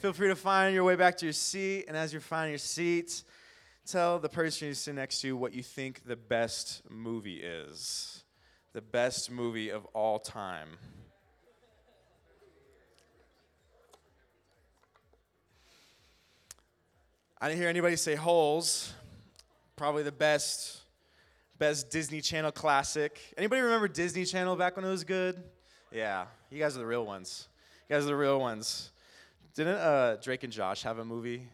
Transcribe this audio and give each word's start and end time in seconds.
Feel 0.00 0.14
free 0.14 0.28
to 0.28 0.34
find 0.36 0.74
your 0.74 0.84
way 0.84 0.96
back 0.96 1.18
to 1.18 1.26
your 1.26 1.34
seat. 1.34 1.84
And 1.86 1.94
as 1.94 2.10
you're 2.10 2.22
finding 2.22 2.52
your 2.52 2.58
seat, 2.58 3.22
tell 3.86 4.18
the 4.18 4.30
person 4.30 4.68
you 4.68 4.72
sit 4.72 4.94
next 4.94 5.20
to 5.20 5.36
what 5.36 5.52
you 5.52 5.62
think 5.62 6.06
the 6.06 6.16
best 6.16 6.80
movie 6.88 7.42
is. 7.42 8.24
The 8.72 8.80
best 8.80 9.30
movie 9.30 9.68
of 9.68 9.84
all 9.92 10.18
time. 10.18 10.68
I 17.38 17.48
didn't 17.48 17.60
hear 17.60 17.68
anybody 17.68 17.96
say 17.96 18.14
holes. 18.14 18.94
Probably 19.76 20.02
the 20.02 20.12
best, 20.12 20.80
best 21.58 21.90
Disney 21.90 22.22
Channel 22.22 22.52
classic. 22.52 23.20
Anybody 23.36 23.60
remember 23.60 23.86
Disney 23.86 24.24
Channel 24.24 24.56
back 24.56 24.76
when 24.76 24.84
it 24.86 24.90
was 24.90 25.04
good? 25.04 25.42
Yeah, 25.92 26.24
you 26.48 26.58
guys 26.58 26.74
are 26.74 26.80
the 26.80 26.86
real 26.86 27.04
ones. 27.04 27.48
You 27.86 27.96
guys 27.96 28.04
are 28.04 28.08
the 28.08 28.16
real 28.16 28.40
ones. 28.40 28.89
Didn't 29.54 29.76
uh, 29.76 30.16
Drake 30.22 30.44
and 30.44 30.52
Josh 30.52 30.82
have 30.82 30.98
a 30.98 31.04
movie? 31.04 31.48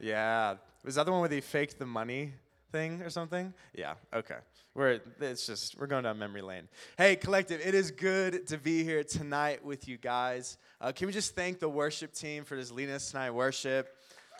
Yeah. 0.00 0.56
Was 0.84 0.96
that 0.96 1.06
the 1.06 1.12
one 1.12 1.20
where 1.20 1.28
they 1.28 1.40
faked 1.40 1.78
the 1.78 1.86
money 1.86 2.32
thing 2.72 3.02
or 3.02 3.10
something? 3.10 3.54
Yeah. 3.74 3.94
Okay. 4.12 4.36
We're 4.74 5.00
it's 5.20 5.46
just 5.46 5.78
we're 5.78 5.86
going 5.86 6.04
down 6.04 6.18
memory 6.18 6.42
lane. 6.42 6.68
Hey, 6.98 7.16
collective, 7.16 7.60
it 7.64 7.74
is 7.74 7.90
good 7.90 8.46
to 8.48 8.58
be 8.58 8.84
here 8.84 9.02
tonight 9.04 9.64
with 9.64 9.88
you 9.88 9.96
guys. 9.96 10.58
Uh, 10.80 10.92
can 10.92 11.06
we 11.06 11.12
just 11.12 11.34
thank 11.34 11.60
the 11.60 11.68
worship 11.68 12.12
team 12.12 12.44
for 12.44 12.56
just 12.56 12.72
leading 12.72 12.94
us 12.94 13.10
tonight? 13.10 13.30
Worship, 13.30 13.88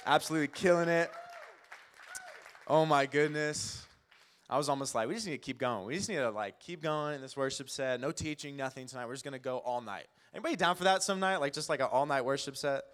absolutely 0.04 0.48
killing 0.48 0.88
it. 0.88 1.10
Oh 2.66 2.84
my 2.84 3.06
goodness. 3.06 3.86
I 4.48 4.58
was 4.58 4.68
almost 4.68 4.94
like, 4.94 5.08
we 5.08 5.14
just 5.14 5.26
need 5.26 5.32
to 5.32 5.38
keep 5.38 5.58
going. 5.58 5.86
We 5.86 5.96
just 5.96 6.08
need 6.08 6.16
to 6.16 6.30
like 6.30 6.60
keep 6.60 6.82
going 6.82 7.14
in 7.14 7.20
this 7.20 7.36
worship 7.36 7.70
set. 7.70 8.00
No 8.00 8.12
teaching, 8.12 8.56
nothing 8.56 8.86
tonight. 8.86 9.06
We're 9.06 9.14
just 9.14 9.24
gonna 9.24 9.38
go 9.38 9.58
all 9.58 9.80
night. 9.80 10.06
Anybody 10.34 10.56
down 10.56 10.76
for 10.76 10.84
that 10.84 11.02
some 11.02 11.18
night? 11.18 11.38
Like 11.38 11.54
just 11.54 11.70
like 11.70 11.80
an 11.80 11.88
all 11.90 12.04
night 12.04 12.24
worship 12.24 12.56
set? 12.56 12.84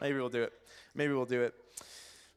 Maybe 0.00 0.18
we'll 0.18 0.28
do 0.28 0.42
it. 0.42 0.52
Maybe 0.94 1.14
we'll 1.14 1.24
do 1.24 1.42
it. 1.42 1.54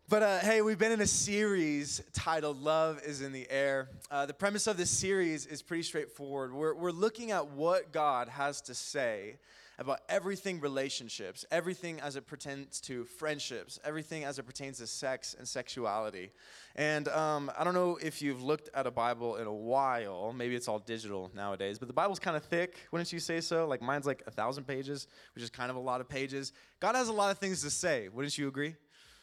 But 0.07 0.23
uh, 0.23 0.39
hey, 0.39 0.61
we've 0.61 0.79
been 0.79 0.91
in 0.91 1.01
a 1.01 1.07
series 1.07 2.01
titled 2.13 2.61
Love 2.61 3.01
is 3.05 3.21
in 3.21 3.31
the 3.31 3.45
Air. 3.49 3.89
Uh, 4.09 4.25
the 4.25 4.33
premise 4.33 4.65
of 4.65 4.77
this 4.77 4.89
series 4.89 5.45
is 5.45 5.61
pretty 5.61 5.83
straightforward. 5.83 6.53
We're, 6.53 6.73
we're 6.73 6.91
looking 6.91 7.31
at 7.31 7.49
what 7.49 7.91
God 7.91 8.29
has 8.29 8.61
to 8.61 8.73
say 8.73 9.37
about 9.79 10.01
everything 10.09 10.59
relationships, 10.59 11.45
everything 11.51 12.01
as 12.01 12.17
it 12.17 12.27
pertains 12.27 12.81
to 12.81 13.05
friendships, 13.05 13.79
everything 13.85 14.25
as 14.25 14.37
it 14.37 14.43
pertains 14.43 14.77
to 14.79 14.87
sex 14.87 15.35
and 15.37 15.47
sexuality. 15.47 16.31
And 16.75 17.07
um, 17.07 17.49
I 17.57 17.63
don't 17.63 17.73
know 17.73 17.97
if 18.01 18.21
you've 18.21 18.43
looked 18.43 18.69
at 18.73 18.85
a 18.85 18.91
Bible 18.91 19.37
in 19.37 19.47
a 19.47 19.53
while. 19.53 20.33
Maybe 20.33 20.55
it's 20.55 20.67
all 20.67 20.79
digital 20.79 21.31
nowadays, 21.33 21.79
but 21.79 21.87
the 21.87 21.93
Bible's 21.93 22.19
kind 22.19 22.35
of 22.35 22.43
thick, 22.43 22.75
wouldn't 22.91 23.11
you 23.13 23.19
say 23.19 23.39
so? 23.39 23.67
Like 23.67 23.81
mine's 23.81 24.05
like 24.05 24.21
a 24.27 24.31
thousand 24.31 24.65
pages, 24.65 25.07
which 25.33 25.43
is 25.43 25.49
kind 25.49 25.71
of 25.71 25.77
a 25.77 25.81
lot 25.81 26.01
of 26.01 26.09
pages. 26.09 26.51
God 26.81 26.95
has 26.95 27.07
a 27.07 27.13
lot 27.13 27.31
of 27.31 27.37
things 27.37 27.61
to 27.63 27.69
say, 27.69 28.09
wouldn't 28.09 28.37
you 28.37 28.49
agree? 28.49 28.75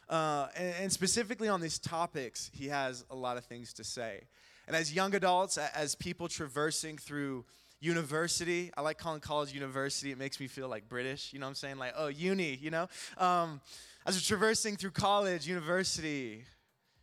Uh, 0.09 0.47
and, 0.57 0.75
and, 0.83 0.93
specifically 0.93 1.49
on 1.49 1.61
these 1.61 1.81
topics, 1.81 2.49
he 2.55 2.69
has 2.69 3.05
a 3.11 3.17
lot 3.17 3.37
of 3.37 3.45
things 3.45 3.73
to 3.73 3.83
say. 3.83 4.23
And 4.69 4.77
as 4.77 4.95
young 4.95 5.15
adults, 5.17 5.59
as 5.59 5.97
people 5.97 6.29
traversing 6.29 6.97
through 6.97 7.45
university, 7.81 8.71
I 8.77 8.81
like 8.81 8.99
calling 8.99 9.21
college 9.21 9.53
university, 9.53 10.13
it 10.13 10.19
makes 10.19 10.41
me 10.41 10.47
feel 10.47 10.69
like 10.69 10.89
British, 10.89 11.33
you 11.33 11.39
know 11.39 11.47
what 11.47 11.51
I'm 11.51 11.55
saying? 11.57 11.79
Like, 11.79 11.95
oh, 11.97 12.09
uni, 12.09 12.57
you 12.57 12.71
know? 12.71 12.89
Um, 13.19 13.61
as 14.07 14.17
we're 14.17 14.21
traversing 14.21 14.77
through 14.77 14.93
college, 14.93 15.47
university, 15.47 16.45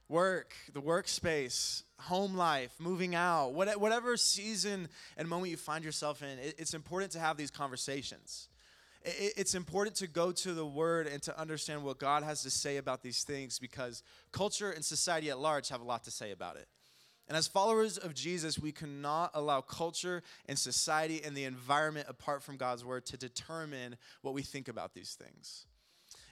work, 0.09 0.53
the 0.73 0.81
workspace, 0.81 1.83
home 1.99 2.35
life, 2.35 2.71
moving 2.79 3.15
out, 3.15 3.53
whatever 3.53 4.17
season 4.17 4.87
and 5.17 5.27
moment 5.27 5.51
you 5.51 5.57
find 5.57 5.83
yourself 5.83 6.21
in, 6.21 6.37
it's 6.39 6.73
important 6.73 7.11
to 7.13 7.19
have 7.19 7.37
these 7.37 7.51
conversations 7.51 8.49
it's 9.05 9.53
important 9.55 9.95
to 9.97 10.07
go 10.07 10.31
to 10.31 10.53
the 10.53 10.65
Word 10.65 11.07
and 11.07 11.21
to 11.23 11.37
understand 11.39 11.83
what 11.83 11.99
God 11.99 12.23
has 12.23 12.43
to 12.43 12.49
say 12.49 12.77
about 12.77 13.01
these 13.01 13.23
things 13.23 13.59
because 13.59 14.03
culture 14.31 14.71
and 14.71 14.83
society 14.83 15.29
at 15.29 15.39
large 15.39 15.69
have 15.69 15.81
a 15.81 15.83
lot 15.83 16.03
to 16.05 16.11
say 16.11 16.31
about 16.31 16.55
it. 16.55 16.67
And 17.27 17.37
as 17.37 17.47
followers 17.47 17.97
of 17.97 18.13
Jesus, 18.13 18.59
we 18.59 18.71
cannot 18.71 19.31
allow 19.33 19.61
culture 19.61 20.23
and 20.47 20.59
society 20.59 21.21
and 21.23 21.35
the 21.35 21.45
environment 21.45 22.07
apart 22.09 22.43
from 22.43 22.57
God's 22.57 22.83
Word 22.83 23.05
to 23.07 23.17
determine 23.17 23.95
what 24.21 24.33
we 24.33 24.41
think 24.41 24.67
about 24.67 24.93
these 24.93 25.13
things. 25.13 25.65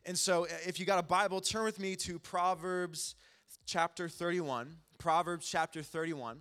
And 0.05 0.17
so, 0.17 0.47
if 0.65 0.79
you 0.79 0.85
got 0.85 0.99
a 0.99 1.03
Bible, 1.03 1.41
turn 1.41 1.63
with 1.63 1.79
me 1.79 1.95
to 1.97 2.19
Proverbs 2.19 3.15
chapter 3.65 4.09
31. 4.09 4.77
Proverbs 4.97 5.47
chapter 5.49 5.81
31. 5.81 6.39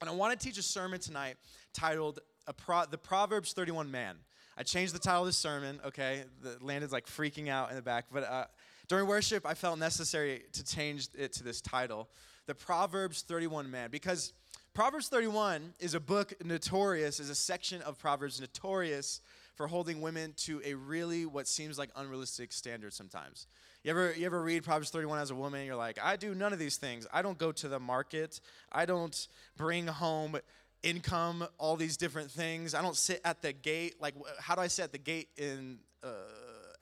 And 0.00 0.08
I 0.10 0.12
want 0.12 0.38
to 0.38 0.44
teach 0.44 0.58
a 0.58 0.62
sermon 0.62 1.00
tonight 1.00 1.36
titled 1.72 2.20
The 2.46 2.98
Proverbs 2.98 3.52
31 3.52 3.90
Man. 3.90 4.16
I 4.56 4.62
changed 4.62 4.94
the 4.94 4.98
title 4.98 5.22
of 5.22 5.26
the 5.26 5.32
sermon, 5.32 5.80
okay? 5.86 6.24
The, 6.42 6.56
Landon's 6.60 6.92
like 6.92 7.06
freaking 7.06 7.48
out 7.48 7.70
in 7.70 7.76
the 7.76 7.82
back. 7.82 8.06
But 8.12 8.24
uh, 8.24 8.44
during 8.88 9.06
worship, 9.06 9.46
I 9.46 9.54
felt 9.54 9.78
necessary 9.78 10.42
to 10.52 10.64
change 10.64 11.08
it 11.16 11.32
to 11.34 11.44
this 11.44 11.60
title 11.60 12.08
The 12.46 12.54
Proverbs 12.54 13.22
31 13.22 13.70
Man. 13.70 13.90
Because 13.90 14.32
Proverbs 14.74 15.08
31 15.08 15.74
is 15.80 15.94
a 15.94 16.00
book 16.00 16.32
notorious, 16.44 17.20
is 17.20 17.30
a 17.30 17.34
section 17.34 17.82
of 17.82 17.98
Proverbs 17.98 18.40
notorious 18.40 19.20
for 19.54 19.66
holding 19.66 20.00
women 20.00 20.32
to 20.38 20.62
a 20.64 20.74
really 20.74 21.26
what 21.26 21.46
seems 21.46 21.78
like 21.78 21.90
unrealistic 21.94 22.52
standard 22.52 22.92
sometimes. 22.92 23.46
You 23.84 23.90
ever, 23.90 24.14
you 24.14 24.26
ever 24.26 24.42
read 24.42 24.64
Proverbs 24.64 24.90
31 24.90 25.18
as 25.18 25.30
a 25.30 25.34
woman? 25.34 25.66
You're 25.66 25.76
like, 25.76 25.98
I 26.02 26.16
do 26.16 26.34
none 26.34 26.52
of 26.52 26.58
these 26.58 26.76
things. 26.76 27.06
I 27.12 27.22
don't 27.22 27.38
go 27.38 27.52
to 27.52 27.68
the 27.68 27.78
market. 27.78 28.40
I 28.70 28.86
don't 28.86 29.28
bring 29.56 29.86
home 29.86 30.38
income, 30.82 31.46
all 31.58 31.76
these 31.76 31.96
different 31.96 32.30
things. 32.30 32.74
I 32.74 32.82
don't 32.82 32.96
sit 32.96 33.20
at 33.24 33.42
the 33.42 33.52
gate. 33.52 34.00
Like, 34.00 34.14
how 34.40 34.54
do 34.54 34.62
I 34.62 34.68
sit 34.68 34.84
at 34.84 34.92
the 34.92 34.98
gate 34.98 35.28
in 35.36 35.78
uh, 36.02 36.08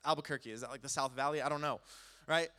Albuquerque? 0.05 0.51
Is 0.51 0.61
that 0.61 0.71
like 0.71 0.81
the 0.81 0.89
South 0.89 1.13
Valley? 1.13 1.41
I 1.41 1.49
don't 1.49 1.61
know, 1.61 1.81
right? 2.27 2.49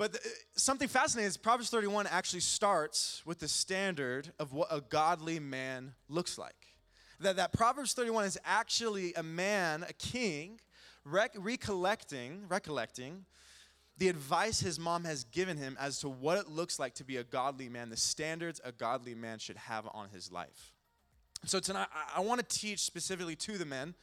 But 0.00 0.14
the, 0.14 0.20
something 0.56 0.88
fascinating 0.88 1.28
is 1.28 1.36
Proverbs 1.36 1.68
31 1.68 2.06
actually 2.06 2.40
starts 2.40 3.20
with 3.26 3.38
the 3.38 3.48
standard 3.48 4.32
of 4.38 4.54
what 4.54 4.68
a 4.70 4.80
godly 4.80 5.38
man 5.38 5.92
looks 6.08 6.38
like. 6.38 6.54
That, 7.20 7.36
that 7.36 7.52
Proverbs 7.52 7.92
31 7.92 8.24
is 8.24 8.38
actually 8.46 9.12
a 9.12 9.22
man, 9.22 9.84
a 9.86 9.92
king, 9.92 10.58
rec- 11.04 11.36
recollecting, 11.36 12.44
recollecting 12.48 13.26
the 13.98 14.08
advice 14.08 14.60
his 14.60 14.78
mom 14.78 15.04
has 15.04 15.24
given 15.24 15.58
him 15.58 15.76
as 15.78 15.98
to 15.98 16.08
what 16.08 16.38
it 16.38 16.48
looks 16.48 16.78
like 16.78 16.94
to 16.94 17.04
be 17.04 17.18
a 17.18 17.24
godly 17.24 17.68
man, 17.68 17.90
the 17.90 17.96
standards 17.98 18.58
a 18.64 18.72
godly 18.72 19.14
man 19.14 19.38
should 19.38 19.58
have 19.58 19.86
on 19.92 20.08
his 20.08 20.32
life. 20.32 20.72
So 21.44 21.60
tonight, 21.60 21.88
I, 21.94 22.20
I 22.20 22.20
want 22.20 22.40
to 22.40 22.58
teach 22.58 22.80
specifically 22.80 23.36
to 23.36 23.58
the 23.58 23.66
men, 23.66 23.94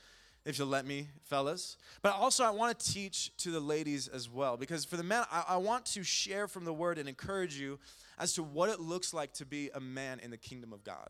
if 0.48 0.58
you'll 0.58 0.70
let 0.70 0.86
me, 0.86 1.10
fellas. 1.24 1.76
But 2.02 2.14
also, 2.14 2.46
I 2.46 2.52
want 2.52 2.80
to 2.80 2.94
teach 2.94 3.36
to 3.40 3.52
the 3.52 3.60
ladies 3.60 4.08
as 4.08 4.30
well. 4.30 4.56
Because 4.56 4.86
for 4.86 4.96
the 4.96 5.04
men, 5.04 5.24
I, 5.30 5.44
I 5.50 5.58
want 5.58 5.86
to 5.88 6.04
share 6.04 6.48
from 6.48 6.64
the 6.64 6.72
word 6.72 6.98
and 6.98 7.10
encourage 7.10 7.60
you 7.60 7.80
as 8.18 8.32
to 8.34 8.44
what 8.44 8.70
it 8.70 8.80
looks 8.80 9.14
like 9.14 9.34
to 9.34 9.46
be 9.46 9.70
a 9.76 9.82
man 9.82 10.22
in 10.24 10.32
the 10.32 10.38
kingdom 10.38 10.72
of 10.72 10.86
God. 10.86 11.10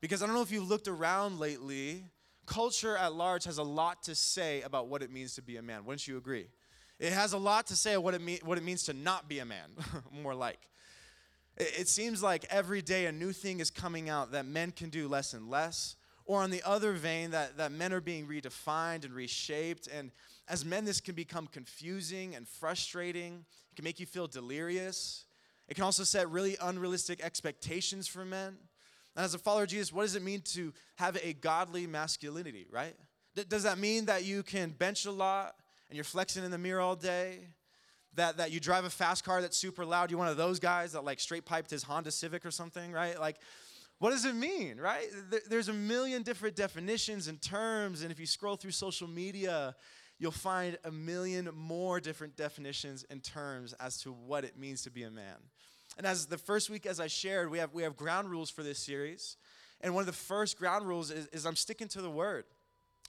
Because 0.00 0.20
I 0.20 0.26
don't 0.26 0.34
know 0.34 0.42
if 0.42 0.50
you've 0.50 0.68
looked 0.68 0.88
around 0.88 1.38
lately, 1.38 2.06
culture 2.44 2.96
at 2.96 3.14
large 3.14 3.44
has 3.44 3.58
a 3.58 3.62
lot 3.62 4.02
to 4.02 4.16
say 4.16 4.62
about 4.62 4.88
what 4.88 5.00
it 5.00 5.12
means 5.12 5.36
to 5.36 5.42
be 5.42 5.58
a 5.58 5.62
man. 5.62 5.84
Wouldn't 5.84 6.08
you 6.08 6.16
agree? 6.16 6.48
It 6.98 7.12
has 7.12 7.34
a 7.34 7.38
lot 7.38 7.68
to 7.68 7.76
say 7.76 7.96
what 7.96 8.14
it, 8.14 8.20
mean, 8.20 8.40
what 8.42 8.58
it 8.58 8.64
means 8.64 8.82
to 8.84 8.92
not 8.92 9.28
be 9.28 9.38
a 9.38 9.44
man, 9.44 9.70
more 10.10 10.34
like. 10.34 10.58
It, 11.56 11.82
it 11.82 11.88
seems 11.88 12.20
like 12.20 12.44
every 12.50 12.82
day 12.82 13.06
a 13.06 13.12
new 13.12 13.30
thing 13.30 13.60
is 13.60 13.70
coming 13.70 14.08
out 14.08 14.32
that 14.32 14.44
men 14.44 14.72
can 14.72 14.88
do 14.88 15.06
less 15.06 15.34
and 15.34 15.48
less. 15.48 15.94
Or 16.26 16.42
on 16.42 16.50
the 16.50 16.62
other 16.64 16.92
vein, 16.92 17.30
that, 17.30 17.56
that 17.56 17.72
men 17.72 17.92
are 17.92 18.00
being 18.00 18.26
redefined 18.26 19.04
and 19.04 19.14
reshaped. 19.14 19.86
And 19.86 20.10
as 20.48 20.64
men, 20.64 20.84
this 20.84 21.00
can 21.00 21.14
become 21.14 21.46
confusing 21.46 22.34
and 22.34 22.46
frustrating. 22.46 23.44
It 23.72 23.76
can 23.76 23.84
make 23.84 24.00
you 24.00 24.06
feel 24.06 24.26
delirious. 24.26 25.24
It 25.68 25.74
can 25.74 25.84
also 25.84 26.04
set 26.04 26.28
really 26.28 26.56
unrealistic 26.60 27.22
expectations 27.22 28.08
for 28.08 28.24
men. 28.24 28.56
And 29.14 29.24
as 29.24 29.34
a 29.34 29.38
follower 29.38 29.62
of 29.62 29.68
Jesus, 29.68 29.92
what 29.92 30.02
does 30.02 30.16
it 30.16 30.22
mean 30.22 30.42
to 30.52 30.72
have 30.96 31.16
a 31.22 31.32
godly 31.32 31.86
masculinity, 31.86 32.66
right? 32.70 32.94
Does 33.48 33.62
that 33.62 33.78
mean 33.78 34.06
that 34.06 34.24
you 34.24 34.42
can 34.42 34.70
bench 34.70 35.06
a 35.06 35.10
lot? 35.10 35.54
and 35.88 35.96
you're 35.96 36.04
flexing 36.04 36.44
in 36.44 36.50
the 36.50 36.58
mirror 36.58 36.80
all 36.80 36.96
day, 36.96 37.48
that, 38.14 38.38
that 38.38 38.50
you 38.50 38.60
drive 38.60 38.84
a 38.84 38.90
fast 38.90 39.24
car 39.24 39.42
that's 39.42 39.56
super 39.56 39.84
loud, 39.84 40.10
you're 40.10 40.18
one 40.18 40.28
of 40.28 40.36
those 40.36 40.58
guys 40.58 40.92
that 40.92 41.04
like 41.04 41.20
straight 41.20 41.44
piped 41.44 41.70
his 41.70 41.82
Honda 41.82 42.10
Civic 42.10 42.46
or 42.46 42.50
something, 42.50 42.92
right? 42.92 43.20
Like, 43.20 43.36
what 43.98 44.10
does 44.10 44.24
it 44.24 44.34
mean, 44.34 44.78
right? 44.78 45.06
There's 45.48 45.68
a 45.68 45.72
million 45.72 46.22
different 46.22 46.54
definitions 46.54 47.28
and 47.28 47.40
terms, 47.40 48.02
and 48.02 48.12
if 48.12 48.20
you 48.20 48.26
scroll 48.26 48.56
through 48.56 48.72
social 48.72 49.08
media, 49.08 49.74
you'll 50.18 50.30
find 50.30 50.78
a 50.84 50.90
million 50.90 51.48
more 51.54 52.00
different 52.00 52.36
definitions 52.36 53.04
and 53.10 53.22
terms 53.22 53.72
as 53.80 53.98
to 54.02 54.12
what 54.12 54.44
it 54.44 54.58
means 54.58 54.82
to 54.82 54.90
be 54.90 55.02
a 55.02 55.10
man. 55.10 55.36
And 55.96 56.06
as 56.06 56.26
the 56.26 56.38
first 56.38 56.68
week, 56.68 56.84
as 56.84 57.00
I 57.00 57.06
shared, 57.06 57.50
we 57.50 57.58
have, 57.58 57.72
we 57.72 57.82
have 57.84 57.96
ground 57.96 58.30
rules 58.30 58.50
for 58.50 58.62
this 58.62 58.78
series. 58.78 59.36
And 59.80 59.94
one 59.94 60.02
of 60.02 60.06
the 60.06 60.12
first 60.12 60.58
ground 60.58 60.86
rules 60.86 61.10
is, 61.10 61.26
is 61.28 61.46
I'm 61.46 61.56
sticking 61.56 61.88
to 61.88 62.02
the 62.02 62.10
word. 62.10 62.44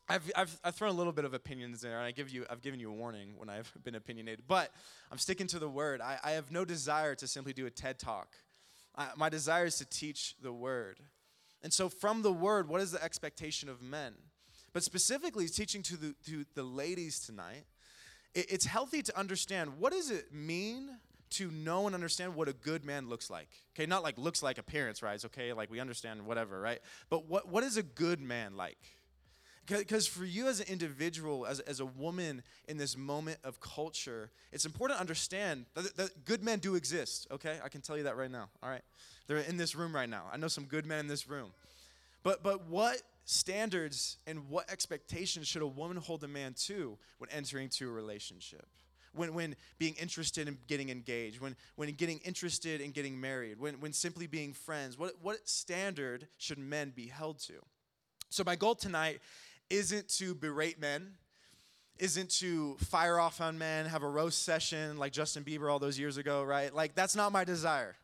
I've, 0.09 0.31
I've, 0.37 0.59
I've 0.63 0.75
thrown 0.75 0.91
a 0.91 0.95
little 0.95 1.11
bit 1.11 1.25
of 1.25 1.33
opinions 1.33 1.81
there, 1.81 1.97
and 1.97 2.05
I 2.05 2.11
give 2.11 2.29
you, 2.29 2.45
I've 2.49 2.61
given 2.61 2.79
you 2.79 2.89
a 2.89 2.93
warning 2.93 3.33
when 3.35 3.49
I've 3.49 3.71
been 3.83 3.95
opinionated, 3.95 4.45
but 4.47 4.71
I'm 5.11 5.17
sticking 5.17 5.47
to 5.47 5.59
the 5.59 5.67
word. 5.67 5.99
I, 5.99 6.17
I 6.23 6.31
have 6.31 6.49
no 6.49 6.63
desire 6.63 7.13
to 7.15 7.27
simply 7.27 7.51
do 7.51 7.65
a 7.65 7.69
TED 7.69 7.99
talk. 7.99 8.35
I, 8.97 9.09
my 9.15 9.29
desire 9.29 9.65
is 9.65 9.77
to 9.77 9.85
teach 9.85 10.35
the 10.41 10.51
word. 10.51 10.99
And 11.63 11.73
so, 11.73 11.89
from 11.89 12.21
the 12.21 12.31
word, 12.31 12.67
what 12.67 12.81
is 12.81 12.91
the 12.91 13.03
expectation 13.03 13.69
of 13.69 13.81
men? 13.81 14.13
But 14.73 14.83
specifically, 14.83 15.47
teaching 15.47 15.81
to 15.83 15.97
the, 15.97 16.15
to 16.25 16.45
the 16.53 16.63
ladies 16.63 17.19
tonight 17.19 17.65
it, 18.33 18.51
it's 18.51 18.65
healthy 18.65 19.01
to 19.01 19.17
understand 19.17 19.79
what 19.79 19.93
does 19.93 20.11
it 20.11 20.33
mean 20.33 20.89
to 21.29 21.51
know 21.51 21.87
and 21.87 21.95
understand 21.95 22.35
what 22.35 22.47
a 22.47 22.53
good 22.53 22.85
man 22.85 23.09
looks 23.09 23.29
like. 23.29 23.49
Okay, 23.75 23.85
not 23.85 24.03
like 24.03 24.17
looks 24.17 24.41
like 24.41 24.57
appearance, 24.57 25.03
right? 25.03 25.23
Okay, 25.25 25.51
like 25.51 25.69
we 25.69 25.79
understand 25.79 26.25
whatever, 26.25 26.59
right? 26.59 26.79
But 27.09 27.27
what, 27.27 27.49
what 27.49 27.63
is 27.63 27.75
a 27.75 27.83
good 27.83 28.21
man 28.21 28.55
like? 28.55 28.77
Because 29.67 30.07
for 30.07 30.23
you 30.23 30.47
as 30.47 30.61
an 30.61 30.67
individual, 30.69 31.45
as, 31.45 31.59
as 31.61 31.81
a 31.81 31.85
woman 31.85 32.41
in 32.67 32.77
this 32.77 32.95
moment 32.95 33.39
of 33.43 33.59
culture, 33.59 34.31
it's 34.53 34.65
important 34.65 34.97
to 34.97 35.01
understand 35.01 35.65
that, 35.75 35.97
that 35.97 36.25
good 36.25 36.41
men 36.43 36.59
do 36.59 36.75
exist, 36.75 37.27
okay? 37.31 37.59
I 37.63 37.67
can 37.67 37.81
tell 37.81 37.97
you 37.97 38.03
that 38.03 38.15
right 38.15 38.31
now, 38.31 38.49
all 38.63 38.69
right? 38.69 38.83
They're 39.27 39.37
in 39.39 39.57
this 39.57 39.75
room 39.75 39.93
right 39.93 40.09
now. 40.09 40.23
I 40.31 40.37
know 40.37 40.47
some 40.47 40.65
good 40.65 40.85
men 40.85 40.99
in 40.99 41.07
this 41.07 41.27
room. 41.27 41.51
But, 42.23 42.43
but 42.43 42.67
what 42.67 43.01
standards 43.25 44.17
and 44.25 44.49
what 44.49 44.71
expectations 44.71 45.47
should 45.47 45.61
a 45.61 45.67
woman 45.67 45.97
hold 45.97 46.23
a 46.23 46.27
man 46.29 46.53
to 46.53 46.97
when 47.17 47.29
entering 47.29 47.67
to 47.69 47.89
a 47.89 47.91
relationship? 47.91 48.65
When, 49.13 49.33
when 49.33 49.55
being 49.79 49.95
interested 49.95 50.47
in 50.47 50.57
getting 50.67 50.89
engaged, 50.89 51.41
when, 51.41 51.55
when 51.75 51.91
getting 51.93 52.19
interested 52.19 52.79
in 52.79 52.91
getting 52.91 53.19
married, 53.19 53.59
when, 53.59 53.79
when 53.81 53.91
simply 53.91 54.27
being 54.27 54.53
friends, 54.53 54.97
what, 54.97 55.13
what 55.21 55.49
standard 55.49 56.27
should 56.37 56.59
men 56.59 56.93
be 56.95 57.07
held 57.07 57.39
to? 57.39 57.53
So, 58.29 58.43
my 58.45 58.55
goal 58.55 58.75
tonight 58.75 59.21
isn't 59.69 60.07
to 60.17 60.33
berate 60.35 60.79
men, 60.79 61.13
isn't 61.99 62.29
to 62.39 62.75
fire 62.75 63.19
off 63.19 63.41
on 63.41 63.57
men, 63.57 63.85
have 63.85 64.03
a 64.03 64.09
roast 64.09 64.43
session 64.43 64.97
like 64.97 65.11
Justin 65.11 65.43
Bieber 65.43 65.71
all 65.71 65.79
those 65.79 65.97
years 65.97 66.17
ago, 66.17 66.43
right? 66.43 66.73
Like, 66.73 66.95
that's 66.95 67.15
not 67.15 67.31
my 67.31 67.43
desire. 67.43 67.95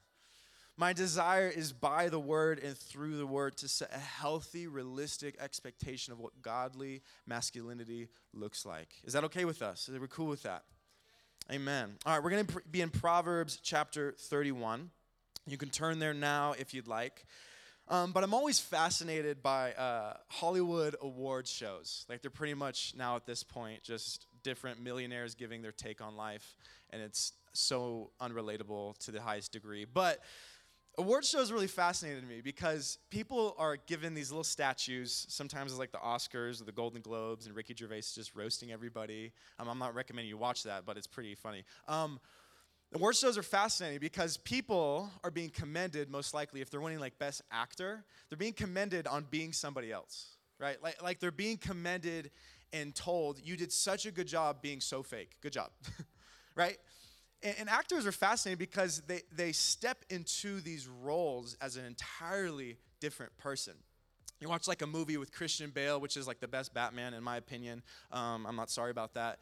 My 0.75 0.91
desire 0.91 1.49
is 1.49 1.71
by 1.71 2.09
the 2.09 2.19
word 2.19 2.59
and 2.59 2.75
through 2.75 3.17
the 3.17 3.27
word 3.27 3.57
to 3.57 3.67
set 3.67 3.93
a 3.93 3.99
healthy, 3.99 4.65
realistic 4.65 5.35
expectation 5.39 6.11
of 6.11 6.19
what 6.19 6.41
godly 6.41 7.03
masculinity 7.27 8.09
looks 8.33 8.65
like. 8.65 8.89
Is 9.03 9.13
that 9.13 9.23
okay 9.25 9.45
with 9.45 9.61
us? 9.61 9.87
Are 9.87 9.99
we 9.99 10.07
cool 10.07 10.27
with 10.27 10.41
that? 10.43 10.63
Amen. 11.51 11.97
All 12.05 12.13
right, 12.13 12.23
we're 12.23 12.31
going 12.31 12.45
to 12.45 12.61
be 12.71 12.81
in 12.81 12.89
Proverbs 12.89 13.59
chapter 13.61 14.15
31. 14.17 14.89
You 15.45 15.57
can 15.57 15.69
turn 15.69 15.99
there 15.99 16.13
now 16.13 16.55
if 16.57 16.73
you'd 16.73 16.87
like. 16.87 17.25
Um, 17.89 18.13
but 18.13 18.23
I'm 18.23 18.33
always 18.33 18.59
fascinated 18.59 19.43
by 19.43 19.73
uh, 19.73 20.13
Hollywood 20.29 20.95
awards 21.01 21.51
shows. 21.51 22.05
Like 22.09 22.21
they're 22.21 22.31
pretty 22.31 22.53
much 22.53 22.93
now 22.97 23.15
at 23.17 23.25
this 23.25 23.43
point 23.43 23.83
just 23.83 24.25
different 24.43 24.81
millionaires 24.81 25.35
giving 25.35 25.61
their 25.61 25.71
take 25.71 26.01
on 26.01 26.15
life, 26.15 26.55
and 26.91 27.01
it's 27.01 27.33
so 27.53 28.11
unrelatable 28.21 28.97
to 28.99 29.11
the 29.11 29.21
highest 29.21 29.51
degree. 29.51 29.85
But 29.85 30.19
award 30.97 31.25
shows 31.25 31.51
really 31.51 31.67
fascinated 31.67 32.27
me 32.27 32.41
because 32.41 32.99
people 33.09 33.55
are 33.57 33.77
given 33.77 34.13
these 34.13 34.31
little 34.31 34.43
statues. 34.43 35.25
Sometimes 35.29 35.71
it's 35.71 35.79
like 35.79 35.91
the 35.91 35.97
Oscars 35.97 36.61
or 36.61 36.65
the 36.65 36.71
Golden 36.71 37.01
Globes, 37.01 37.47
and 37.47 37.55
Ricky 37.55 37.75
Gervais 37.77 38.03
just 38.15 38.35
roasting 38.35 38.71
everybody. 38.71 39.33
Um, 39.59 39.67
I'm 39.67 39.79
not 39.79 39.93
recommending 39.93 40.29
you 40.29 40.37
watch 40.37 40.63
that, 40.63 40.85
but 40.85 40.97
it's 40.97 41.07
pretty 41.07 41.35
funny. 41.35 41.65
Um, 41.87 42.19
Award 42.95 43.15
shows 43.15 43.37
are 43.37 43.43
fascinating 43.43 43.99
because 43.99 44.37
people 44.37 45.09
are 45.23 45.31
being 45.31 45.49
commended, 45.49 46.11
most 46.11 46.33
likely, 46.33 46.61
if 46.61 46.69
they're 46.69 46.81
winning 46.81 46.99
like 46.99 47.17
Best 47.17 47.41
Actor, 47.51 48.03
they're 48.29 48.37
being 48.37 48.53
commended 48.53 49.07
on 49.07 49.25
being 49.31 49.51
somebody 49.51 49.91
else, 49.91 50.37
right? 50.59 50.81
Like, 50.81 51.01
like 51.01 51.19
they're 51.19 51.31
being 51.31 51.57
commended 51.57 52.29
and 52.71 52.93
told, 52.93 53.39
you 53.43 53.57
did 53.57 53.71
such 53.71 54.05
a 54.05 54.11
good 54.11 54.27
job 54.27 54.61
being 54.61 54.79
so 54.79 55.01
fake. 55.01 55.31
Good 55.41 55.53
job, 55.53 55.71
right? 56.55 56.77
And, 57.41 57.55
and, 57.59 57.69
actors 57.69 58.05
are 58.05 58.11
fascinating 58.11 58.59
because 58.59 59.01
they, 59.07 59.21
they 59.35 59.51
step 59.51 60.05
into 60.09 60.61
these 60.61 60.87
roles 60.87 61.55
as 61.61 61.77
an 61.77 61.85
entirely 61.85 62.77
different 62.99 63.35
person. 63.37 63.73
You 64.39 64.49
watch 64.49 64.67
like 64.67 64.81
a 64.81 64.87
movie 64.87 65.17
with 65.17 65.31
Christian 65.31 65.69
Bale, 65.69 65.99
which 65.99 66.17
is 66.17 66.27
like 66.27 66.39
the 66.39 66.47
best 66.47 66.73
Batman, 66.73 67.13
in 67.13 67.23
my 67.23 67.37
opinion. 67.37 67.81
Um, 68.11 68.45
I'm 68.45 68.55
not 68.55 68.69
sorry 68.69 68.91
about 68.91 69.13
that. 69.13 69.39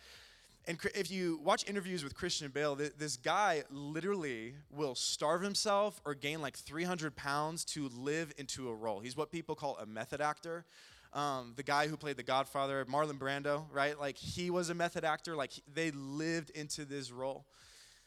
And 0.67 0.77
if 0.93 1.09
you 1.09 1.39
watch 1.43 1.67
interviews 1.67 2.03
with 2.03 2.13
Christian 2.13 2.49
Bale, 2.51 2.75
this 2.75 3.17
guy 3.17 3.63
literally 3.71 4.53
will 4.69 4.93
starve 4.93 5.41
himself 5.41 5.99
or 6.05 6.13
gain 6.13 6.39
like 6.39 6.55
300 6.55 7.15
pounds 7.15 7.65
to 7.65 7.89
live 7.89 8.31
into 8.37 8.69
a 8.69 8.73
role. 8.73 8.99
He's 8.99 9.17
what 9.17 9.31
people 9.31 9.55
call 9.55 9.77
a 9.77 9.87
method 9.87 10.21
actor. 10.21 10.65
Um, 11.13 11.53
the 11.57 11.63
guy 11.63 11.87
who 11.87 11.97
played 11.97 12.15
The 12.15 12.23
Godfather, 12.23 12.85
Marlon 12.85 13.17
Brando, 13.17 13.65
right? 13.71 13.99
Like 13.99 14.17
he 14.17 14.51
was 14.51 14.69
a 14.69 14.75
method 14.75 15.03
actor. 15.03 15.35
Like 15.35 15.51
they 15.73 15.91
lived 15.91 16.51
into 16.51 16.85
this 16.85 17.11
role. 17.11 17.45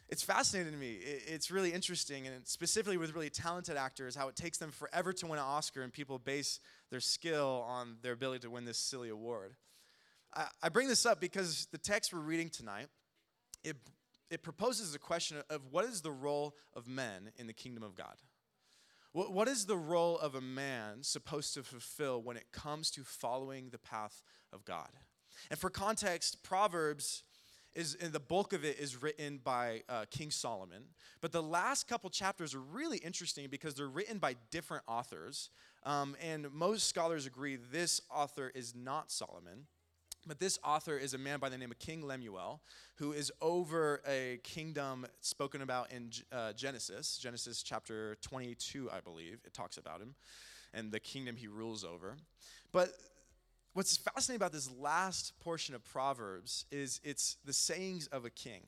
It's 0.09 0.23
fascinating 0.23 0.73
to 0.73 0.79
me. 0.79 0.99
It's 1.03 1.51
really 1.51 1.73
interesting, 1.73 2.27
and 2.27 2.47
specifically 2.47 2.99
with 2.99 3.15
really 3.15 3.31
talented 3.31 3.77
actors, 3.77 4.15
how 4.15 4.29
it 4.29 4.37
takes 4.37 4.59
them 4.59 4.71
forever 4.71 5.13
to 5.15 5.27
win 5.27 5.39
an 5.39 5.45
Oscar, 5.45 5.83
and 5.83 5.93
people 5.93 6.19
base 6.19 6.61
their 6.91 7.01
skill 7.01 7.65
on 7.67 7.97
their 8.03 8.13
ability 8.13 8.41
to 8.41 8.51
win 8.51 8.65
this 8.65 8.79
silly 8.79 9.09
award. 9.09 9.55
I, 10.63 10.69
bring 10.69 10.89
this 10.89 11.07
up 11.07 11.21
because 11.21 11.67
the 11.71 11.79
text 11.79 12.13
we're 12.13 12.21
reading 12.21 12.49
tonight, 12.49 12.89
it, 13.63 13.77
it 14.31 14.43
proposes 14.43 14.95
a 14.95 14.99
question 14.99 15.39
of 15.49 15.63
what 15.71 15.85
is 15.85 16.01
the 16.01 16.11
role 16.11 16.57
of 16.75 16.89
men 16.89 17.31
in 17.37 17.47
the 17.47 17.53
kingdom 17.53 17.83
of 17.83 17.95
God? 17.95 18.17
What, 19.13 19.33
what 19.33 19.49
is 19.49 19.67
the 19.67 19.77
role 19.77 20.19
of 20.19 20.35
a 20.35 20.41
man 20.41 21.03
supposed 21.03 21.55
to 21.55 21.63
fulfill 21.63 22.21
when 22.21 22.37
it 22.37 22.51
comes 22.53 22.91
to 22.93 23.05
following 23.05 23.71
the 23.71 23.79
path 23.79 24.23
of 24.53 24.65
God? 24.65 24.91
And 25.51 25.59
for 25.59 25.71
context, 25.71 26.43
Proverbs 26.43 27.23
is 27.75 27.97
and 28.01 28.13
the 28.13 28.21
bulk 28.21 28.53
of 28.53 28.65
it 28.65 28.79
is 28.79 29.03
written 29.03 29.41
by 29.43 29.83
uh, 29.89 30.05
King 30.11 30.31
Solomon. 30.31 30.85
But 31.21 31.33
the 31.33 31.43
last 31.43 31.89
couple 31.89 32.09
chapters 32.09 32.55
are 32.55 32.61
really 32.61 32.99
interesting 32.99 33.49
because 33.49 33.75
they're 33.75 33.89
written 33.89 34.19
by 34.19 34.37
different 34.51 34.85
authors. 34.87 35.51
Um, 35.85 36.17
and 36.23 36.53
most 36.53 36.89
scholars 36.89 37.27
agree 37.27 37.57
this 37.57 38.01
author 38.11 38.53
is 38.55 38.75
not 38.75 39.11
Solomon. 39.11 39.67
But 40.27 40.41
this 40.41 40.59
author 40.65 40.97
is 40.97 41.13
a 41.13 41.19
man 41.19 41.39
by 41.39 41.51
the 41.51 41.59
name 41.59 41.71
of 41.71 41.79
King 41.79 42.07
Lemuel, 42.07 42.63
who 42.97 43.13
is 43.13 43.31
over 43.43 44.01
a 44.09 44.41
kingdom 44.43 45.07
spoken 45.21 45.61
about 45.61 45.93
in 45.93 46.11
uh, 46.33 46.53
Genesis, 46.55 47.19
Genesis 47.19 47.63
chapter 47.63 48.17
22, 48.23 48.91
I 48.91 49.01
believe. 49.01 49.41
It 49.45 49.53
talks 49.53 49.77
about 49.77 50.01
him 50.01 50.15
and 50.73 50.91
the 50.91 51.01
kingdom 51.01 51.37
he 51.37 51.47
rules 51.47 51.85
over. 51.85 52.17
But 52.73 52.93
what's 53.75 53.97
fascinating 53.97 54.37
about 54.37 54.53
this 54.53 54.71
last 54.79 55.39
portion 55.41 55.75
of 55.75 55.85
Proverbs 55.85 56.65
is 56.71 57.01
it's 57.05 57.37
the 57.45 57.53
sayings 57.53 58.07
of 58.09 58.25
a 58.25 58.31
king. 58.31 58.63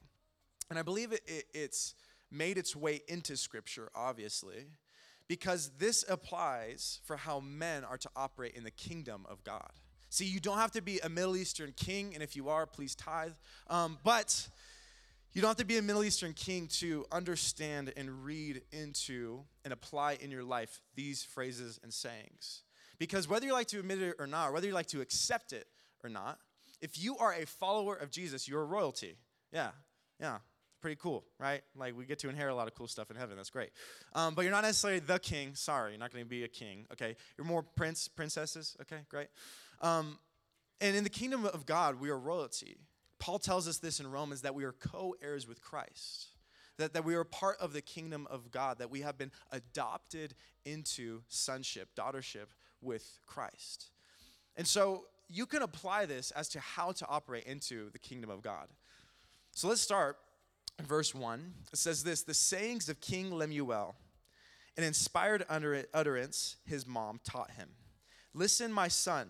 And 0.70 0.78
I 0.78 0.82
believe 0.82 1.12
it, 1.12 1.22
it, 1.26 1.44
it's 1.54 1.94
made 2.30 2.58
its 2.58 2.74
way 2.76 3.02
into 3.08 3.36
Scripture, 3.36 3.90
obviously, 3.94 4.66
because 5.28 5.70
this 5.78 6.04
applies 6.08 7.00
for 7.04 7.16
how 7.16 7.40
men 7.40 7.84
are 7.84 7.98
to 7.98 8.10
operate 8.14 8.54
in 8.54 8.64
the 8.64 8.70
kingdom 8.70 9.26
of 9.28 9.42
God. 9.42 9.72
See, 10.16 10.24
you 10.24 10.40
don't 10.40 10.56
have 10.56 10.72
to 10.72 10.80
be 10.80 10.98
a 11.00 11.10
Middle 11.10 11.36
Eastern 11.36 11.74
king, 11.76 12.14
and 12.14 12.22
if 12.22 12.36
you 12.36 12.48
are, 12.48 12.64
please 12.64 12.94
tithe. 12.94 13.34
Um, 13.68 13.98
but 14.02 14.48
you 15.34 15.42
don't 15.42 15.50
have 15.50 15.58
to 15.58 15.66
be 15.66 15.76
a 15.76 15.82
Middle 15.82 16.02
Eastern 16.04 16.32
king 16.32 16.68
to 16.68 17.04
understand 17.12 17.92
and 17.98 18.24
read 18.24 18.62
into 18.72 19.40
and 19.62 19.74
apply 19.74 20.16
in 20.22 20.30
your 20.30 20.42
life 20.42 20.80
these 20.94 21.22
phrases 21.22 21.78
and 21.82 21.92
sayings. 21.92 22.62
Because 22.98 23.28
whether 23.28 23.44
you 23.44 23.52
like 23.52 23.66
to 23.66 23.78
admit 23.78 24.00
it 24.00 24.14
or 24.18 24.26
not, 24.26 24.54
whether 24.54 24.66
you 24.66 24.72
like 24.72 24.86
to 24.86 25.02
accept 25.02 25.52
it 25.52 25.66
or 26.02 26.08
not, 26.08 26.38
if 26.80 26.98
you 26.98 27.18
are 27.18 27.34
a 27.34 27.44
follower 27.44 27.94
of 27.94 28.10
Jesus, 28.10 28.48
you're 28.48 28.64
royalty. 28.64 29.18
Yeah, 29.52 29.72
yeah, 30.18 30.38
pretty 30.80 30.96
cool, 30.96 31.24
right? 31.38 31.60
Like 31.76 31.94
we 31.94 32.06
get 32.06 32.20
to 32.20 32.30
inherit 32.30 32.54
a 32.54 32.56
lot 32.56 32.68
of 32.68 32.74
cool 32.74 32.88
stuff 32.88 33.10
in 33.10 33.18
heaven. 33.18 33.36
That's 33.36 33.50
great. 33.50 33.68
Um, 34.14 34.34
but 34.34 34.42
you're 34.42 34.52
not 34.52 34.64
necessarily 34.64 35.00
the 35.00 35.18
king. 35.18 35.54
Sorry, 35.56 35.90
you're 35.90 36.00
not 36.00 36.10
going 36.10 36.24
to 36.24 36.28
be 36.28 36.44
a 36.44 36.48
king. 36.48 36.86
Okay, 36.92 37.16
you're 37.36 37.46
more 37.46 37.62
prince, 37.62 38.08
princesses. 38.08 38.78
Okay, 38.80 39.02
great. 39.10 39.28
Um, 39.80 40.18
and 40.80 40.96
in 40.96 41.04
the 41.04 41.10
kingdom 41.10 41.44
of 41.46 41.66
God, 41.66 42.00
we 42.00 42.10
are 42.10 42.18
royalty. 42.18 42.76
Paul 43.18 43.38
tells 43.38 43.66
us 43.66 43.78
this 43.78 44.00
in 44.00 44.10
Romans 44.10 44.42
that 44.42 44.54
we 44.54 44.64
are 44.64 44.72
co 44.72 45.14
heirs 45.22 45.48
with 45.48 45.62
Christ, 45.62 46.28
that, 46.78 46.92
that 46.92 47.04
we 47.04 47.14
are 47.14 47.24
part 47.24 47.56
of 47.60 47.72
the 47.72 47.80
kingdom 47.80 48.26
of 48.30 48.50
God, 48.50 48.78
that 48.78 48.90
we 48.90 49.00
have 49.00 49.16
been 49.16 49.32
adopted 49.50 50.34
into 50.64 51.22
sonship, 51.28 51.88
daughtership 51.96 52.46
with 52.82 53.18
Christ. 53.26 53.90
And 54.56 54.66
so 54.66 55.04
you 55.28 55.46
can 55.46 55.62
apply 55.62 56.06
this 56.06 56.30
as 56.32 56.48
to 56.50 56.60
how 56.60 56.92
to 56.92 57.06
operate 57.08 57.44
into 57.44 57.90
the 57.90 57.98
kingdom 57.98 58.30
of 58.30 58.42
God. 58.42 58.68
So 59.52 59.68
let's 59.68 59.80
start 59.80 60.18
verse 60.82 61.14
1. 61.14 61.54
It 61.72 61.78
says 61.78 62.04
this 62.04 62.22
The 62.22 62.34
sayings 62.34 62.88
of 62.88 63.00
King 63.00 63.32
Lemuel, 63.32 63.96
an 64.76 64.84
inspired 64.84 65.44
utterance 65.48 66.56
his 66.66 66.86
mom 66.86 67.20
taught 67.24 67.52
him. 67.52 67.70
Listen, 68.34 68.70
my 68.70 68.88
son 68.88 69.28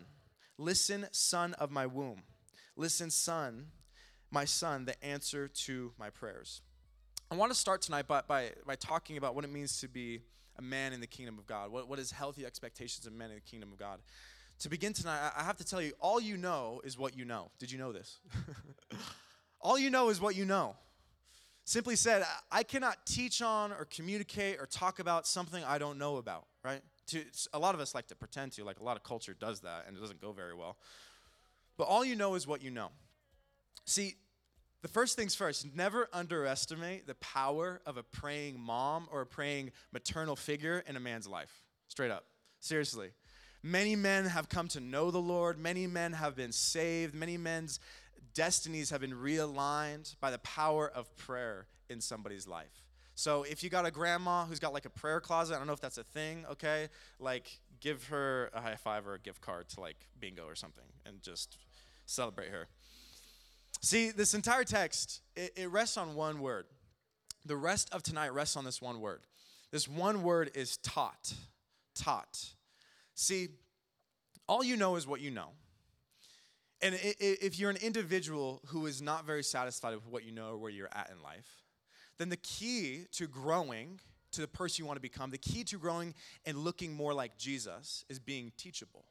Listen, 0.58 1.06
son 1.12 1.54
of 1.54 1.70
my 1.70 1.86
womb. 1.86 2.22
Listen, 2.76 3.10
son, 3.10 3.66
my 4.30 4.44
son, 4.44 4.84
the 4.84 5.02
answer 5.04 5.48
to 5.48 5.92
my 5.98 6.10
prayers. 6.10 6.62
I 7.30 7.34
want 7.34 7.52
to 7.52 7.58
start 7.58 7.82
tonight 7.82 8.06
by, 8.06 8.22
by, 8.26 8.52
by 8.66 8.76
talking 8.76 9.16
about 9.16 9.34
what 9.34 9.44
it 9.44 9.50
means 9.50 9.80
to 9.80 9.88
be 9.88 10.20
a 10.58 10.62
man 10.62 10.92
in 10.92 11.00
the 11.00 11.06
kingdom 11.06 11.38
of 11.38 11.46
God. 11.46 11.70
What, 11.70 11.88
what 11.88 11.98
is 11.98 12.10
healthy 12.10 12.46
expectations 12.46 13.06
of 13.06 13.12
men 13.12 13.30
in 13.30 13.36
the 13.36 13.40
kingdom 13.40 13.72
of 13.72 13.78
God? 13.78 14.00
To 14.60 14.70
begin 14.70 14.92
tonight, 14.92 15.32
I 15.36 15.42
have 15.42 15.58
to 15.58 15.64
tell 15.64 15.82
you, 15.82 15.92
all 16.00 16.20
you 16.20 16.36
know 16.36 16.80
is 16.84 16.96
what 16.96 17.16
you 17.16 17.24
know. 17.24 17.50
Did 17.58 17.70
you 17.70 17.78
know 17.78 17.92
this? 17.92 18.20
all 19.60 19.78
you 19.78 19.90
know 19.90 20.08
is 20.08 20.20
what 20.20 20.34
you 20.34 20.46
know. 20.46 20.76
Simply 21.64 21.96
said, 21.96 22.24
I 22.50 22.62
cannot 22.62 23.04
teach 23.04 23.42
on 23.42 23.72
or 23.72 23.86
communicate 23.86 24.58
or 24.58 24.66
talk 24.66 24.98
about 24.98 25.26
something 25.26 25.62
I 25.64 25.78
don't 25.78 25.98
know 25.98 26.16
about, 26.16 26.46
right? 26.64 26.80
To 27.06 27.24
a 27.52 27.58
lot 27.58 27.74
of 27.74 27.80
us 27.80 27.94
like 27.94 28.06
to 28.06 28.14
pretend 28.14 28.52
to 28.52 28.64
like 28.64 28.80
a 28.80 28.84
lot 28.84 28.96
of 28.96 29.02
culture 29.02 29.34
does 29.38 29.60
that 29.60 29.84
and 29.86 29.96
it 29.96 30.00
doesn't 30.00 30.20
go 30.20 30.32
very 30.32 30.54
well 30.54 30.76
but 31.76 31.84
all 31.84 32.04
you 32.04 32.16
know 32.16 32.34
is 32.34 32.46
what 32.46 32.62
you 32.62 32.70
know 32.70 32.90
see 33.84 34.16
the 34.86 34.92
first 34.92 35.16
things 35.16 35.34
first, 35.34 35.74
never 35.74 36.08
underestimate 36.12 37.08
the 37.08 37.16
power 37.16 37.80
of 37.86 37.96
a 37.96 38.04
praying 38.04 38.60
mom 38.60 39.08
or 39.10 39.22
a 39.22 39.26
praying 39.26 39.72
maternal 39.92 40.36
figure 40.36 40.84
in 40.86 40.94
a 40.94 41.00
man's 41.00 41.26
life. 41.26 41.64
Straight 41.88 42.12
up. 42.12 42.24
Seriously. 42.60 43.10
Many 43.64 43.96
men 43.96 44.26
have 44.26 44.48
come 44.48 44.68
to 44.68 44.80
know 44.80 45.10
the 45.10 45.18
Lord. 45.18 45.58
Many 45.58 45.88
men 45.88 46.12
have 46.12 46.36
been 46.36 46.52
saved. 46.52 47.16
Many 47.16 47.36
men's 47.36 47.80
destinies 48.32 48.90
have 48.90 49.00
been 49.00 49.14
realigned 49.14 50.14
by 50.20 50.30
the 50.30 50.38
power 50.38 50.88
of 50.88 51.16
prayer 51.16 51.66
in 51.90 52.00
somebody's 52.00 52.46
life. 52.46 52.85
So 53.16 53.44
if 53.44 53.64
you 53.64 53.70
got 53.70 53.86
a 53.86 53.90
grandma 53.90 54.44
who's 54.44 54.60
got 54.60 54.74
like 54.74 54.84
a 54.84 54.90
prayer 54.90 55.20
closet, 55.20 55.54
I 55.54 55.58
don't 55.58 55.66
know 55.66 55.72
if 55.72 55.80
that's 55.80 55.96
a 55.96 56.04
thing, 56.04 56.44
okay? 56.52 56.88
Like 57.18 57.48
give 57.80 58.08
her 58.08 58.50
a 58.52 58.60
high 58.60 58.76
five 58.76 59.06
or 59.06 59.14
a 59.14 59.18
gift 59.18 59.40
card 59.40 59.70
to 59.70 59.80
like 59.80 59.96
bingo 60.20 60.44
or 60.44 60.54
something 60.54 60.84
and 61.06 61.22
just 61.22 61.56
celebrate 62.04 62.50
her. 62.50 62.68
See, 63.80 64.10
this 64.10 64.34
entire 64.34 64.64
text, 64.64 65.22
it, 65.34 65.52
it 65.56 65.70
rests 65.70 65.96
on 65.96 66.14
one 66.14 66.40
word. 66.40 66.66
The 67.46 67.56
rest 67.56 67.88
of 67.94 68.02
tonight 68.02 68.34
rests 68.34 68.54
on 68.54 68.66
this 68.66 68.82
one 68.82 69.00
word. 69.00 69.20
This 69.70 69.88
one 69.88 70.22
word 70.22 70.50
is 70.54 70.76
taught. 70.76 71.32
Taught. 71.94 72.50
See, 73.14 73.48
all 74.46 74.62
you 74.62 74.76
know 74.76 74.96
is 74.96 75.06
what 75.06 75.22
you 75.22 75.30
know. 75.30 75.48
And 76.82 76.94
if 77.00 77.58
you're 77.58 77.70
an 77.70 77.78
individual 77.78 78.60
who 78.66 78.84
is 78.84 79.00
not 79.00 79.24
very 79.24 79.42
satisfied 79.42 79.94
with 79.94 80.06
what 80.06 80.24
you 80.24 80.32
know 80.32 80.50
or 80.50 80.58
where 80.58 80.70
you're 80.70 80.90
at 80.94 81.10
in 81.10 81.22
life, 81.22 81.62
then 82.18 82.28
the 82.28 82.36
key 82.36 83.06
to 83.12 83.26
growing 83.26 84.00
to 84.32 84.40
the 84.40 84.48
person 84.48 84.82
you 84.82 84.86
want 84.86 84.96
to 84.96 85.02
become, 85.02 85.30
the 85.30 85.38
key 85.38 85.64
to 85.64 85.78
growing 85.78 86.14
and 86.44 86.58
looking 86.58 86.92
more 86.92 87.14
like 87.14 87.38
Jesus 87.38 88.04
is 88.08 88.18
being 88.18 88.52
teachable. 88.56 89.04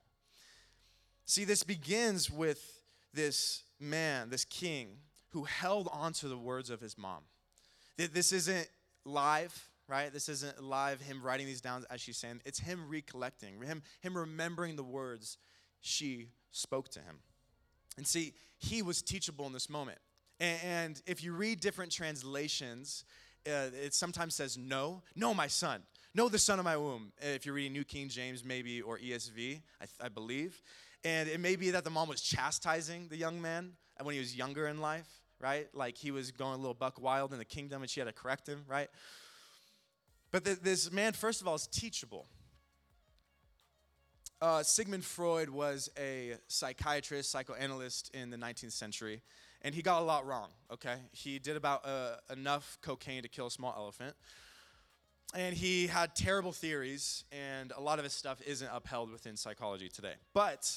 See, 1.26 1.46
this 1.46 1.64
begins 1.64 2.30
with 2.30 2.82
this 3.14 3.64
man, 3.80 4.30
this 4.30 4.46
king, 4.46 4.98
who 5.30 5.44
held 5.44 5.90
on 5.92 6.14
to 6.14 6.28
the 6.28 6.38
words 6.38 6.70
of 6.70 6.80
his 6.80 6.98
mom. 6.98 7.24
This 7.98 8.32
isn't 8.32 8.68
live, 9.04 9.70
right? 9.88 10.12
This 10.14 10.30
isn't 10.30 10.64
live, 10.64 11.02
him 11.02 11.22
writing 11.24 11.46
these 11.48 11.62
down 11.62 11.86
as 11.90 12.02
she's 12.02 12.18
saying. 12.18 12.42
It's 12.46 12.60
him 12.60 12.88
recollecting, 12.88 13.62
him, 13.62 13.82
him 14.02 14.18
remembering 14.18 14.76
the 14.76 14.84
words 14.84 15.38
she 15.82 16.30
spoke 16.52 16.90
to 16.90 17.00
him. 17.00 17.18
And 17.98 18.06
see, 18.06 18.34
he 18.58 18.82
was 18.82 19.02
teachable 19.02 19.46
in 19.48 19.54
this 19.54 19.70
moment. 19.70 20.00
And 20.40 21.02
if 21.06 21.24
you 21.24 21.34
read 21.34 21.60
different 21.60 21.92
translations, 21.92 23.06
uh, 23.48 23.70
it 23.84 23.94
sometimes 23.94 24.36
says, 24.36 24.58
No, 24.58 25.02
no, 25.16 25.34
my 25.34 25.48
son. 25.48 25.82
No, 26.14 26.30
the 26.30 26.40
son 26.40 26.60
of 26.60 26.66
my 26.66 26.78
womb. 26.78 27.12
If 27.22 27.46
you're 27.46 27.56
reading 27.56 27.74
New 27.74 27.84
King 27.84 28.08
James, 28.08 28.44
maybe, 28.44 28.82
or 28.82 28.98
ESV, 28.98 29.62
I, 29.82 30.06
I 30.06 30.10
believe. 30.10 30.62
And 31.04 31.28
it 31.28 31.40
may 31.40 31.56
be 31.56 31.72
that 31.72 31.84
the 31.84 31.90
mom 31.90 32.08
was 32.08 32.22
chastising 32.22 33.10
the 33.10 33.18
young 33.18 33.42
man 33.42 33.74
when 34.02 34.14
he 34.14 34.20
was 34.20 34.36
younger 34.36 34.68
in 34.68 34.80
life, 34.80 35.08
right? 35.40 35.68
Like 35.74 35.98
he 35.98 36.12
was 36.12 36.32
going 36.32 36.54
a 36.54 36.58
little 36.58 36.74
buck 36.74 37.02
wild 37.02 37.34
in 37.34 37.38
the 37.38 37.46
kingdom 37.46 37.82
and 37.82 37.90
she 37.90 38.00
had 38.00 38.08
to 38.08 38.14
correct 38.14 38.48
him, 38.48 38.64
right? 38.68 38.90
But 40.32 40.46
th- 40.46 40.60
this 40.62 40.92
man, 40.92 41.14
first 41.14 41.42
of 41.42 41.48
all, 41.48 41.56
is 41.56 41.68
teachable. 41.68 42.26
Uh, 44.46 44.62
Sigmund 44.62 45.04
Freud 45.04 45.50
was 45.50 45.90
a 45.98 46.36
psychiatrist, 46.48 47.32
psychoanalyst 47.32 48.14
in 48.14 48.30
the 48.30 48.38
19th 48.38 48.74
century, 48.74 49.24
and 49.64 49.74
he 49.74 49.82
got 49.82 50.04
a 50.04 50.06
lot 50.06 50.28
wrong, 50.28 50.50
okay? 50.72 50.98
He 51.14 51.40
did 51.40 51.56
about 51.56 51.84
uh, 51.84 52.18
enough 52.32 52.78
cocaine 52.84 53.24
to 53.24 53.28
kill 53.28 53.48
a 53.48 53.52
small 53.52 53.74
elephant 53.76 54.16
and 55.34 55.56
he 55.56 55.88
had 55.88 56.16
terrible 56.16 56.52
theories, 56.52 57.24
and 57.32 57.74
a 57.76 57.82
lot 57.82 57.98
of 57.98 58.06
his 58.06 58.14
stuff 58.14 58.40
isn't 58.46 58.70
upheld 58.72 59.12
within 59.12 59.36
psychology 59.36 59.90
today. 59.90 60.14
But 60.36 60.72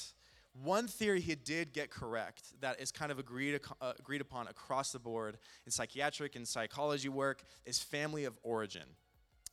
one 0.63 0.87
theory 0.87 1.21
he 1.21 1.35
did 1.35 1.71
get 1.71 1.91
correct 1.91 2.59
that 2.61 2.81
is 2.81 2.91
kind 2.91 3.11
of 3.11 3.19
agreed, 3.19 3.61
uh, 3.79 3.93
agreed 3.99 4.21
upon 4.21 4.47
across 4.47 4.91
the 4.91 4.99
board 4.99 5.37
in 5.67 5.71
psychiatric 5.71 6.35
and 6.35 6.47
psychology 6.47 7.07
work 7.07 7.43
is 7.67 7.77
family 7.77 8.25
of 8.25 8.35
origin. 8.41 8.83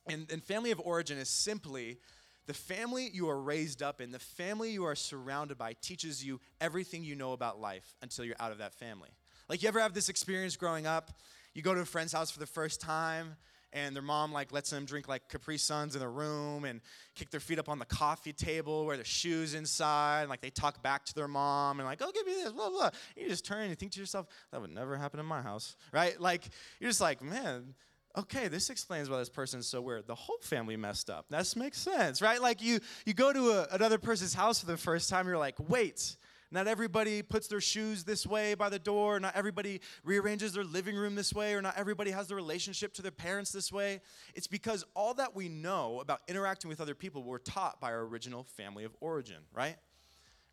And, 0.07 0.29
and 0.31 0.43
family 0.43 0.71
of 0.71 0.79
origin 0.79 1.19
is 1.19 1.29
simply 1.29 1.99
the 2.47 2.53
family 2.53 3.09
you 3.13 3.29
are 3.29 3.39
raised 3.39 3.83
up 3.83 4.01
in, 4.01 4.11
the 4.11 4.19
family 4.19 4.71
you 4.71 4.85
are 4.85 4.95
surrounded 4.95 5.57
by, 5.57 5.73
teaches 5.81 6.25
you 6.25 6.39
everything 6.59 7.03
you 7.03 7.15
know 7.15 7.33
about 7.33 7.59
life 7.59 7.95
until 8.01 8.25
you're 8.25 8.35
out 8.39 8.51
of 8.51 8.57
that 8.57 8.73
family. 8.73 9.09
Like, 9.49 9.61
you 9.61 9.67
ever 9.67 9.79
have 9.79 9.93
this 9.93 10.09
experience 10.09 10.55
growing 10.55 10.87
up? 10.87 11.11
You 11.53 11.61
go 11.61 11.73
to 11.73 11.81
a 11.81 11.85
friend's 11.85 12.13
house 12.13 12.31
for 12.31 12.39
the 12.39 12.45
first 12.45 12.81
time, 12.81 13.35
and 13.73 13.95
their 13.95 14.03
mom 14.03 14.31
like 14.31 14.51
lets 14.51 14.69
them 14.69 14.85
drink 14.85 15.07
like 15.07 15.27
Capri 15.29 15.57
Suns 15.57 15.95
in 15.95 15.99
the 15.99 16.07
room 16.07 16.63
and 16.65 16.81
kick 17.15 17.29
their 17.31 17.39
feet 17.39 17.59
up 17.59 17.67
on 17.69 17.79
the 17.79 17.85
coffee 17.85 18.33
table, 18.33 18.85
wear 18.85 18.95
their 18.95 19.05
shoes 19.05 19.53
inside, 19.53 20.21
and 20.21 20.29
like 20.29 20.41
they 20.41 20.49
talk 20.49 20.81
back 20.81 21.05
to 21.05 21.13
their 21.13 21.27
mom 21.27 21.79
and 21.79 21.87
like, 21.87 22.01
oh, 22.01 22.11
give 22.13 22.25
me 22.25 22.33
this, 22.33 22.51
blah 22.51 22.69
blah. 22.69 22.89
You 23.15 23.27
just 23.27 23.45
turn 23.45 23.69
and 23.69 23.77
think 23.77 23.91
to 23.93 23.99
yourself, 23.99 24.27
that 24.51 24.61
would 24.61 24.73
never 24.73 24.95
happen 24.95 25.19
in 25.19 25.25
my 25.25 25.41
house, 25.41 25.75
right? 25.91 26.19
Like 26.19 26.43
you're 26.79 26.89
just 26.89 27.01
like, 27.01 27.21
man. 27.21 27.75
Okay, 28.15 28.47
this 28.47 28.69
explains 28.69 29.09
why 29.09 29.17
this 29.17 29.29
person's 29.29 29.67
so 29.67 29.81
weird. 29.81 30.07
The 30.07 30.15
whole 30.15 30.39
family 30.41 30.75
messed 30.75 31.09
up. 31.09 31.25
That 31.29 31.53
makes 31.55 31.77
sense, 31.77 32.21
right? 32.21 32.41
Like 32.41 32.63
you, 32.63 32.79
you 33.05 33.13
go 33.13 33.31
to 33.31 33.49
a, 33.49 33.67
another 33.71 33.97
person's 33.97 34.33
house 34.33 34.59
for 34.59 34.65
the 34.65 34.77
first 34.77 35.09
time, 35.09 35.27
you're 35.27 35.37
like, 35.37 35.55
wait, 35.69 36.17
not 36.49 36.67
everybody 36.67 37.21
puts 37.21 37.47
their 37.47 37.59
shoes 37.59 38.05
this 38.05 38.25
way 38.25 38.53
by 38.53 38.69
the 38.69 38.79
door. 38.79 39.19
Not 39.19 39.35
everybody 39.35 39.81
rearranges 40.03 40.53
their 40.53 40.63
living 40.63 40.95
room 40.95 41.15
this 41.15 41.33
way, 41.33 41.53
or 41.53 41.61
not 41.61 41.75
everybody 41.77 42.11
has 42.11 42.27
the 42.27 42.35
relationship 42.35 42.93
to 42.93 43.01
their 43.01 43.11
parents 43.11 43.51
this 43.51 43.71
way. 43.71 44.01
It's 44.33 44.47
because 44.47 44.85
all 44.95 45.13
that 45.15 45.35
we 45.35 45.49
know 45.49 45.99
about 45.99 46.21
interacting 46.27 46.69
with 46.69 46.79
other 46.79 46.95
people 46.95 47.23
were 47.23 47.39
taught 47.39 47.81
by 47.81 47.91
our 47.91 48.01
original 48.01 48.43
family 48.43 48.85
of 48.85 48.95
origin, 49.01 49.37
right? 49.53 49.75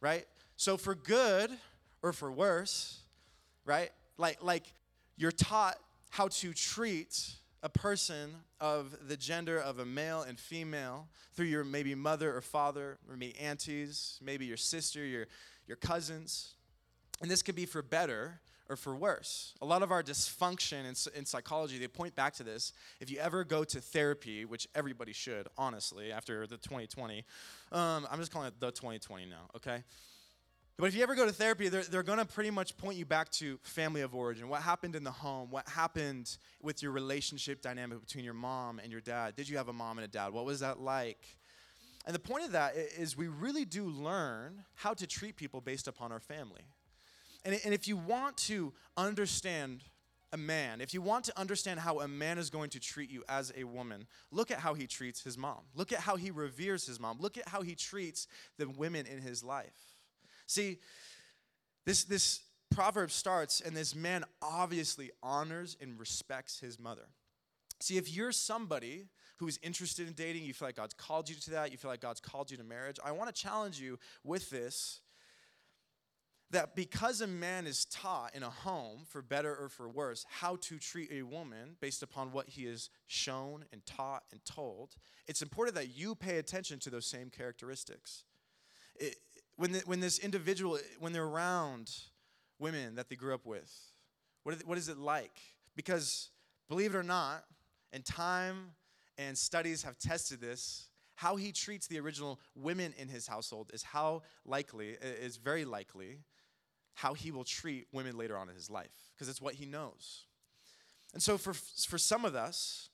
Right? 0.00 0.26
So 0.56 0.76
for 0.76 0.94
good 0.94 1.50
or 2.02 2.12
for 2.12 2.30
worse, 2.30 2.98
right? 3.64 3.90
Like 4.18 4.42
like 4.42 4.72
you're 5.16 5.32
taught 5.32 5.76
how 6.10 6.28
to 6.28 6.52
treat 6.52 7.36
a 7.64 7.68
person 7.70 8.30
of 8.60 8.94
the 9.08 9.16
gender 9.16 9.58
of 9.58 9.78
a 9.78 9.86
male 9.86 10.20
and 10.22 10.38
female 10.38 11.08
through 11.32 11.46
your 11.46 11.64
maybe 11.64 11.94
mother 11.94 12.36
or 12.36 12.42
father 12.42 12.98
or 13.10 13.16
maybe 13.16 13.36
aunties, 13.38 14.20
maybe 14.22 14.44
your 14.44 14.58
sister, 14.58 15.04
your 15.04 15.26
your 15.66 15.78
cousins. 15.78 16.52
And 17.22 17.30
this 17.30 17.42
could 17.42 17.54
be 17.54 17.64
for 17.64 17.80
better 17.80 18.40
or 18.68 18.76
for 18.76 18.94
worse. 18.94 19.54
A 19.62 19.66
lot 19.66 19.82
of 19.82 19.90
our 19.90 20.02
dysfunction 20.02 20.80
in, 20.80 21.18
in, 21.18 21.24
psychology, 21.24 21.78
they 21.78 21.88
point 21.88 22.14
back 22.14 22.34
to 22.34 22.42
this. 22.42 22.72
If 23.00 23.10
you 23.10 23.18
ever 23.18 23.44
go 23.44 23.64
to 23.64 23.80
therapy, 23.80 24.44
which 24.44 24.68
everybody 24.74 25.12
should, 25.12 25.48
honestly, 25.56 26.12
after 26.12 26.46
the 26.46 26.56
2020, 26.56 27.24
um, 27.72 28.06
I'm 28.10 28.18
just 28.18 28.32
calling 28.32 28.48
it 28.48 28.60
the 28.60 28.70
2020 28.72 29.26
now, 29.26 29.50
okay? 29.56 29.84
But 30.76 30.86
if 30.86 30.96
you 30.96 31.04
ever 31.04 31.14
go 31.14 31.24
to 31.24 31.32
therapy, 31.32 31.68
they're, 31.68 31.84
they're 31.84 32.02
going 32.02 32.18
to 32.18 32.24
pretty 32.24 32.50
much 32.50 32.76
point 32.76 32.98
you 32.98 33.04
back 33.04 33.30
to 33.32 33.58
family 33.62 34.00
of 34.00 34.12
origin. 34.12 34.48
What 34.48 34.62
happened 34.62 34.96
in 34.96 35.04
the 35.04 35.12
home? 35.12 35.48
What 35.50 35.68
happened 35.68 36.36
with 36.60 36.82
your 36.82 36.90
relationship 36.90 37.62
dynamic 37.62 38.00
between 38.00 38.24
your 38.24 38.34
mom 38.34 38.80
and 38.80 38.90
your 38.90 39.00
dad? 39.00 39.36
Did 39.36 39.48
you 39.48 39.56
have 39.56 39.68
a 39.68 39.72
mom 39.72 39.98
and 39.98 40.04
a 40.04 40.08
dad? 40.08 40.32
What 40.32 40.44
was 40.44 40.60
that 40.60 40.80
like? 40.80 41.20
And 42.06 42.14
the 42.14 42.20
point 42.20 42.44
of 42.44 42.52
that 42.52 42.74
is 42.76 43.16
we 43.16 43.28
really 43.28 43.64
do 43.64 43.86
learn 43.86 44.64
how 44.74 44.94
to 44.94 45.06
treat 45.06 45.36
people 45.36 45.60
based 45.60 45.86
upon 45.86 46.10
our 46.10 46.20
family. 46.20 46.62
And, 47.44 47.58
and 47.64 47.72
if 47.72 47.86
you 47.86 47.96
want 47.96 48.36
to 48.38 48.72
understand 48.96 49.82
a 50.32 50.36
man, 50.36 50.80
if 50.80 50.92
you 50.92 51.00
want 51.00 51.24
to 51.26 51.38
understand 51.38 51.78
how 51.78 52.00
a 52.00 52.08
man 52.08 52.36
is 52.36 52.50
going 52.50 52.70
to 52.70 52.80
treat 52.80 53.10
you 53.10 53.22
as 53.28 53.52
a 53.56 53.62
woman, 53.62 54.06
look 54.32 54.50
at 54.50 54.58
how 54.58 54.74
he 54.74 54.88
treats 54.88 55.22
his 55.22 55.38
mom. 55.38 55.60
Look 55.76 55.92
at 55.92 56.00
how 56.00 56.16
he 56.16 56.32
reveres 56.32 56.84
his 56.84 56.98
mom. 56.98 57.18
Look 57.20 57.38
at 57.38 57.48
how 57.48 57.62
he 57.62 57.76
treats 57.76 58.26
the 58.58 58.68
women 58.68 59.06
in 59.06 59.20
his 59.20 59.44
life. 59.44 59.93
See, 60.46 60.78
this, 61.84 62.04
this 62.04 62.40
proverb 62.70 63.10
starts, 63.10 63.60
and 63.60 63.76
this 63.76 63.94
man 63.94 64.24
obviously 64.42 65.10
honors 65.22 65.76
and 65.80 65.98
respects 65.98 66.60
his 66.60 66.78
mother. 66.78 67.08
See, 67.80 67.96
if 67.96 68.14
you're 68.14 68.32
somebody 68.32 69.06
who 69.38 69.48
is 69.48 69.58
interested 69.62 70.06
in 70.06 70.14
dating, 70.14 70.44
you 70.44 70.54
feel 70.54 70.68
like 70.68 70.76
God's 70.76 70.94
called 70.94 71.28
you 71.28 71.34
to 71.36 71.50
that, 71.50 71.72
you 71.72 71.78
feel 71.78 71.90
like 71.90 72.00
God's 72.00 72.20
called 72.20 72.50
you 72.50 72.56
to 72.56 72.64
marriage, 72.64 72.98
I 73.04 73.12
want 73.12 73.34
to 73.34 73.42
challenge 73.42 73.80
you 73.80 73.98
with 74.22 74.50
this 74.50 75.00
that 76.50 76.76
because 76.76 77.20
a 77.20 77.26
man 77.26 77.66
is 77.66 77.84
taught 77.86 78.34
in 78.34 78.42
a 78.42 78.50
home, 78.50 79.00
for 79.08 79.22
better 79.22 79.56
or 79.56 79.68
for 79.68 79.88
worse, 79.88 80.24
how 80.28 80.56
to 80.56 80.78
treat 80.78 81.10
a 81.10 81.22
woman 81.22 81.76
based 81.80 82.02
upon 82.02 82.32
what 82.32 82.48
he 82.48 82.62
is 82.62 82.90
shown 83.06 83.64
and 83.72 83.84
taught 83.84 84.22
and 84.30 84.44
told, 84.44 84.94
it's 85.26 85.42
important 85.42 85.74
that 85.74 85.96
you 85.96 86.14
pay 86.14 86.38
attention 86.38 86.78
to 86.78 86.90
those 86.90 87.06
same 87.06 87.28
characteristics. 87.28 88.24
It, 88.94 89.16
when, 89.56 89.72
the, 89.72 89.82
when 89.86 90.00
this 90.00 90.18
individual, 90.18 90.78
when 90.98 91.12
they're 91.12 91.24
around 91.24 91.90
women 92.58 92.96
that 92.96 93.08
they 93.08 93.16
grew 93.16 93.34
up 93.34 93.46
with, 93.46 93.72
what, 94.42 94.56
what 94.66 94.78
is 94.78 94.88
it 94.88 94.98
like? 94.98 95.38
Because 95.76 96.30
believe 96.68 96.94
it 96.94 96.98
or 96.98 97.02
not, 97.02 97.44
and 97.92 98.04
time 98.04 98.72
and 99.16 99.36
studies 99.38 99.82
have 99.82 99.98
tested 99.98 100.40
this. 100.40 100.88
How 101.16 101.36
he 101.36 101.52
treats 101.52 101.86
the 101.86 102.00
original 102.00 102.40
women 102.56 102.92
in 102.98 103.08
his 103.08 103.28
household 103.28 103.70
is 103.72 103.84
how 103.84 104.22
likely, 104.44 104.96
is 105.00 105.36
very 105.36 105.64
likely, 105.64 106.18
how 106.94 107.14
he 107.14 107.30
will 107.30 107.44
treat 107.44 107.86
women 107.92 108.16
later 108.16 108.36
on 108.36 108.48
in 108.48 108.54
his 108.56 108.68
life, 108.68 109.12
because 109.14 109.28
it's 109.28 109.40
what 109.40 109.54
he 109.54 109.64
knows. 109.66 110.24
And 111.12 111.22
so 111.22 111.38
for, 111.38 111.54
for 111.54 111.98
some 111.98 112.24
of 112.24 112.34
us, 112.34 112.88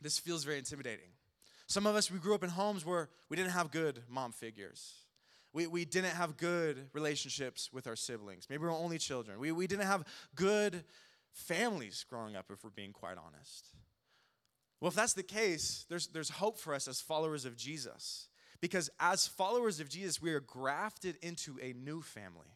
this 0.00 0.18
feels 0.18 0.44
very 0.44 0.56
intimidating. 0.56 1.10
Some 1.66 1.86
of 1.86 1.94
us, 1.94 2.10
we 2.10 2.18
grew 2.18 2.34
up 2.34 2.42
in 2.42 2.48
homes 2.50 2.86
where 2.86 3.10
we 3.28 3.36
didn't 3.36 3.52
have 3.52 3.70
good 3.70 4.02
mom 4.08 4.32
figures. 4.32 4.94
We, 5.52 5.66
we 5.66 5.84
didn't 5.84 6.14
have 6.14 6.36
good 6.36 6.88
relationships 6.92 7.70
with 7.72 7.86
our 7.86 7.96
siblings. 7.96 8.46
Maybe 8.48 8.62
we're 8.62 8.72
only 8.72 8.98
children. 8.98 9.40
We, 9.40 9.52
we 9.52 9.66
didn't 9.66 9.86
have 9.86 10.04
good 10.34 10.84
families 11.32 12.04
growing 12.08 12.36
up, 12.36 12.46
if 12.50 12.62
we're 12.62 12.70
being 12.70 12.92
quite 12.92 13.16
honest. 13.18 13.68
Well, 14.80 14.88
if 14.88 14.94
that's 14.94 15.14
the 15.14 15.22
case, 15.22 15.84
there's, 15.88 16.06
there's 16.08 16.30
hope 16.30 16.58
for 16.58 16.74
us 16.74 16.88
as 16.88 17.00
followers 17.00 17.44
of 17.44 17.56
Jesus. 17.56 18.28
Because 18.60 18.90
as 19.00 19.26
followers 19.26 19.80
of 19.80 19.88
Jesus, 19.88 20.20
we 20.20 20.32
are 20.32 20.40
grafted 20.40 21.16
into 21.22 21.58
a 21.62 21.72
new 21.72 22.02
family. 22.02 22.46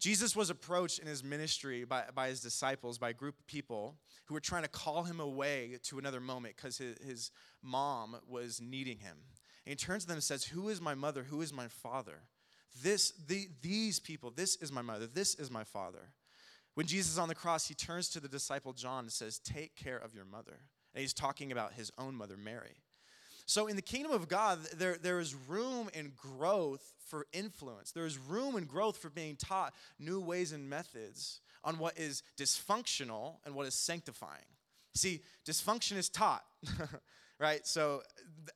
Jesus 0.00 0.34
was 0.34 0.48
approached 0.48 0.98
in 0.98 1.06
his 1.06 1.22
ministry 1.22 1.84
by, 1.84 2.04
by 2.14 2.28
his 2.28 2.40
disciples, 2.40 2.96
by 2.96 3.10
a 3.10 3.14
group 3.14 3.38
of 3.38 3.46
people 3.46 3.96
who 4.24 4.34
were 4.34 4.40
trying 4.40 4.62
to 4.62 4.68
call 4.68 5.04
him 5.04 5.20
away 5.20 5.78
to 5.84 5.98
another 5.98 6.20
moment 6.20 6.56
because 6.56 6.78
his, 6.78 6.96
his 7.04 7.30
mom 7.62 8.16
was 8.26 8.60
needing 8.62 8.98
him. 8.98 9.16
And 9.64 9.72
he 9.72 9.76
turns 9.76 10.04
to 10.04 10.08
them 10.08 10.16
and 10.16 10.24
says, 10.24 10.44
Who 10.44 10.68
is 10.68 10.80
my 10.80 10.94
mother? 10.94 11.24
Who 11.24 11.42
is 11.42 11.52
my 11.52 11.68
father? 11.68 12.20
This, 12.82 13.12
the, 13.26 13.48
these 13.62 13.98
people, 13.98 14.32
this 14.34 14.56
is 14.56 14.70
my 14.70 14.82
mother, 14.82 15.06
this 15.06 15.34
is 15.34 15.50
my 15.50 15.64
father. 15.64 16.12
When 16.74 16.86
Jesus 16.86 17.12
is 17.12 17.18
on 17.18 17.28
the 17.28 17.34
cross, 17.34 17.66
he 17.66 17.74
turns 17.74 18.08
to 18.10 18.20
the 18.20 18.28
disciple 18.28 18.72
John 18.72 19.04
and 19.04 19.12
says, 19.12 19.38
Take 19.38 19.76
care 19.76 19.98
of 19.98 20.14
your 20.14 20.24
mother. 20.24 20.60
And 20.94 21.02
he's 21.02 21.12
talking 21.12 21.52
about 21.52 21.74
his 21.74 21.92
own 21.98 22.14
mother, 22.14 22.36
Mary. 22.36 22.76
So 23.46 23.66
in 23.66 23.76
the 23.76 23.82
kingdom 23.82 24.12
of 24.12 24.28
God, 24.28 24.60
there, 24.76 24.96
there 25.00 25.18
is 25.18 25.34
room 25.34 25.90
and 25.94 26.16
growth 26.16 26.92
for 27.08 27.26
influence. 27.32 27.90
There 27.90 28.06
is 28.06 28.16
room 28.16 28.54
and 28.54 28.68
growth 28.68 28.96
for 28.96 29.10
being 29.10 29.36
taught 29.36 29.74
new 29.98 30.20
ways 30.20 30.52
and 30.52 30.70
methods 30.70 31.40
on 31.64 31.78
what 31.78 31.98
is 31.98 32.22
dysfunctional 32.38 33.38
and 33.44 33.54
what 33.54 33.66
is 33.66 33.74
sanctifying. 33.74 34.44
See, 34.94 35.20
dysfunction 35.44 35.96
is 35.96 36.08
taught, 36.08 36.44
right? 37.40 37.66
So 37.66 38.02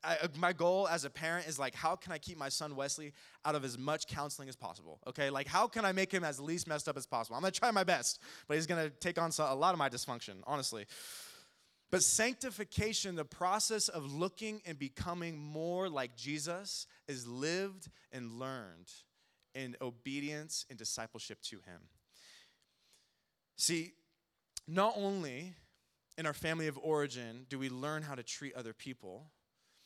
I, 0.04 0.18
uh, 0.22 0.28
my 0.36 0.52
goal 0.52 0.86
as 0.86 1.04
a 1.04 1.10
parent 1.10 1.48
is 1.48 1.58
like, 1.58 1.74
how 1.74 1.96
can 1.96 2.12
I 2.12 2.18
keep 2.18 2.36
my 2.36 2.50
son 2.50 2.76
Wesley 2.76 3.12
out 3.44 3.54
of 3.54 3.64
as 3.64 3.78
much 3.78 4.06
counseling 4.06 4.48
as 4.48 4.56
possible? 4.56 5.00
Okay, 5.06 5.30
like 5.30 5.46
how 5.46 5.66
can 5.66 5.84
I 5.84 5.92
make 5.92 6.12
him 6.12 6.22
as 6.22 6.38
least 6.38 6.68
messed 6.68 6.88
up 6.88 6.96
as 6.96 7.06
possible? 7.06 7.36
I'm 7.36 7.42
gonna 7.42 7.52
try 7.52 7.70
my 7.70 7.84
best, 7.84 8.20
but 8.46 8.56
he's 8.56 8.66
gonna 8.66 8.90
take 8.90 9.18
on 9.18 9.30
a 9.38 9.54
lot 9.54 9.72
of 9.72 9.78
my 9.78 9.88
dysfunction, 9.88 10.34
honestly. 10.46 10.84
But 11.90 12.02
sanctification, 12.02 13.14
the 13.14 13.24
process 13.24 13.88
of 13.88 14.12
looking 14.12 14.60
and 14.66 14.78
becoming 14.78 15.38
more 15.38 15.88
like 15.88 16.16
Jesus, 16.16 16.86
is 17.08 17.26
lived 17.26 17.88
and 18.12 18.38
learned 18.38 18.92
in 19.54 19.76
obedience 19.80 20.66
and 20.68 20.78
discipleship 20.78 21.40
to 21.42 21.56
Him. 21.56 21.80
See, 23.56 23.92
not 24.66 24.94
only 24.96 25.54
in 26.16 26.26
our 26.26 26.32
family 26.32 26.66
of 26.68 26.78
origin 26.82 27.46
do 27.48 27.58
we 27.58 27.68
learn 27.68 28.02
how 28.02 28.14
to 28.14 28.22
treat 28.22 28.54
other 28.54 28.72
people, 28.72 29.26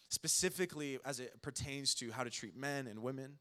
specifically 0.08 0.99
as 1.04 1.20
it 1.20 1.42
pertains 1.42 1.94
to 1.97 2.12
how 2.12 2.25
to 2.25 2.30
treat 2.30 2.56
men 2.56 2.87
and 2.87 3.02
women, 3.02 3.38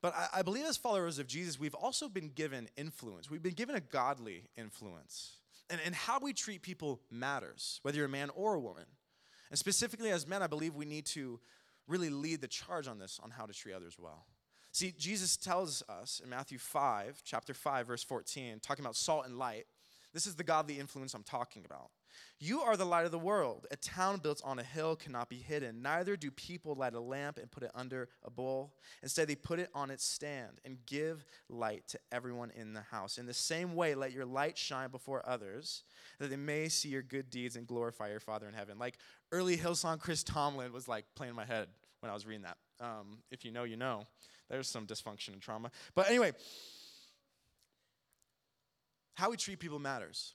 but 0.00 0.14
I, 0.14 0.28
I 0.34 0.42
believe 0.42 0.64
as 0.64 0.76
followers 0.76 1.18
of 1.18 1.26
Jesus, 1.26 1.58
we've 1.58 1.74
also 1.74 2.08
been 2.08 2.28
given 2.28 2.68
influence. 2.76 3.30
We've 3.30 3.42
been 3.42 3.54
given 3.54 3.74
a 3.74 3.80
godly 3.80 4.44
influence. 4.56 5.32
And, 5.70 5.80
and 5.84 5.94
how 5.94 6.18
we 6.20 6.32
treat 6.32 6.62
people 6.62 7.00
matters, 7.10 7.80
whether 7.82 7.96
you're 7.96 8.06
a 8.06 8.10
man 8.10 8.30
or 8.34 8.54
a 8.54 8.60
woman. 8.60 8.84
And 9.50 9.58
specifically 9.58 10.10
as 10.10 10.26
men, 10.26 10.42
I 10.42 10.46
believe 10.46 10.74
we 10.74 10.84
need 10.84 11.06
to 11.06 11.40
really 11.86 12.10
lead 12.10 12.40
the 12.40 12.48
charge 12.48 12.86
on 12.86 12.98
this, 12.98 13.18
on 13.22 13.30
how 13.30 13.46
to 13.46 13.52
treat 13.52 13.74
others 13.74 13.96
well. 13.98 14.26
See, 14.72 14.94
Jesus 14.96 15.36
tells 15.36 15.82
us 15.88 16.20
in 16.22 16.30
Matthew 16.30 16.58
5, 16.58 17.22
chapter 17.24 17.54
5, 17.54 17.86
verse 17.86 18.04
14, 18.04 18.60
talking 18.60 18.84
about 18.84 18.96
salt 18.96 19.26
and 19.26 19.38
light. 19.38 19.66
This 20.12 20.26
is 20.26 20.36
the 20.36 20.44
godly 20.44 20.78
influence 20.78 21.14
I'm 21.14 21.22
talking 21.22 21.64
about. 21.64 21.90
You 22.40 22.60
are 22.60 22.76
the 22.76 22.84
light 22.84 23.04
of 23.04 23.10
the 23.10 23.18
world. 23.18 23.66
A 23.70 23.76
town 23.76 24.18
built 24.18 24.40
on 24.44 24.58
a 24.58 24.62
hill 24.62 24.94
cannot 24.94 25.28
be 25.28 25.36
hidden. 25.36 25.82
Neither 25.82 26.16
do 26.16 26.30
people 26.30 26.74
light 26.74 26.94
a 26.94 27.00
lamp 27.00 27.38
and 27.38 27.50
put 27.50 27.64
it 27.64 27.70
under 27.74 28.08
a 28.24 28.30
bowl. 28.30 28.74
Instead, 29.02 29.28
they 29.28 29.34
put 29.34 29.58
it 29.58 29.70
on 29.74 29.90
its 29.90 30.04
stand 30.04 30.60
and 30.64 30.78
give 30.86 31.24
light 31.48 31.86
to 31.88 31.98
everyone 32.12 32.52
in 32.54 32.74
the 32.74 32.82
house. 32.82 33.18
In 33.18 33.26
the 33.26 33.34
same 33.34 33.74
way, 33.74 33.94
let 33.94 34.12
your 34.12 34.24
light 34.24 34.56
shine 34.56 34.90
before 34.90 35.28
others, 35.28 35.82
that 36.20 36.30
they 36.30 36.36
may 36.36 36.68
see 36.68 36.88
your 36.88 37.02
good 37.02 37.28
deeds 37.30 37.56
and 37.56 37.66
glorify 37.66 38.08
your 38.08 38.20
Father 38.20 38.46
in 38.46 38.54
heaven. 38.54 38.78
Like 38.78 38.98
early 39.32 39.56
Hillsong 39.56 39.98
Chris 39.98 40.22
Tomlin 40.22 40.72
was 40.72 40.86
like 40.86 41.06
playing 41.16 41.30
in 41.30 41.36
my 41.36 41.44
head 41.44 41.68
when 42.00 42.10
I 42.10 42.14
was 42.14 42.24
reading 42.24 42.44
that. 42.44 42.56
Um, 42.80 43.18
if 43.32 43.44
you 43.44 43.50
know, 43.50 43.64
you 43.64 43.76
know. 43.76 44.04
There's 44.48 44.68
some 44.68 44.86
dysfunction 44.86 45.34
and 45.34 45.42
trauma. 45.42 45.70
But 45.94 46.08
anyway, 46.08 46.32
how 49.14 49.30
we 49.30 49.36
treat 49.36 49.58
people 49.58 49.78
matters. 49.78 50.34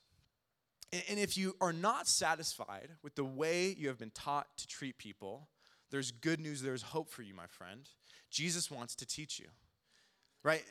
And 1.09 1.17
if 1.17 1.37
you 1.37 1.55
are 1.59 1.73
not 1.73 2.07
satisfied 2.07 2.89
with 3.01 3.15
the 3.15 3.23
way 3.23 3.75
you 3.77 3.87
have 3.87 3.97
been 3.97 4.11
taught 4.11 4.47
to 4.57 4.67
treat 4.67 4.99
people, 4.99 5.47
there's 5.89 6.11
good 6.11 6.39
news, 6.39 6.61
there's 6.61 6.83
hope 6.83 7.09
for 7.09 7.23
you, 7.23 7.33
my 7.33 7.47
friend. 7.47 7.89
Jesus 8.29 8.69
wants 8.69 8.93
to 8.95 9.05
teach 9.05 9.39
you. 9.39 9.47
Right? 10.43 10.63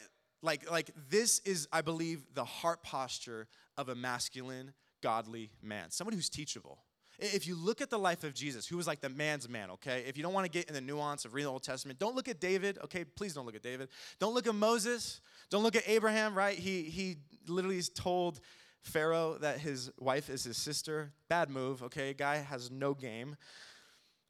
Like, 0.42 0.70
like 0.70 0.90
this 1.08 1.40
is, 1.40 1.66
I 1.72 1.80
believe, 1.80 2.22
the 2.34 2.44
heart 2.44 2.84
posture 2.84 3.48
of 3.76 3.88
a 3.88 3.96
masculine, 3.96 4.74
godly 5.02 5.50
man. 5.60 5.90
Somebody 5.90 6.16
who's 6.16 6.28
teachable. 6.28 6.78
If 7.18 7.46
you 7.46 7.56
look 7.56 7.80
at 7.80 7.90
the 7.90 7.98
life 7.98 8.24
of 8.24 8.32
Jesus, 8.32 8.66
who 8.66 8.76
was 8.76 8.86
like 8.86 9.00
the 9.00 9.08
man's 9.08 9.48
man, 9.48 9.70
okay? 9.70 10.04
If 10.06 10.16
you 10.16 10.22
don't 10.22 10.32
want 10.32 10.46
to 10.46 10.50
get 10.50 10.68
in 10.68 10.74
the 10.74 10.80
nuance 10.80 11.24
of 11.24 11.34
reading 11.34 11.46
the 11.46 11.52
Old 11.52 11.62
Testament, 11.62 11.98
don't 11.98 12.16
look 12.16 12.28
at 12.28 12.40
David, 12.40 12.78
okay? 12.84 13.04
Please 13.04 13.34
don't 13.34 13.44
look 13.44 13.54
at 13.54 13.62
David. 13.62 13.88
Don't 14.18 14.34
look 14.34 14.46
at 14.46 14.54
Moses. 14.54 15.20
Don't 15.50 15.62
look 15.62 15.76
at 15.76 15.88
Abraham, 15.88 16.34
right? 16.34 16.56
He, 16.56 16.82
he 16.82 17.18
literally 17.46 17.78
is 17.78 17.88
told 17.88 18.40
Pharaoh 18.82 19.38
that 19.40 19.58
his 19.58 19.90
wife 19.98 20.28
is 20.28 20.44
his 20.44 20.56
sister. 20.56 21.12
Bad 21.28 21.48
move, 21.50 21.82
okay? 21.84 22.12
Guy 22.12 22.36
has 22.36 22.70
no 22.70 22.94
game. 22.94 23.36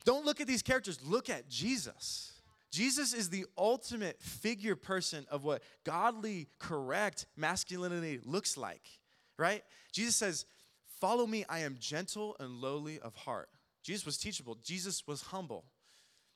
Don't 0.05 0.25
look 0.25 0.41
at 0.41 0.47
these 0.47 0.63
characters, 0.63 0.99
look 1.05 1.31
at 1.31 1.49
Jesus. 1.49 2.33
Jesus 2.71 3.13
is 3.13 3.29
the 3.29 3.45
ultimate 3.59 4.21
figure 4.23 4.75
person 4.75 5.27
of 5.31 5.45
what 5.45 5.63
godly, 5.85 6.49
correct 6.59 7.27
masculinity 7.37 8.19
looks 8.25 8.57
like, 8.57 8.83
right? 9.39 9.63
Jesus 9.93 10.17
says, 10.17 10.47
Follow 11.01 11.27
me, 11.27 11.45
I 11.49 11.61
am 11.61 11.77
gentle 11.81 12.37
and 12.39 12.61
lowly 12.61 13.01
of 13.01 13.15
heart. 13.17 13.49
Jesus 13.83 14.07
was 14.07 14.17
teachable, 14.17 14.57
Jesus 14.63 15.07
was 15.07 15.23
humble. 15.23 15.65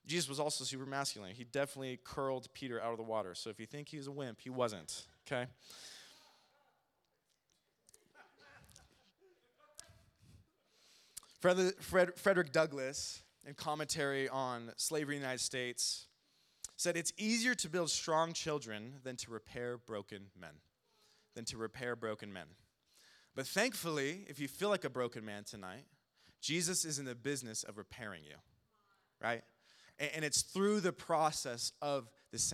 Jesus 0.07 0.29
was 0.29 0.39
also 0.39 0.63
super 0.63 0.87
masculine. 0.87 1.35
He 1.35 1.45
definitely 1.45 1.99
curled 2.05 2.47
Peter 2.55 2.81
out 2.81 2.93
of 2.93 2.97
the 2.97 3.03
water. 3.03 3.35
So 3.35 3.51
if 3.51 3.59
you 3.59 3.67
think 3.67 3.89
he's 3.89 4.07
a 4.07 4.13
wimp, 4.13 4.41
he 4.41 4.51
wasn't, 4.51 5.03
okay? 5.27 5.47
Frederick 11.41 12.53
Douglass, 12.53 13.23
in 13.47 13.55
commentary 13.55 14.29
on 14.29 14.73
slavery 14.77 15.17
in 15.17 15.21
the 15.21 15.27
United 15.27 15.43
States, 15.43 16.07
said 16.77 16.97
it's 16.97 17.13
easier 17.17 17.55
to 17.55 17.69
build 17.69 17.91
strong 17.91 18.33
children 18.33 18.95
than 19.05 19.17
to 19.17 19.31
repair 19.31 19.79
broken 19.79 20.27
men. 20.39 20.61
Than 21.35 21.45
to 21.47 21.59
repair 21.59 21.97
broken 21.97 22.33
men. 22.33 22.47
But 23.35 23.47
thankfully, 23.47 24.25
if 24.29 24.41
you 24.41 24.49
feel 24.49 24.71
like 24.71 24.85
a 24.85 24.91
broken 24.91 25.25
man 25.25 25.45
tonight, 25.45 25.85
Jesus 26.41 26.85
is 26.85 26.99
in 26.99 27.05
the 27.05 27.15
business 27.15 27.63
of 27.63 27.77
repairing 27.77 28.23
you, 28.25 28.37
right? 29.23 29.43
And 29.99 30.25
it's 30.25 30.43
through 30.43 30.81
the 30.81 30.93
process 30.93 31.73
of 31.83 32.11
this 32.33 32.53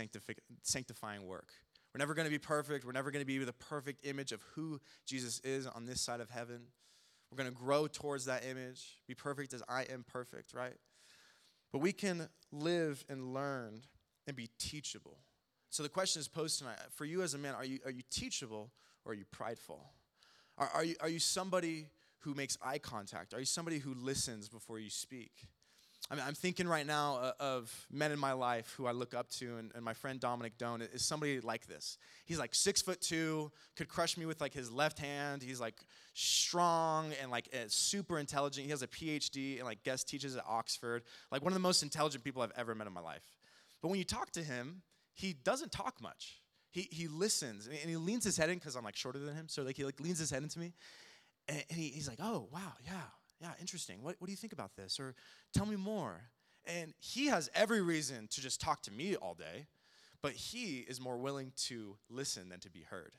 sanctifying 0.62 1.26
work. 1.26 1.48
We're 1.92 1.98
never 1.98 2.14
going 2.14 2.26
to 2.26 2.30
be 2.30 2.38
perfect. 2.38 2.84
We're 2.84 2.92
never 2.92 3.10
going 3.10 3.22
to 3.22 3.26
be 3.26 3.38
the 3.38 3.52
perfect 3.52 4.06
image 4.06 4.32
of 4.32 4.42
who 4.54 4.80
Jesus 5.06 5.40
is 5.40 5.66
on 5.66 5.86
this 5.86 6.00
side 6.00 6.20
of 6.20 6.30
heaven. 6.30 6.62
We're 7.32 7.42
going 7.44 7.50
to 7.50 7.58
grow 7.58 7.86
towards 7.86 8.26
that 8.26 8.44
image, 8.44 8.98
be 9.08 9.14
perfect 9.14 9.54
as 9.54 9.62
I 9.66 9.84
am 9.84 10.04
perfect, 10.06 10.52
right? 10.52 10.74
But 11.72 11.78
we 11.78 11.90
can 11.94 12.28
live 12.52 13.02
and 13.08 13.32
learn 13.32 13.80
and 14.26 14.36
be 14.36 14.50
teachable. 14.58 15.16
So 15.70 15.82
the 15.82 15.88
question 15.88 16.20
is 16.20 16.28
posed 16.28 16.58
tonight 16.58 16.76
for 16.90 17.06
you 17.06 17.22
as 17.22 17.32
a 17.32 17.38
man, 17.38 17.54
are 17.54 17.64
you, 17.64 17.78
are 17.86 17.90
you 17.90 18.02
teachable 18.10 18.70
or 19.06 19.12
are 19.12 19.14
you 19.14 19.24
prideful? 19.30 19.82
Are, 20.58 20.68
are, 20.74 20.84
you, 20.84 20.94
are 21.00 21.08
you 21.08 21.18
somebody 21.18 21.86
who 22.18 22.34
makes 22.34 22.58
eye 22.62 22.76
contact? 22.76 23.32
Are 23.32 23.40
you 23.40 23.46
somebody 23.46 23.78
who 23.78 23.94
listens 23.94 24.50
before 24.50 24.78
you 24.78 24.90
speak? 24.90 25.32
I 26.10 26.14
mean, 26.14 26.24
I'm 26.26 26.34
thinking 26.34 26.66
right 26.66 26.86
now 26.86 27.16
uh, 27.16 27.32
of 27.40 27.86
men 27.90 28.12
in 28.12 28.18
my 28.18 28.32
life 28.32 28.74
who 28.76 28.86
I 28.86 28.92
look 28.92 29.14
up 29.14 29.30
to, 29.30 29.56
and, 29.56 29.70
and, 29.74 29.84
my 29.84 29.94
friend 29.94 30.18
Dominic 30.18 30.58
Doan 30.58 30.82
is 30.82 31.04
somebody 31.04 31.40
like 31.40 31.66
this. 31.66 31.96
He's 32.26 32.38
like 32.38 32.54
six 32.54 32.82
foot 32.82 33.00
two, 33.00 33.50
could 33.76 33.88
crush 33.88 34.18
me 34.18 34.26
with 34.26 34.40
like 34.40 34.52
his 34.52 34.70
left 34.70 34.98
hand. 34.98 35.42
He's 35.42 35.60
like 35.60 35.76
strong 36.14 37.12
and 37.22 37.30
like 37.30 37.48
super 37.68 38.18
intelligent. 38.18 38.64
He 38.64 38.70
has 38.70 38.82
a 38.82 38.88
PhD 38.88 39.58
and 39.58 39.64
like 39.64 39.84
guest 39.84 40.08
teaches 40.08 40.36
at 40.36 40.44
Oxford. 40.46 41.02
Like 41.30 41.42
one 41.42 41.52
of 41.52 41.54
the 41.54 41.60
most 41.60 41.82
intelligent 41.82 42.24
people 42.24 42.42
I've 42.42 42.52
ever 42.56 42.74
met 42.74 42.86
in 42.86 42.92
my 42.92 43.00
life. 43.00 43.24
But 43.80 43.88
when 43.88 43.98
you 43.98 44.04
talk 44.04 44.32
to 44.32 44.42
him, 44.42 44.82
he 45.14 45.32
doesn't 45.32 45.72
talk 45.72 46.00
much. 46.02 46.40
He, 46.72 46.88
he 46.90 47.06
listens 47.06 47.66
and 47.66 47.76
he 47.76 47.96
leans 47.96 48.24
his 48.24 48.36
head 48.36 48.50
in 48.50 48.56
because 48.56 48.76
I'm 48.76 48.84
like 48.84 48.96
shorter 48.96 49.18
than 49.18 49.34
him. 49.34 49.48
So 49.48 49.62
like 49.62 49.76
he 49.76 49.84
like 49.84 50.00
leans 50.00 50.18
his 50.18 50.30
head 50.30 50.42
into 50.42 50.58
me, 50.58 50.72
and, 51.48 51.64
and 51.68 51.78
he, 51.78 51.88
he's 51.88 52.08
like, 52.08 52.18
"Oh 52.20 52.48
wow, 52.50 52.72
yeah, 52.84 53.02
yeah, 53.42 53.50
interesting. 53.60 54.02
What, 54.02 54.16
what 54.18 54.26
do 54.26 54.30
you 54.30 54.36
think 54.36 54.52
about 54.52 54.76
this? 54.76 55.00
Or 55.00 55.14
tell 55.52 55.66
me 55.66 55.74
more. 55.74 56.20
And 56.64 56.94
he 57.00 57.26
has 57.26 57.50
every 57.54 57.82
reason 57.82 58.28
to 58.28 58.40
just 58.40 58.60
talk 58.60 58.82
to 58.82 58.92
me 58.92 59.16
all 59.16 59.34
day, 59.34 59.66
but 60.22 60.32
he 60.32 60.84
is 60.88 61.00
more 61.00 61.18
willing 61.18 61.52
to 61.64 61.96
listen 62.08 62.48
than 62.48 62.60
to 62.60 62.70
be 62.70 62.82
heard. 62.88 63.16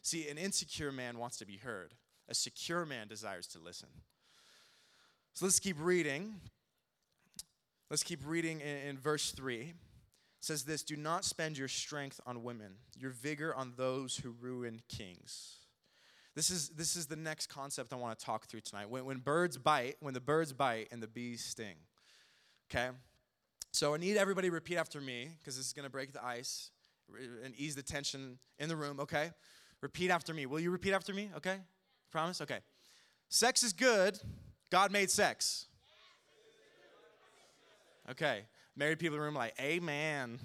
See, 0.00 0.26
an 0.28 0.38
insecure 0.38 0.90
man 0.90 1.18
wants 1.18 1.36
to 1.38 1.46
be 1.46 1.58
heard, 1.58 1.92
a 2.30 2.34
secure 2.34 2.86
man 2.86 3.08
desires 3.08 3.46
to 3.48 3.58
listen. 3.58 3.90
So 5.34 5.44
let's 5.44 5.60
keep 5.60 5.76
reading. 5.78 6.40
Let's 7.90 8.02
keep 8.02 8.20
reading 8.26 8.60
in, 8.62 8.88
in 8.88 8.98
verse 8.98 9.32
3. 9.32 9.60
It 9.60 9.74
says 10.40 10.64
this 10.64 10.82
Do 10.82 10.96
not 10.96 11.26
spend 11.26 11.58
your 11.58 11.68
strength 11.68 12.20
on 12.26 12.42
women, 12.42 12.76
your 12.96 13.10
vigor 13.10 13.54
on 13.54 13.74
those 13.76 14.16
who 14.16 14.30
ruin 14.30 14.80
kings. 14.88 15.58
This 16.38 16.50
is, 16.50 16.68
this 16.68 16.94
is 16.94 17.06
the 17.06 17.16
next 17.16 17.48
concept 17.48 17.92
I 17.92 17.96
want 17.96 18.16
to 18.16 18.24
talk 18.24 18.46
through 18.46 18.60
tonight. 18.60 18.88
When, 18.88 19.04
when 19.04 19.18
birds 19.18 19.58
bite, 19.58 19.96
when 19.98 20.14
the 20.14 20.20
birds 20.20 20.52
bite 20.52 20.86
and 20.92 21.02
the 21.02 21.08
bees 21.08 21.44
sting. 21.44 21.74
Okay? 22.70 22.90
So 23.72 23.92
I 23.92 23.96
need 23.96 24.16
everybody 24.16 24.48
repeat 24.48 24.76
after 24.76 25.00
me 25.00 25.30
because 25.36 25.56
this 25.56 25.66
is 25.66 25.72
going 25.72 25.82
to 25.82 25.90
break 25.90 26.12
the 26.12 26.24
ice 26.24 26.70
and 27.44 27.56
ease 27.56 27.74
the 27.74 27.82
tension 27.82 28.38
in 28.60 28.68
the 28.68 28.76
room, 28.76 29.00
okay? 29.00 29.32
Repeat 29.80 30.12
after 30.12 30.32
me. 30.32 30.46
Will 30.46 30.60
you 30.60 30.70
repeat 30.70 30.92
after 30.92 31.12
me? 31.12 31.28
Okay? 31.38 31.56
Promise? 32.12 32.40
Okay. 32.42 32.60
Sex 33.28 33.64
is 33.64 33.72
good. 33.72 34.16
God 34.70 34.92
made 34.92 35.10
sex. 35.10 35.66
Okay. 38.12 38.42
Married 38.76 39.00
people 39.00 39.16
in 39.16 39.22
the 39.22 39.24
room 39.24 39.34
like, 39.34 39.54
Amen. 39.60 40.38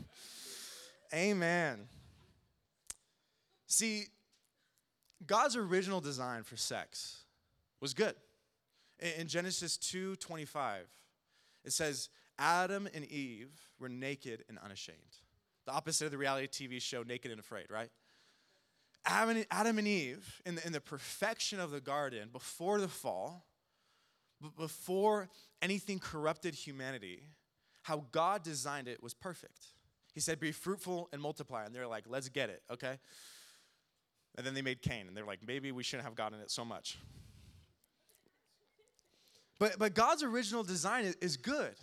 Amen. 1.13 1.81
See, 3.67 4.07
God's 5.25 5.55
original 5.55 6.01
design 6.01 6.43
for 6.43 6.57
sex 6.57 7.23
was 7.79 7.93
good. 7.93 8.15
In 9.17 9.27
Genesis 9.27 9.77
2:25, 9.77 10.87
it 11.63 11.71
says, 11.71 12.09
Adam 12.37 12.87
and 12.93 13.05
Eve 13.05 13.51
were 13.79 13.89
naked 13.89 14.43
and 14.49 14.57
unashamed. 14.59 14.97
The 15.65 15.71
opposite 15.71 16.05
of 16.05 16.11
the 16.11 16.17
reality 16.17 16.47
TV 16.47 16.81
show 16.81 17.03
Naked 17.03 17.31
and 17.31 17.39
Afraid, 17.39 17.67
right? 17.69 17.89
Adam 19.05 19.77
and 19.77 19.87
Eve, 19.87 20.41
in 20.45 20.55
the, 20.55 20.65
in 20.65 20.73
the 20.73 20.81
perfection 20.81 21.59
of 21.59 21.71
the 21.71 21.81
garden, 21.81 22.29
before 22.31 22.79
the 22.79 22.87
fall, 22.87 23.45
before 24.57 25.29
anything 25.61 25.99
corrupted 25.99 26.53
humanity, 26.53 27.23
how 27.83 28.05
God 28.11 28.43
designed 28.43 28.87
it 28.87 29.03
was 29.03 29.13
perfect. 29.13 29.67
He 30.13 30.19
said, 30.19 30.39
Be 30.39 30.51
fruitful 30.51 31.09
and 31.11 31.21
multiply. 31.21 31.65
And 31.65 31.75
they're 31.75 31.87
like, 31.87 32.05
Let's 32.07 32.29
get 32.29 32.49
it, 32.49 32.63
okay? 32.71 32.97
And 34.35 34.45
then 34.45 34.53
they 34.53 34.61
made 34.61 34.81
Cain, 34.81 35.07
and 35.07 35.15
they're 35.15 35.25
like, 35.25 35.45
maybe 35.45 35.71
we 35.71 35.83
shouldn't 35.83 36.05
have 36.05 36.15
gotten 36.15 36.39
it 36.39 36.49
so 36.49 36.65
much. 36.65 36.97
But, 39.59 39.77
but 39.77 39.93
God's 39.93 40.23
original 40.23 40.63
design 40.63 41.13
is, 41.21 41.37
good. 41.37 41.75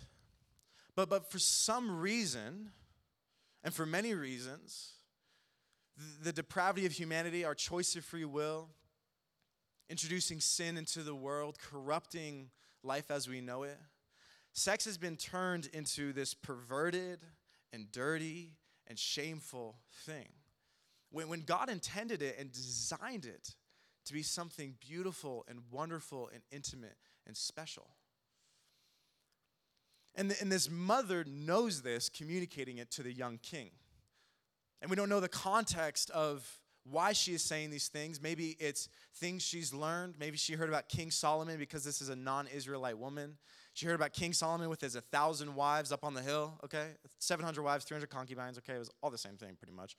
But, 0.95 1.09
but 1.09 1.31
for 1.31 1.39
some 1.39 1.99
reason, 1.99 2.71
and 3.63 3.73
for 3.73 3.85
many 3.85 4.13
reasons, 4.13 4.91
the 6.21 6.33
depravity 6.33 6.85
of 6.85 6.91
humanity, 6.91 7.45
our 7.45 7.55
choice 7.55 7.95
of 7.95 8.03
free 8.03 8.25
will, 8.25 8.69
introducing 9.89 10.39
sin 10.39 10.77
into 10.77 11.03
the 11.03 11.15
world, 11.15 11.57
corrupting 11.59 12.49
life 12.83 13.09
as 13.09 13.29
we 13.29 13.39
know 13.39 13.63
it, 13.63 13.79
sex 14.53 14.85
has 14.85 14.97
been 14.97 15.15
turned 15.15 15.69
into 15.73 16.11
this 16.11 16.33
perverted 16.33 17.19
and 17.71 17.91
dirty 17.91 18.57
and 18.87 18.99
shameful 18.99 19.77
thing. 20.05 20.27
When, 21.11 21.27
when 21.27 21.41
God 21.41 21.69
intended 21.69 22.21
it 22.21 22.37
and 22.39 22.51
designed 22.51 23.25
it 23.25 23.55
to 24.05 24.13
be 24.13 24.23
something 24.23 24.75
beautiful 24.79 25.45
and 25.47 25.59
wonderful 25.71 26.29
and 26.33 26.41
intimate 26.51 26.97
and 27.27 27.37
special. 27.37 27.87
And, 30.15 30.31
the, 30.31 30.41
and 30.41 30.51
this 30.51 30.69
mother 30.69 31.23
knows 31.25 31.81
this, 31.81 32.09
communicating 32.09 32.77
it 32.77 32.91
to 32.91 33.03
the 33.03 33.13
young 33.13 33.39
king. 33.41 33.71
And 34.81 34.89
we 34.89 34.95
don't 34.95 35.09
know 35.09 35.19
the 35.19 35.29
context 35.29 36.09
of 36.09 36.59
why 36.89 37.13
she 37.13 37.33
is 37.33 37.43
saying 37.43 37.69
these 37.69 37.87
things. 37.87 38.21
Maybe 38.21 38.57
it's 38.59 38.89
things 39.15 39.43
she's 39.43 39.73
learned. 39.73 40.15
Maybe 40.19 40.37
she 40.37 40.53
heard 40.53 40.69
about 40.69 40.89
King 40.89 41.11
Solomon 41.11 41.57
because 41.59 41.83
this 41.83 42.01
is 42.01 42.09
a 42.09 42.15
non 42.15 42.47
Israelite 42.47 42.97
woman. 42.97 43.37
She 43.73 43.85
heard 43.85 43.95
about 43.95 44.13
King 44.13 44.33
Solomon 44.33 44.67
with 44.69 44.81
his 44.81 44.95
1,000 44.95 45.55
wives 45.55 45.91
up 45.91 46.03
on 46.03 46.13
the 46.13 46.21
hill, 46.21 46.59
okay? 46.65 46.87
700 47.19 47.61
wives, 47.61 47.85
300 47.85 48.09
concubines, 48.09 48.57
okay? 48.57 48.73
It 48.73 48.79
was 48.79 48.89
all 49.01 49.09
the 49.09 49.17
same 49.17 49.37
thing 49.37 49.55
pretty 49.55 49.73
much. 49.73 49.95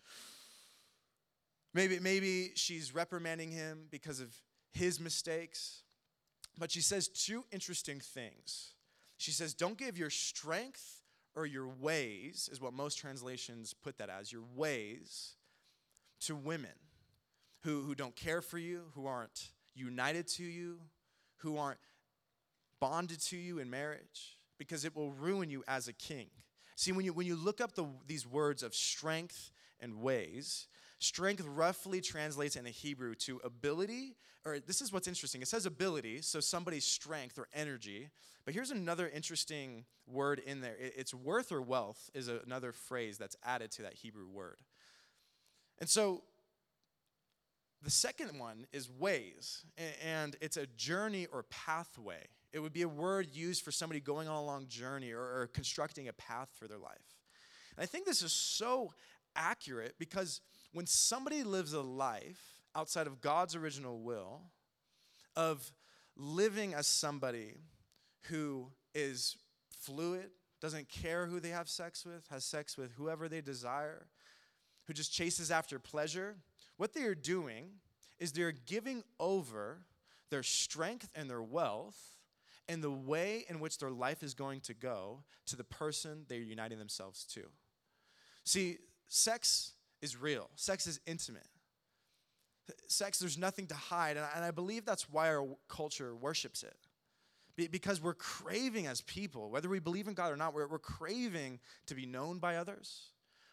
Maybe, 1.74 1.98
maybe 1.98 2.52
she's 2.54 2.94
reprimanding 2.94 3.50
him 3.50 3.86
because 3.90 4.20
of 4.20 4.34
his 4.72 5.00
mistakes. 5.00 5.82
But 6.58 6.70
she 6.70 6.80
says 6.80 7.08
two 7.08 7.44
interesting 7.50 8.00
things. 8.00 8.74
She 9.16 9.30
says, 9.30 9.54
Don't 9.54 9.78
give 9.78 9.96
your 9.96 10.10
strength 10.10 11.02
or 11.34 11.46
your 11.46 11.66
ways, 11.66 12.48
is 12.52 12.60
what 12.60 12.74
most 12.74 12.98
translations 12.98 13.74
put 13.74 13.98
that 13.98 14.10
as, 14.10 14.30
your 14.30 14.42
ways 14.54 15.36
to 16.20 16.36
women 16.36 16.70
who, 17.62 17.82
who 17.82 17.94
don't 17.94 18.14
care 18.14 18.42
for 18.42 18.58
you, 18.58 18.82
who 18.94 19.06
aren't 19.06 19.48
united 19.74 20.26
to 20.26 20.44
you, 20.44 20.78
who 21.38 21.56
aren't 21.56 21.78
bonded 22.80 23.20
to 23.20 23.36
you 23.36 23.58
in 23.58 23.70
marriage, 23.70 24.36
because 24.58 24.84
it 24.84 24.94
will 24.94 25.12
ruin 25.12 25.48
you 25.48 25.64
as 25.66 25.88
a 25.88 25.92
king. 25.92 26.28
See, 26.76 26.92
when 26.92 27.04
you, 27.04 27.12
when 27.12 27.26
you 27.26 27.36
look 27.36 27.60
up 27.60 27.74
the, 27.74 27.86
these 28.06 28.26
words 28.26 28.62
of 28.62 28.74
strength 28.74 29.52
and 29.80 30.02
ways, 30.02 30.66
Strength 31.02 31.44
roughly 31.48 32.00
translates 32.00 32.54
in 32.54 32.62
the 32.62 32.70
Hebrew 32.70 33.16
to 33.16 33.40
ability, 33.42 34.14
or 34.46 34.60
this 34.60 34.80
is 34.80 34.92
what's 34.92 35.08
interesting. 35.08 35.42
It 35.42 35.48
says 35.48 35.66
ability, 35.66 36.22
so 36.22 36.38
somebody's 36.38 36.84
strength 36.84 37.40
or 37.40 37.48
energy. 37.52 38.08
But 38.44 38.54
here's 38.54 38.70
another 38.70 39.10
interesting 39.12 39.84
word 40.06 40.38
in 40.38 40.60
there. 40.60 40.76
It's 40.78 41.12
worth 41.12 41.50
or 41.50 41.60
wealth 41.60 42.08
is 42.14 42.28
another 42.28 42.70
phrase 42.70 43.18
that's 43.18 43.34
added 43.44 43.72
to 43.72 43.82
that 43.82 43.94
Hebrew 43.94 44.28
word. 44.28 44.58
And 45.80 45.88
so 45.88 46.22
the 47.82 47.90
second 47.90 48.38
one 48.38 48.68
is 48.72 48.88
ways, 48.88 49.64
and 50.06 50.36
it's 50.40 50.56
a 50.56 50.66
journey 50.66 51.26
or 51.32 51.42
pathway. 51.50 52.26
It 52.52 52.60
would 52.60 52.72
be 52.72 52.82
a 52.82 52.88
word 52.88 53.26
used 53.32 53.64
for 53.64 53.72
somebody 53.72 53.98
going 53.98 54.28
on 54.28 54.36
a 54.36 54.44
long 54.44 54.68
journey 54.68 55.10
or, 55.10 55.18
or 55.18 55.50
constructing 55.52 56.06
a 56.06 56.12
path 56.12 56.50
for 56.56 56.68
their 56.68 56.78
life. 56.78 57.16
And 57.76 57.82
I 57.82 57.86
think 57.86 58.06
this 58.06 58.22
is 58.22 58.32
so 58.32 58.92
accurate 59.34 59.94
because 59.98 60.40
when 60.72 60.86
somebody 60.86 61.42
lives 61.42 61.72
a 61.72 61.80
life 61.80 62.62
outside 62.74 63.06
of 63.06 63.20
God's 63.20 63.54
original 63.54 64.00
will, 64.00 64.40
of 65.36 65.72
living 66.16 66.74
as 66.74 66.86
somebody 66.86 67.54
who 68.22 68.68
is 68.94 69.36
fluid, 69.78 70.30
doesn't 70.60 70.88
care 70.88 71.26
who 71.26 71.40
they 71.40 71.48
have 71.50 71.68
sex 71.68 72.04
with, 72.04 72.26
has 72.30 72.44
sex 72.44 72.78
with 72.78 72.92
whoever 72.92 73.28
they 73.28 73.40
desire, 73.40 74.06
who 74.86 74.92
just 74.92 75.12
chases 75.12 75.50
after 75.50 75.78
pleasure, 75.78 76.36
what 76.76 76.92
they 76.94 77.02
are 77.02 77.14
doing 77.14 77.70
is 78.18 78.32
they're 78.32 78.52
giving 78.52 79.02
over 79.18 79.78
their 80.30 80.42
strength 80.42 81.10
and 81.14 81.28
their 81.28 81.42
wealth 81.42 82.16
and 82.68 82.82
the 82.82 82.90
way 82.90 83.44
in 83.48 83.60
which 83.60 83.78
their 83.78 83.90
life 83.90 84.22
is 84.22 84.34
going 84.34 84.60
to 84.60 84.74
go 84.74 85.18
to 85.46 85.56
the 85.56 85.64
person 85.64 86.24
they're 86.28 86.38
uniting 86.38 86.78
themselves 86.78 87.24
to. 87.24 87.42
See, 88.44 88.78
sex 89.08 89.72
is 90.02 90.16
real, 90.16 90.50
sex 90.56 90.86
is 90.86 91.00
intimate. 91.06 91.46
Sex, 92.86 93.18
there's 93.18 93.38
nothing 93.38 93.66
to 93.68 93.74
hide. 93.74 94.16
And 94.16 94.24
I, 94.24 94.30
and 94.36 94.44
I 94.44 94.50
believe 94.50 94.84
that's 94.84 95.08
why 95.10 95.28
our 95.28 95.46
culture 95.68 96.14
worships 96.14 96.62
it. 96.62 96.76
Be, 97.56 97.66
because 97.66 98.00
we're 98.00 98.14
craving 98.14 98.86
as 98.86 99.00
people, 99.02 99.50
whether 99.50 99.68
we 99.68 99.78
believe 99.78 100.08
in 100.08 100.14
God 100.14 100.32
or 100.32 100.36
not, 100.36 100.54
we're, 100.54 100.68
we're 100.68 100.78
craving 100.78 101.58
to 101.86 101.94
be 101.94 102.06
known 102.06 102.38
by 102.38 102.56
others. 102.56 103.08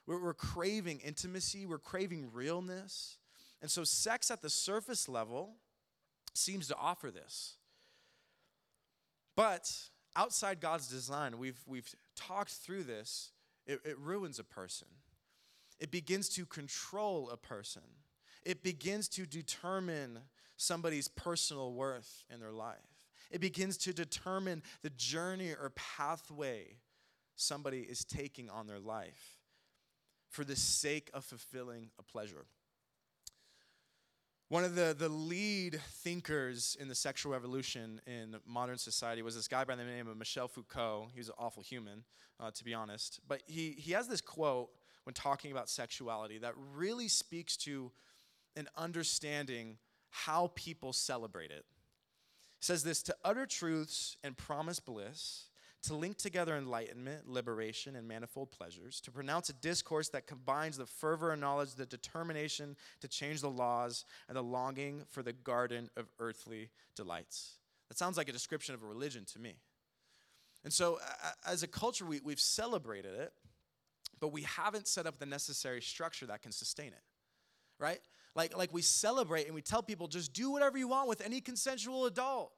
We're, 0.06 0.24
we're 0.24 0.34
craving 0.34 1.00
intimacy, 1.00 1.66
we're 1.66 1.80
craving 1.80 2.30
realness. 2.32 3.18
And 3.62 3.70
so, 3.70 3.84
sex 3.84 4.32
at 4.32 4.42
the 4.42 4.50
surface 4.50 5.10
level 5.10 5.56
seems 6.34 6.68
to 6.68 6.76
offer 6.78 7.12
this. 7.12 7.56
But 9.36 9.72
outside 10.16 10.62
God's 10.62 10.88
design, 10.88 11.38
we've, 11.38 11.60
we've 11.66 11.90
talked 12.16 12.52
through 12.52 12.84
this, 12.84 13.32
it, 13.66 13.80
it 13.86 13.98
ruins 14.00 14.40
a 14.40 14.44
person. 14.44 14.88
It 15.80 15.92
begins 15.92 16.30
to 16.30 16.46
control 16.46 17.30
a 17.30 17.38
person. 17.38 17.84
It 18.46 18.64
begins 18.64 19.08
to 19.10 19.26
determine 19.26 20.20
somebody's 20.58 21.08
personal 21.08 21.74
worth 21.74 22.26
in 22.34 22.40
their 22.40 22.52
life. 22.52 22.78
It 23.32 23.42
begins 23.42 23.78
to 23.80 23.94
determine 23.94 24.64
the 24.82 24.90
journey 24.90 25.52
or 25.52 25.72
pathway 25.76 26.78
somebody 27.36 27.80
is 27.80 28.04
taking 28.04 28.50
on 28.50 28.68
their 28.68 28.80
life 28.80 29.38
for 30.30 30.44
the 30.44 30.56
sake 30.56 31.10
of 31.14 31.24
fulfilling 31.24 31.90
a 31.98 32.04
pleasure. 32.04 32.46
One 34.50 34.64
of 34.64 34.74
the, 34.74 34.96
the 34.98 35.10
lead 35.10 35.80
thinkers 36.04 36.76
in 36.80 36.88
the 36.88 36.96
sexual 36.96 37.32
revolution 37.32 38.02
in 38.08 38.36
modern 38.48 38.80
society 38.80 39.22
was 39.22 39.36
this 39.36 39.48
guy 39.48 39.64
by 39.64 39.76
the 39.76 39.84
name 39.84 40.08
of 40.08 40.18
Michel 40.18 40.48
Foucault. 40.48 41.10
He 41.14 41.20
was 41.20 41.30
an 41.30 41.36
awful 41.38 41.62
human, 41.62 42.04
uh, 42.40 42.50
to 42.50 42.64
be 42.64 42.74
honest. 42.74 43.20
But 43.28 43.44
he, 43.46 43.76
he 43.78 43.92
has 43.92 44.08
this 44.08 44.22
quote 44.22 44.70
when 45.10 45.16
talking 45.16 45.52
about 45.52 45.68
sexuality 45.68 46.38
that 46.38 46.54
really 46.76 47.08
speaks 47.08 47.58
to 47.58 47.92
an 48.56 48.68
understanding 48.78 49.80
how 50.12 50.52
people 50.54 50.94
celebrate 50.94 51.50
it. 51.50 51.66
It 52.60 52.64
says 52.64 52.84
this 52.84 53.02
to 53.04 53.16
utter 53.26 53.48
truths 53.48 54.18
and 54.24 54.38
promise 54.38 54.80
bliss, 54.80 55.46
to 55.82 55.96
link 55.96 56.18
together 56.18 56.56
enlightenment, 56.56 57.28
liberation, 57.28 57.96
and 57.96 58.08
manifold 58.08 58.52
pleasures, 58.52 59.02
to 59.02 59.10
pronounce 59.10 59.50
a 59.50 59.54
discourse 59.54 60.10
that 60.10 60.28
combines 60.28 60.78
the 60.78 60.86
fervor 60.86 61.32
and 61.32 61.42
knowledge, 61.42 61.74
the 61.74 61.88
determination 61.88 62.76
to 63.02 63.08
change 63.08 63.42
the 63.42 63.50
laws, 63.50 64.06
and 64.28 64.38
the 64.38 64.44
longing 64.44 65.02
for 65.10 65.24
the 65.24 65.34
garden 65.34 65.90
of 65.98 66.06
earthly 66.20 66.70
delights. 66.96 67.56
That 67.88 67.98
sounds 67.98 68.16
like 68.16 68.30
a 68.30 68.34
description 68.34 68.76
of 68.76 68.84
a 68.84 68.86
religion 68.86 69.26
to 69.34 69.40
me. 69.40 69.56
And 70.64 70.72
so, 70.72 71.00
as 71.48 71.64
a 71.64 71.68
culture, 71.68 72.06
we, 72.06 72.20
we've 72.24 72.40
celebrated 72.40 73.16
it, 73.16 73.34
but 74.20 74.32
we 74.32 74.44
haven't 74.44 74.88
set 74.88 75.06
up 75.06 75.20
the 75.20 75.26
necessary 75.26 75.82
structure 75.82 76.26
that 76.28 76.42
can 76.42 76.52
sustain 76.52 76.88
it. 76.88 77.04
right? 77.80 78.00
Like, 78.36 78.56
like 78.58 78.74
we 78.74 78.82
celebrate 78.82 79.46
and 79.46 79.56
we 79.56 79.62
tell 79.62 79.82
people 79.82 80.08
just 80.08 80.34
do 80.34 80.52
whatever 80.52 80.78
you 80.78 80.88
want 80.88 81.08
with 81.08 81.22
any 81.22 81.42
consensual 81.42 82.06
adult. 82.06 82.52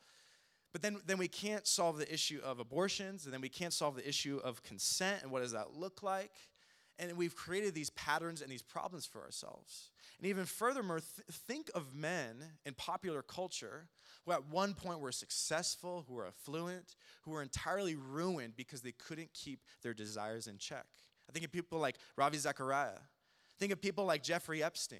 But 0.74 0.82
then, 0.82 0.98
then 1.06 1.18
we 1.18 1.28
can't 1.28 1.68
solve 1.68 1.98
the 1.98 2.12
issue 2.12 2.40
of 2.44 2.60
abortions, 2.60 3.26
and 3.26 3.34
then 3.34 3.42
we 3.42 3.50
can't 3.50 3.74
solve 3.74 3.96
the 3.96 4.08
issue 4.08 4.40
of 4.44 4.64
consent 4.64 5.22
and 5.22 5.32
what 5.32 5.42
does 5.42 5.52
that 5.52 5.74
look 5.76 6.02
like. 6.02 6.32
And 6.98 7.18
we've 7.18 7.36
created 7.36 7.74
these 7.74 7.90
patterns 7.92 8.42
and 8.42 8.50
these 8.52 8.62
problems 8.62 9.06
for 9.06 9.22
ourselves. 9.22 9.90
And 10.18 10.28
even 10.28 10.46
furthermore, 10.46 11.00
th- 11.00 11.28
think 11.48 11.70
of 11.74 11.96
men 11.96 12.36
in 12.66 12.74
popular 12.76 13.22
culture 13.22 13.88
who 14.26 14.34
at 14.34 14.46
one 14.50 14.74
point 14.76 15.00
were 15.00 15.12
successful, 15.12 16.06
who 16.08 16.14
were 16.14 16.28
affluent, 16.28 16.96
who 17.24 17.32
were 17.32 17.42
entirely 17.42 17.96
ruined 17.96 18.56
because 18.56 18.82
they 18.82 18.92
couldn't 18.92 19.34
keep 19.34 19.62
their 19.82 19.94
desires 19.96 20.48
in 20.48 20.58
check. 20.58 20.86
I 21.32 21.34
think 21.34 21.46
of 21.46 21.52
people 21.52 21.80
like 21.80 21.98
Ravi 22.18 22.38
Zachariah. 22.38 23.00
Think 23.58 23.72
of 23.72 23.82
people 23.82 24.04
like 24.06 24.22
Jeffrey 24.22 24.62
Epstein. 24.62 25.00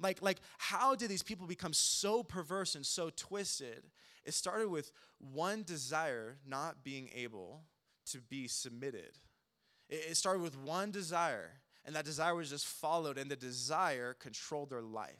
Like, 0.00 0.20
like, 0.20 0.40
how 0.58 0.96
did 0.96 1.08
these 1.08 1.22
people 1.22 1.46
become 1.46 1.72
so 1.72 2.24
perverse 2.24 2.74
and 2.74 2.84
so 2.84 3.10
twisted? 3.14 3.84
It 4.24 4.34
started 4.34 4.68
with 4.68 4.90
one 5.18 5.62
desire 5.62 6.38
not 6.46 6.82
being 6.82 7.10
able 7.14 7.62
to 8.06 8.20
be 8.20 8.48
submitted. 8.48 9.18
It, 9.88 10.06
it 10.10 10.16
started 10.16 10.42
with 10.42 10.58
one 10.58 10.90
desire, 10.90 11.52
and 11.84 11.94
that 11.94 12.04
desire 12.04 12.34
was 12.34 12.50
just 12.50 12.66
followed, 12.66 13.16
and 13.16 13.30
the 13.30 13.36
desire 13.36 14.14
controlled 14.14 14.70
their 14.70 14.82
life. 14.82 15.14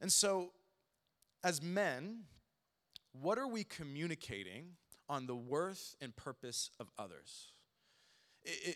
And 0.00 0.12
so, 0.12 0.52
as 1.42 1.60
men, 1.60 2.20
what 3.12 3.38
are 3.38 3.48
we 3.48 3.64
communicating 3.64 4.76
on 5.08 5.26
the 5.26 5.34
worth 5.34 5.96
and 6.00 6.14
purpose 6.14 6.70
of 6.78 6.88
others? 6.96 7.52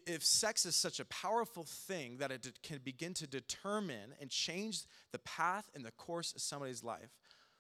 If 0.06 0.24
sex 0.24 0.66
is 0.66 0.76
such 0.76 1.00
a 1.00 1.04
powerful 1.06 1.64
thing 1.64 2.18
that 2.18 2.30
it 2.30 2.58
can 2.62 2.78
begin 2.84 3.14
to 3.14 3.26
determine 3.26 4.14
and 4.20 4.30
change 4.30 4.82
the 5.12 5.18
path 5.20 5.70
and 5.74 5.84
the 5.84 5.90
course 5.92 6.34
of 6.34 6.42
somebody's 6.42 6.84
life, 6.84 7.10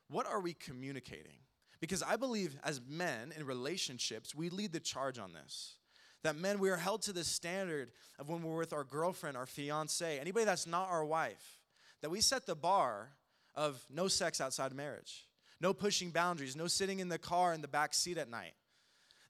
what 0.08 0.26
are 0.26 0.40
we 0.40 0.52
communicating? 0.52 1.38
Because 1.80 2.02
I 2.02 2.16
believe 2.16 2.56
as 2.62 2.80
men 2.86 3.32
in 3.36 3.46
relationships, 3.46 4.34
we 4.34 4.50
lead 4.50 4.72
the 4.72 4.80
charge 4.80 5.18
on 5.18 5.32
this. 5.32 5.76
That 6.22 6.36
men, 6.36 6.60
we 6.60 6.70
are 6.70 6.76
held 6.76 7.02
to 7.02 7.12
the 7.12 7.24
standard 7.24 7.90
of 8.18 8.28
when 8.28 8.42
we're 8.42 8.58
with 8.58 8.72
our 8.72 8.84
girlfriend, 8.84 9.36
our 9.36 9.46
fiance, 9.46 10.18
anybody 10.20 10.44
that's 10.44 10.66
not 10.66 10.88
our 10.88 11.04
wife, 11.04 11.58
that 12.00 12.10
we 12.10 12.20
set 12.20 12.46
the 12.46 12.54
bar 12.54 13.08
of 13.54 13.84
no 13.90 14.06
sex 14.06 14.40
outside 14.40 14.72
marriage, 14.72 15.26
no 15.60 15.72
pushing 15.72 16.10
boundaries, 16.10 16.54
no 16.54 16.68
sitting 16.68 17.00
in 17.00 17.08
the 17.08 17.18
car 17.18 17.52
in 17.54 17.62
the 17.62 17.68
back 17.68 17.94
seat 17.94 18.18
at 18.18 18.30
night 18.30 18.52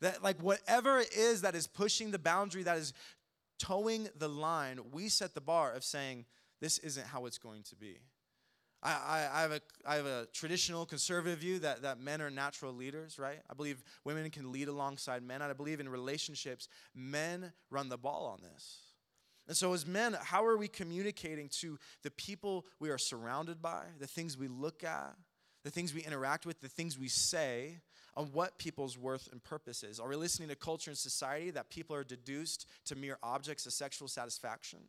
that, 0.02 0.22
like, 0.22 0.40
whatever 0.42 0.98
it 0.98 1.12
is 1.16 1.42
that 1.42 1.54
is 1.54 1.66
pushing 1.66 2.10
the 2.10 2.18
boundary, 2.18 2.62
that 2.64 2.76
is 2.76 2.92
toeing 3.58 4.08
the 4.18 4.28
line, 4.28 4.80
we 4.92 5.08
set 5.08 5.34
the 5.34 5.40
bar 5.40 5.72
of 5.72 5.84
saying, 5.84 6.26
this 6.60 6.78
isn't 6.78 7.06
how 7.06 7.26
it's 7.26 7.38
going 7.38 7.62
to 7.64 7.76
be. 7.76 7.98
I, 8.82 9.28
I, 9.32 9.40
have 9.42 9.52
a, 9.52 9.60
I 9.86 9.94
have 9.94 10.06
a 10.06 10.26
traditional 10.32 10.84
conservative 10.86 11.38
view 11.38 11.60
that, 11.60 11.82
that 11.82 12.00
men 12.00 12.20
are 12.20 12.30
natural 12.30 12.72
leaders, 12.72 13.16
right? 13.16 13.38
I 13.48 13.54
believe 13.54 13.82
women 14.04 14.28
can 14.30 14.50
lead 14.50 14.66
alongside 14.66 15.22
men. 15.22 15.40
And 15.40 15.50
I 15.50 15.54
believe 15.54 15.78
in 15.78 15.88
relationships, 15.88 16.68
men 16.94 17.52
run 17.70 17.88
the 17.88 17.96
ball 17.96 18.26
on 18.26 18.40
this. 18.42 18.78
And 19.46 19.56
so, 19.56 19.72
as 19.72 19.86
men, 19.86 20.16
how 20.20 20.44
are 20.44 20.56
we 20.56 20.66
communicating 20.66 21.48
to 21.60 21.78
the 22.02 22.10
people 22.10 22.64
we 22.80 22.90
are 22.90 22.98
surrounded 22.98 23.62
by, 23.62 23.84
the 24.00 24.06
things 24.06 24.36
we 24.36 24.48
look 24.48 24.82
at, 24.82 25.14
the 25.64 25.70
things 25.70 25.94
we 25.94 26.02
interact 26.02 26.44
with, 26.46 26.60
the 26.60 26.68
things 26.68 26.98
we 26.98 27.08
say, 27.08 27.78
on 28.14 28.26
what 28.32 28.58
people's 28.58 28.98
worth 28.98 29.28
and 29.32 29.42
purpose 29.42 29.82
is. 29.82 29.98
Are 29.98 30.08
we 30.08 30.16
listening 30.16 30.48
to 30.48 30.56
culture 30.56 30.90
and 30.90 30.98
society 30.98 31.50
that 31.50 31.70
people 31.70 31.96
are 31.96 32.04
deduced 32.04 32.68
to 32.86 32.96
mere 32.96 33.18
objects 33.22 33.66
of 33.66 33.72
sexual 33.72 34.08
satisfaction? 34.08 34.80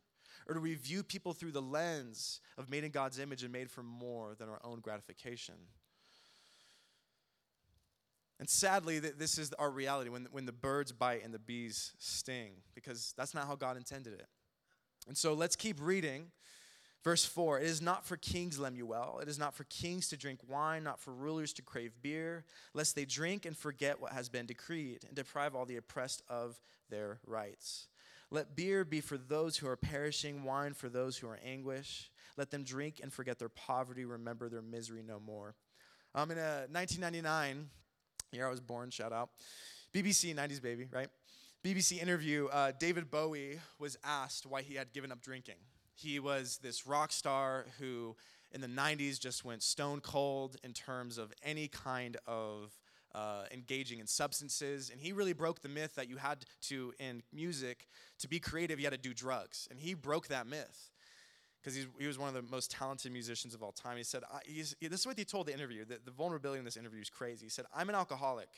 Or 0.48 0.56
do 0.56 0.62
we 0.62 0.76
view 0.76 1.04
people 1.04 1.34
through 1.34 1.52
the 1.52 1.62
lens 1.62 2.42
of 2.58 2.70
made 2.70 2.84
in 2.84 2.92
God's 2.92 3.20
image 3.20 3.44
and 3.44 3.54
made 3.54 3.70
for 3.70 3.84
more 3.84 4.36
than 4.38 4.50
our 4.50 4.60
own 4.64 4.80
gratification? 4.80 5.56
And 8.40 8.50
sadly, 8.50 9.00
this 9.00 9.38
is 9.38 9.54
our 9.54 9.70
reality 9.70 10.10
when, 10.10 10.28
when 10.32 10.46
the 10.46 10.52
birds 10.52 10.92
bite 10.92 11.24
and 11.24 11.34
the 11.34 11.40
bees 11.40 11.94
sting, 11.98 12.52
because 12.76 13.14
that's 13.16 13.34
not 13.34 13.48
how 13.48 13.56
God 13.56 13.78
intended 13.78 14.14
it. 14.14 14.28
And 15.08 15.18
so 15.18 15.34
let's 15.34 15.56
keep 15.56 15.78
reading 15.80 16.32
Verse 17.04 17.26
4 17.26 17.60
It 17.60 17.66
is 17.66 17.82
not 17.82 18.06
for 18.06 18.18
kings, 18.18 18.60
Lemuel. 18.60 19.20
It 19.22 19.28
is 19.28 19.38
not 19.38 19.54
for 19.54 19.66
kings 19.66 20.08
to 20.10 20.18
drink 20.18 20.40
wine, 20.48 20.84
not 20.84 21.00
for 21.00 21.12
rulers 21.12 21.54
to 21.54 21.62
crave 21.62 21.92
beer, 22.02 22.46
lest 22.74 22.96
they 22.96 23.06
drink 23.06 23.46
and 23.46 23.58
forget 23.58 24.00
what 24.00 24.14
has 24.14 24.30
been 24.30 24.46
decreed, 24.46 25.04
and 25.06 25.16
deprive 25.16 25.56
all 25.56 25.66
the 25.66 25.78
oppressed 25.78 26.22
of 26.30 26.60
their 26.90 27.20
rights. 27.26 27.88
Let 28.32 28.56
beer 28.56 28.84
be 28.84 29.02
for 29.02 29.18
those 29.18 29.58
who 29.58 29.68
are 29.68 29.76
perishing, 29.76 30.44
wine 30.44 30.74
for 30.74 30.90
those 30.90 31.18
who 31.18 31.28
are 31.28 31.40
anguish. 31.46 32.10
Let 32.36 32.50
them 32.50 32.64
drink 32.64 33.00
and 33.04 33.14
forget 33.14 33.38
their 33.38 33.50
poverty, 33.50 34.06
remember 34.06 34.50
their 34.50 34.62
misery 34.62 35.04
no 35.06 35.20
more. 35.20 35.54
Um, 36.16 36.32
in 36.32 36.38
a 36.38 36.66
1999, 36.72 37.70
year 38.32 38.48
I 38.48 38.50
was 38.50 38.60
born, 38.60 38.90
shout 38.90 39.14
out, 39.14 39.30
BBC 39.94 40.36
90s 40.36 40.62
baby, 40.62 40.88
right? 40.92 41.10
BBC 41.64 42.02
interview, 42.02 42.48
uh, 42.48 42.72
David 42.80 43.12
Bowie 43.12 43.60
was 43.78 43.98
asked 44.04 44.46
why 44.46 44.64
he 44.64 44.76
had 44.76 44.94
given 44.94 45.12
up 45.12 45.22
drinking. 45.22 45.56
He 46.04 46.20
was 46.20 46.60
this 46.62 46.86
rock 46.86 47.14
star 47.14 47.66
who, 47.80 48.16
in 48.52 48.60
the 48.60 48.68
90s, 48.68 49.20
just 49.20 49.46
went 49.46 49.64
stone 49.64 50.02
cold 50.02 50.58
in 50.64 50.74
terms 50.74 51.18
of 51.18 51.32
any 51.42 51.70
kind 51.70 52.18
of 52.28 52.78
uh, 53.16 53.44
engaging 53.52 54.00
in 54.00 54.08
substances. 54.08 54.90
And 54.90 55.00
he 55.00 55.14
really 55.14 55.32
broke 55.32 55.62
the 55.62 55.70
myth 55.70 55.96
that 55.96 56.10
you 56.10 56.18
had 56.18 56.46
to, 56.64 56.94
in 57.00 57.24
music, 57.32 57.88
to 58.20 58.28
be 58.28 58.40
creative, 58.40 58.80
you 58.80 58.86
had 58.86 58.94
to 58.94 58.98
do 58.98 59.14
drugs. 59.14 59.68
And 59.72 59.80
he 59.80 59.94
broke 59.94 60.28
that 60.28 60.46
myth 60.46 60.92
because 61.62 61.88
he 61.98 62.06
was 62.06 62.20
one 62.20 62.28
of 62.28 62.36
the 62.36 62.42
most 62.52 62.70
talented 62.70 63.14
musicians 63.14 63.54
of 63.54 63.64
all 63.64 63.72
time. 63.72 63.96
He 63.96 64.04
said, 64.04 64.24
this 64.46 65.00
is 65.00 65.08
what 65.08 65.18
he 65.18 65.24
told 65.24 65.48
the 65.48 65.54
interview. 65.54 65.86
The, 65.86 66.00
the 66.04 66.12
vulnerability 66.12 66.60
in 66.60 66.66
this 66.66 66.76
interview 66.76 67.02
is 67.02 67.10
crazy. 67.10 67.46
He 67.46 67.50
said, 67.50 67.66
I'm 67.74 67.88
an 67.88 67.96
alcoholic. 67.96 68.50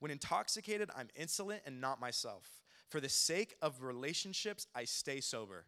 When 0.00 0.10
intoxicated, 0.10 0.90
I'm 0.94 1.08
insolent 1.14 1.62
and 1.64 1.80
not 1.80 2.00
myself. 2.00 2.60
For 2.90 3.00
the 3.00 3.08
sake 3.08 3.54
of 3.62 3.82
relationships, 3.82 4.66
I 4.74 4.84
stay 4.84 5.20
sober. 5.20 5.64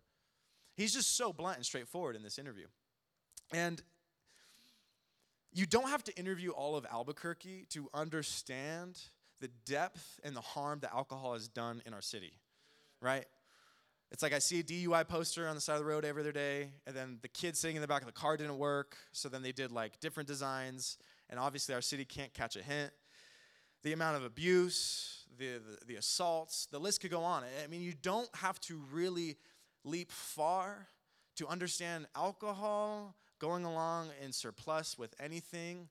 He's 0.74 0.94
just 0.94 1.16
so 1.16 1.32
blunt 1.32 1.56
and 1.56 1.66
straightforward 1.66 2.16
in 2.16 2.22
this 2.22 2.38
interview. 2.38 2.66
And 3.52 3.82
you 5.52 5.66
don't 5.66 5.88
have 5.88 6.02
to 6.04 6.18
interview 6.18 6.50
all 6.50 6.76
of 6.76 6.86
Albuquerque 6.90 7.66
to 7.70 7.88
understand 7.92 8.98
the 9.40 9.48
depth 9.66 10.20
and 10.24 10.34
the 10.34 10.40
harm 10.40 10.80
that 10.80 10.92
alcohol 10.94 11.34
has 11.34 11.48
done 11.48 11.82
in 11.84 11.92
our 11.92 12.00
city, 12.00 12.32
right? 13.00 13.26
It's 14.10 14.22
like 14.22 14.32
I 14.32 14.38
see 14.38 14.60
a 14.60 14.62
DUI 14.62 15.06
poster 15.08 15.48
on 15.48 15.54
the 15.54 15.60
side 15.60 15.74
of 15.74 15.80
the 15.80 15.86
road 15.86 16.04
every 16.04 16.22
other 16.22 16.32
day, 16.32 16.70
and 16.86 16.94
then 16.94 17.18
the 17.22 17.28
kid 17.28 17.56
sitting 17.56 17.76
in 17.76 17.82
the 17.82 17.88
back 17.88 18.02
of 18.02 18.06
the 18.06 18.12
car 18.12 18.36
didn't 18.36 18.58
work, 18.58 18.96
so 19.10 19.28
then 19.28 19.42
they 19.42 19.52
did 19.52 19.72
like 19.72 20.00
different 20.00 20.26
designs, 20.26 20.96
and 21.28 21.40
obviously 21.40 21.74
our 21.74 21.80
city 21.80 22.04
can't 22.04 22.32
catch 22.32 22.56
a 22.56 22.62
hint. 22.62 22.92
The 23.82 23.92
amount 23.92 24.16
of 24.16 24.24
abuse, 24.24 25.24
the, 25.38 25.54
the, 25.54 25.86
the 25.86 25.94
assaults, 25.96 26.66
the 26.70 26.78
list 26.78 27.00
could 27.00 27.10
go 27.10 27.24
on. 27.24 27.42
I 27.64 27.66
mean, 27.66 27.82
you 27.82 27.94
don't 28.00 28.28
have 28.36 28.60
to 28.62 28.80
really 28.92 29.36
leap 29.84 30.10
far 30.10 30.86
to 31.36 31.48
understand 31.48 32.06
alcohol 32.14 33.14
going 33.38 33.64
along 33.64 34.08
in 34.22 34.32
surplus 34.32 34.96
with 34.96 35.14
anything, 35.18 35.88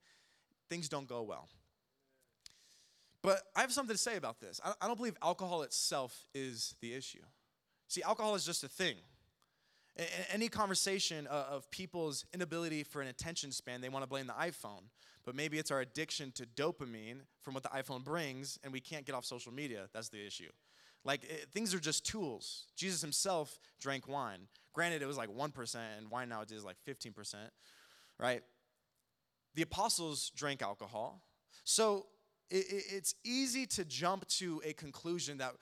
things 0.69 0.88
don't 0.88 1.08
go 1.08 1.21
well. 1.21 1.49
But 3.21 3.41
I 3.56 3.62
have 3.62 3.71
something 3.71 3.93
to 3.93 4.01
say 4.01 4.15
about 4.15 4.39
this. 4.39 4.60
I 4.63 4.88
don't 4.88 4.97
believe 4.97 5.15
alcohol 5.21 5.62
itself 5.63 6.27
is 6.34 6.75
the 6.82 6.93
issue. 6.93 7.23
See, 7.88 8.01
alcohol 8.01 8.36
is 8.36 8.45
just 8.45 8.63
a 8.63 8.67
thing. 8.67 8.95
Any 10.32 10.47
conversation 10.47 11.27
of 11.27 11.69
people's 11.69 12.25
inability 12.34 12.84
for 12.84 13.01
an 13.01 13.10
attention 13.10 13.51
span, 13.51 13.82
they 13.82 13.89
want 13.89 14.04
to 14.04 14.10
blame 14.10 14.27
the 14.27 14.34
iPhone. 14.34 14.84
But 15.23 15.36
maybe 15.36 15.60
it's 15.60 15.69
our 15.69 15.82
addiction 15.82 16.32
to 16.32 16.47
dopamine 16.47 17.17
from 17.41 17.54
what 17.54 17.62
the 17.62 17.69
iPhone 17.69 18.04
brings, 18.04 18.58
and 18.63 18.73
we 18.73 18.80
can't 18.80 19.06
get 19.06 19.13
off 19.13 19.25
social 19.25 19.54
media. 19.54 19.88
That's 19.93 20.10
the 20.10 20.25
issue. 20.25 20.49
Like 21.03 21.23
it, 21.23 21.49
things 21.51 21.73
are 21.73 21.79
just 21.79 22.05
tools. 22.05 22.65
Jesus 22.75 23.01
himself 23.01 23.59
drank 23.79 24.07
wine. 24.07 24.47
Granted, 24.73 25.01
it 25.01 25.05
was 25.05 25.17
like 25.17 25.29
1%, 25.29 25.75
and 25.97 26.09
wine 26.09 26.29
nowadays 26.29 26.59
is 26.59 26.63
like 26.63 26.77
15%, 26.87 27.35
right? 28.17 28.41
The 29.55 29.63
apostles 29.63 30.31
drank 30.35 30.61
alcohol. 30.61 31.23
So 31.63 32.05
it, 32.49 32.65
it, 32.69 32.83
it's 32.89 33.15
easy 33.23 33.65
to 33.67 33.83
jump 33.83 34.27
to 34.27 34.61
a 34.65 34.73
conclusion 34.73 35.39
that 35.39 35.55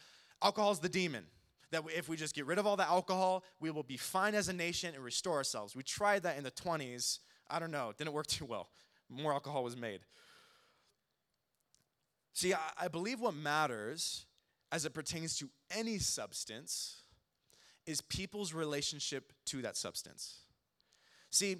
alcohol 0.44 0.72
is 0.72 0.80
the 0.80 0.90
demon. 0.90 1.26
That 1.72 1.84
if 1.96 2.10
we 2.10 2.18
just 2.18 2.36
get 2.36 2.46
rid 2.46 2.58
of 2.58 2.66
all 2.66 2.76
the 2.76 2.88
alcohol, 2.88 3.44
we 3.60 3.70
will 3.72 3.84
be 3.84 3.98
fine 3.98 4.36
as 4.36 4.48
a 4.48 4.54
nation 4.54 4.94
and 4.96 5.04
restore 5.04 5.38
ourselves. 5.38 5.76
We 5.76 5.84
tried 5.84 6.24
that 6.24 6.38
in 6.38 6.44
the 6.44 6.52
20s. 6.52 7.20
I 7.50 7.60
don't 7.60 7.72
know, 7.72 7.90
it 7.90 7.98
didn't 7.98 8.14
work 8.14 8.28
too 8.28 8.46
well. 8.46 8.70
More 9.10 9.34
alcohol 9.34 9.64
was 9.64 9.78
made. 9.78 10.02
See, 12.34 12.54
I, 12.54 12.60
I 12.82 12.88
believe 12.88 13.20
what 13.20 13.34
matters 13.34 14.26
as 14.72 14.86
it 14.86 14.94
pertains 14.94 15.38
to 15.38 15.50
any 15.72 15.98
substance 15.98 17.04
is 17.86 18.02
people's 18.02 18.54
relationship 18.54 19.34
to 19.46 19.62
that 19.64 19.76
substance. 19.76 20.42
See, 21.32 21.58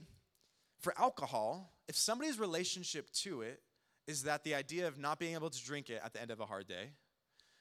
for 0.80 0.94
alcohol, 0.98 1.74
if 1.88 1.96
somebody's 1.96 2.40
relationship 2.40 3.12
to 3.12 3.42
it 3.42 3.62
is 4.08 4.24
that 4.24 4.44
the 4.44 4.56
idea 4.56 4.88
of 4.88 4.98
not 4.98 5.20
being 5.20 5.34
able 5.34 5.50
to 5.50 5.64
drink 5.64 5.90
it 5.90 6.02
at 6.04 6.14
the 6.14 6.22
end 6.22 6.32
of 6.32 6.40
a 6.40 6.46
hard 6.46 6.68
day, 6.68 6.92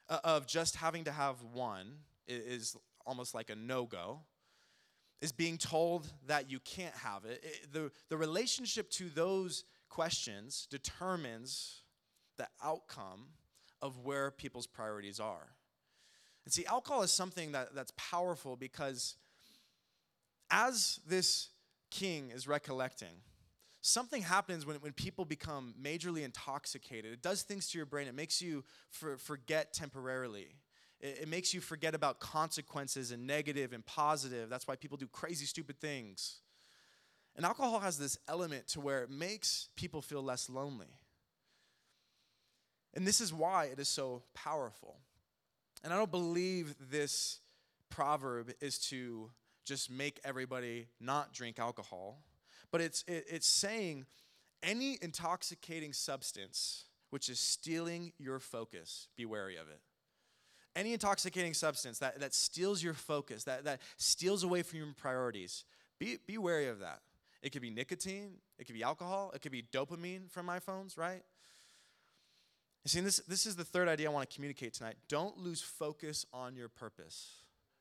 uh, 0.08 0.18
of 0.24 0.46
just 0.46 0.76
having 0.76 1.04
to 1.04 1.12
have 1.12 1.42
one, 1.42 1.92
is 2.26 2.76
almost 3.06 3.34
like 3.34 3.48
a 3.48 3.56
no 3.56 3.86
go, 3.86 4.20
is 5.20 5.32
being 5.32 5.58
told 5.58 6.12
that 6.26 6.50
you 6.50 6.60
can't 6.60 6.94
have 6.94 7.24
it. 7.24 7.42
it 7.42 7.72
the, 7.72 7.90
the 8.08 8.16
relationship 8.16 8.90
to 8.90 9.08
those 9.08 9.64
questions 9.88 10.66
determines 10.70 11.82
the 12.36 12.46
outcome 12.62 13.26
of 13.82 13.98
where 13.98 14.30
people's 14.30 14.66
priorities 14.66 15.20
are. 15.20 15.48
And 16.44 16.52
see, 16.52 16.64
alcohol 16.66 17.02
is 17.02 17.12
something 17.12 17.52
that, 17.52 17.74
that's 17.74 17.92
powerful 17.96 18.56
because 18.56 19.16
as 20.50 21.00
this 21.06 21.50
king 21.90 22.30
is 22.30 22.48
recollecting, 22.48 23.22
something 23.80 24.22
happens 24.22 24.66
when, 24.66 24.76
when 24.76 24.92
people 24.92 25.24
become 25.24 25.74
majorly 25.80 26.24
intoxicated. 26.24 27.12
It 27.12 27.22
does 27.22 27.42
things 27.42 27.68
to 27.70 27.78
your 27.78 27.86
brain, 27.86 28.08
it 28.08 28.14
makes 28.14 28.40
you 28.40 28.64
for, 28.90 29.16
forget 29.16 29.72
temporarily. 29.72 30.56
It, 31.00 31.18
it 31.22 31.28
makes 31.28 31.54
you 31.54 31.60
forget 31.60 31.94
about 31.94 32.20
consequences 32.20 33.10
and 33.12 33.26
negative 33.26 33.72
and 33.72 33.84
positive. 33.84 34.48
That's 34.48 34.66
why 34.66 34.76
people 34.76 34.96
do 34.96 35.06
crazy, 35.06 35.46
stupid 35.46 35.80
things. 35.80 36.40
And 37.36 37.46
alcohol 37.46 37.78
has 37.80 37.98
this 37.98 38.18
element 38.26 38.66
to 38.68 38.80
where 38.80 39.02
it 39.02 39.10
makes 39.10 39.68
people 39.76 40.02
feel 40.02 40.22
less 40.22 40.50
lonely. 40.50 40.88
And 42.94 43.06
this 43.06 43.20
is 43.20 43.32
why 43.32 43.66
it 43.66 43.78
is 43.78 43.88
so 43.88 44.22
powerful. 44.34 44.96
And 45.84 45.92
I 45.92 45.96
don't 45.96 46.10
believe 46.10 46.74
this 46.90 47.40
proverb 47.90 48.52
is 48.60 48.78
to 48.90 49.30
just 49.64 49.90
make 49.90 50.20
everybody 50.24 50.88
not 51.00 51.32
drink 51.32 51.58
alcohol, 51.58 52.22
but 52.70 52.80
it's, 52.80 53.04
it, 53.06 53.26
it's 53.28 53.46
saying 53.46 54.06
any 54.62 54.98
intoxicating 55.02 55.92
substance 55.92 56.84
which 57.10 57.28
is 57.28 57.38
stealing 57.38 58.12
your 58.18 58.38
focus, 58.38 59.08
be 59.16 59.24
wary 59.24 59.56
of 59.56 59.68
it. 59.68 59.80
Any 60.76 60.92
intoxicating 60.92 61.54
substance 61.54 61.98
that, 61.98 62.20
that 62.20 62.34
steals 62.34 62.82
your 62.82 62.94
focus, 62.94 63.44
that, 63.44 63.64
that 63.64 63.80
steals 63.96 64.44
away 64.44 64.62
from 64.62 64.78
your 64.78 64.88
priorities, 64.96 65.64
be, 65.98 66.18
be 66.26 66.38
wary 66.38 66.68
of 66.68 66.80
that. 66.80 67.00
It 67.42 67.50
could 67.50 67.62
be 67.62 67.70
nicotine, 67.70 68.34
it 68.58 68.66
could 68.66 68.74
be 68.74 68.82
alcohol, 68.82 69.32
it 69.34 69.40
could 69.40 69.52
be 69.52 69.62
dopamine 69.62 70.30
from 70.30 70.46
iPhones, 70.46 70.98
right? 70.98 71.22
You 72.88 72.90
see, 72.90 73.00
this, 73.00 73.18
this 73.28 73.44
is 73.44 73.54
the 73.54 73.66
third 73.66 73.86
idea 73.86 74.08
I 74.08 74.12
want 74.14 74.30
to 74.30 74.34
communicate 74.34 74.72
tonight. 74.72 74.94
Don't 75.10 75.36
lose 75.36 75.60
focus 75.60 76.24
on 76.32 76.56
your 76.56 76.70
purpose. 76.70 77.32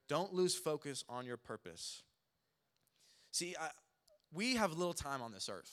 Don't 0.09 0.33
lose 0.33 0.53
focus 0.53 1.05
on 1.07 1.25
your 1.25 1.37
purpose. 1.37 2.03
See, 3.31 3.55
I, 3.57 3.69
we 4.33 4.57
have 4.57 4.77
little 4.77 4.93
time 4.93 5.21
on 5.21 5.31
this 5.31 5.47
earth. 5.47 5.71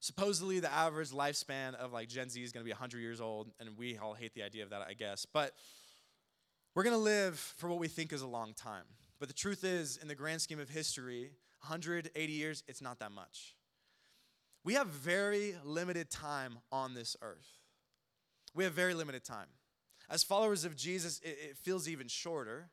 Supposedly, 0.00 0.60
the 0.60 0.70
average 0.70 1.08
lifespan 1.08 1.74
of 1.76 1.94
like 1.94 2.10
Gen 2.10 2.28
Z 2.28 2.42
is 2.42 2.52
going 2.52 2.60
to 2.62 2.66
be 2.66 2.70
100 2.70 2.98
years 2.98 3.18
old, 3.18 3.50
and 3.60 3.70
we 3.78 3.96
all 3.96 4.12
hate 4.12 4.34
the 4.34 4.42
idea 4.42 4.62
of 4.62 4.68
that, 4.68 4.82
I 4.86 4.92
guess. 4.92 5.24
But 5.24 5.54
we're 6.74 6.84
going 6.84 6.96
to 6.96 6.98
live 6.98 7.38
for 7.38 7.70
what 7.70 7.78
we 7.78 7.88
think 7.88 8.12
is 8.12 8.20
a 8.20 8.26
long 8.26 8.52
time. 8.52 8.84
But 9.18 9.28
the 9.28 9.34
truth 9.34 9.64
is, 9.64 9.96
in 9.96 10.06
the 10.06 10.14
grand 10.14 10.42
scheme 10.42 10.60
of 10.60 10.68
history, 10.68 11.30
180 11.66 12.30
years, 12.30 12.62
it's 12.68 12.82
not 12.82 12.98
that 12.98 13.10
much. 13.10 13.54
We 14.64 14.74
have 14.74 14.88
very 14.88 15.54
limited 15.64 16.10
time 16.10 16.58
on 16.70 16.92
this 16.92 17.16
earth. 17.22 17.57
We 18.58 18.64
have 18.64 18.72
very 18.72 18.92
limited 18.92 19.22
time. 19.22 19.46
As 20.10 20.24
followers 20.24 20.64
of 20.64 20.74
Jesus, 20.74 21.20
it, 21.22 21.38
it 21.50 21.56
feels 21.56 21.88
even 21.88 22.08
shorter. 22.08 22.70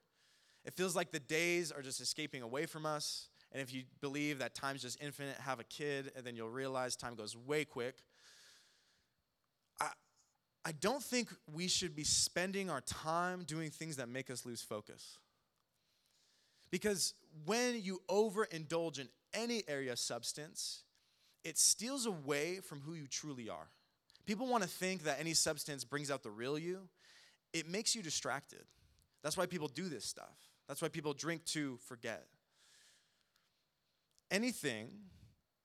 It 0.63 0.74
feels 0.74 0.95
like 0.95 1.12
the 1.12 1.19
days 1.19 1.71
are 1.71 1.84
just 1.84 2.02
escaping 2.02 2.41
away 2.41 2.65
from 2.65 2.88
us. 2.88 3.30
And 3.52 3.62
if 3.62 3.71
you 3.71 3.84
believe 4.02 4.39
that 4.39 4.56
time's 4.56 4.82
just 4.82 5.00
infinite, 5.00 5.36
have 5.38 5.60
a 5.60 5.63
kid, 5.63 6.12
and 6.15 6.26
then 6.26 6.36
you'll 6.36 6.50
realize 6.50 6.95
time 6.95 7.13
goes 7.13 7.38
way 7.38 7.65
quick. 7.65 7.98
I, 9.80 9.89
I 10.65 10.71
don't 10.71 11.04
think 11.04 11.30
we 11.54 11.67
should 11.67 11.95
be 11.95 12.04
spending 12.04 12.67
our 12.71 12.82
time 12.82 13.43
doing 13.43 13.69
things 13.69 13.98
that 13.98 14.10
make 14.10 14.32
us 14.32 14.43
lose 14.43 14.63
focus. 14.63 15.19
Because 16.71 17.13
when 17.45 17.80
you 17.84 18.02
overindulge 18.10 18.98
in 18.98 19.10
any 19.36 19.62
area 19.67 19.91
of 19.91 20.00
substance, 20.00 20.82
it 21.43 21.60
steals 21.60 22.08
away 22.08 22.56
from 22.56 22.82
who 22.82 22.95
you 22.95 23.06
truly 23.06 23.50
are. 23.50 23.69
People 24.26 24.48
want 24.48 24.64
to 24.64 24.70
think 24.70 25.04
that 25.04 25.20
any 25.20 25.34
substance 25.34 25.84
brings 25.84 26.10
out 26.10 26.24
the 26.24 26.32
real 26.32 26.58
you. 26.58 26.80
It 27.54 27.70
makes 27.70 27.96
you 27.96 28.02
distracted. 28.02 28.64
That's 29.24 29.38
why 29.38 29.46
people 29.46 29.68
do 29.68 29.88
this 29.88 30.06
stuff. 30.06 30.38
That's 30.68 30.82
why 30.82 30.88
people 30.88 31.14
drink 31.14 31.46
to 31.46 31.78
forget. 31.88 32.26
Anything 34.32 34.90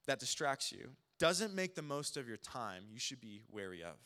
that 0.06 0.18
distracts 0.18 0.72
you 0.72 0.90
doesn't 1.18 1.54
make 1.54 1.74
the 1.74 1.82
most 1.82 2.16
of 2.16 2.28
your 2.28 2.36
time, 2.36 2.84
you 2.90 2.98
should 2.98 3.20
be 3.20 3.42
wary 3.50 3.82
of. 3.82 3.96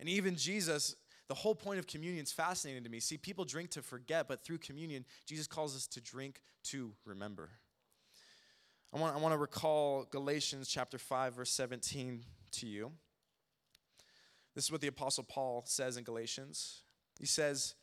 And 0.00 0.08
even 0.08 0.36
Jesus, 0.36 0.96
the 1.28 1.34
whole 1.34 1.54
point 1.54 1.78
of 1.78 1.86
communion 1.86 2.22
is 2.22 2.32
fascinating 2.32 2.84
to 2.84 2.90
me. 2.90 3.00
See, 3.00 3.16
people 3.16 3.44
drink 3.44 3.70
to 3.70 3.82
forget, 3.82 4.28
but 4.28 4.42
through 4.44 4.58
communion, 4.58 5.04
Jesus 5.26 5.46
calls 5.46 5.76
us 5.76 5.86
to 5.88 6.00
drink 6.00 6.42
to 6.64 6.92
remember. 7.04 7.50
I 8.92 8.98
want, 8.98 9.14
I 9.14 9.18
want 9.18 9.32
to 9.32 9.38
recall 9.38 10.06
Galatians 10.10 10.68
chapter 10.68 10.98
5, 10.98 11.34
verse 11.34 11.50
17 11.50 12.24
to 12.52 12.66
you. 12.66 12.92
This 14.58 14.64
is 14.64 14.72
what 14.72 14.80
the 14.80 14.88
Apostle 14.88 15.22
Paul 15.22 15.62
says 15.66 15.96
in 15.96 16.02
Galatians. 16.02 16.82
He 17.20 17.26
says, 17.26 17.76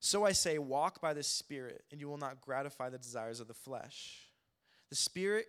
So 0.00 0.24
I 0.24 0.32
say, 0.32 0.56
walk 0.56 1.02
by 1.02 1.12
the 1.12 1.22
Spirit, 1.22 1.84
and 1.92 2.00
you 2.00 2.08
will 2.08 2.16
not 2.16 2.40
gratify 2.40 2.88
the 2.88 2.96
desires 2.96 3.38
of 3.38 3.48
the 3.48 3.52
flesh. 3.52 4.30
The 4.88 4.96
Spirit 4.96 5.44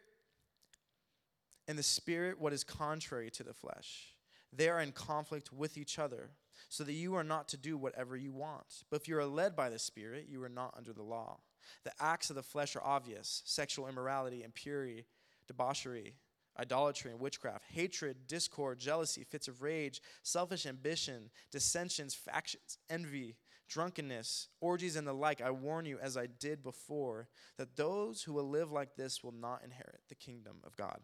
and 1.70 1.80
the 1.80 1.84
Spirit, 1.84 2.38
what 2.38 2.52
is 2.52 2.66
contrary 2.66 3.30
to 3.30 3.44
the 3.44 3.54
flesh, 3.54 4.08
they 4.52 4.68
are 4.68 4.82
in 4.82 4.92
conflict 4.92 5.54
with 5.54 5.78
each 5.78 5.98
other, 5.98 6.32
so 6.68 6.84
that 6.84 6.92
you 6.92 7.16
are 7.16 7.24
not 7.24 7.48
to 7.48 7.58
do 7.58 7.78
whatever 7.78 8.18
you 8.18 8.34
want. 8.34 8.84
But 8.90 9.00
if 9.00 9.08
you 9.08 9.18
are 9.20 9.26
led 9.26 9.56
by 9.56 9.70
the 9.70 9.80
Spirit, 9.80 10.26
you 10.28 10.44
are 10.44 10.50
not 10.50 10.74
under 10.76 10.92
the 10.92 11.02
law. 11.02 11.40
The 11.86 11.94
acts 11.98 12.30
of 12.30 12.36
the 12.36 12.44
flesh 12.44 12.76
are 12.76 12.84
obvious 12.84 13.42
sexual 13.46 13.88
immorality, 13.88 14.44
impurity, 14.44 15.06
debauchery 15.48 16.16
idolatry 16.60 17.12
and 17.12 17.20
witchcraft, 17.20 17.64
hatred, 17.72 18.28
discord, 18.28 18.80
jealousy, 18.80 19.24
fits 19.24 19.48
of 19.48 19.62
rage, 19.62 20.02
selfish 20.24 20.66
ambition, 20.66 21.30
dissensions, 21.52 22.14
factions, 22.14 22.78
envy, 22.90 23.36
drunkenness, 23.70 24.48
orgies, 24.60 24.96
and 24.96 25.08
the 25.08 25.14
like. 25.14 25.42
I 25.42 25.52
warn 25.52 25.86
you, 25.86 25.98
as 26.02 26.18
I 26.18 26.26
did 26.26 26.62
before, 26.62 27.28
that 27.58 27.78
those 27.78 28.24
who 28.24 28.34
will 28.34 28.50
live 28.50 28.72
like 28.72 28.96
this 28.96 29.24
will 29.24 29.32
not 29.32 29.62
inherit 29.64 30.02
the 30.10 30.16
kingdom 30.16 30.58
of 30.66 30.76
God. 30.76 31.00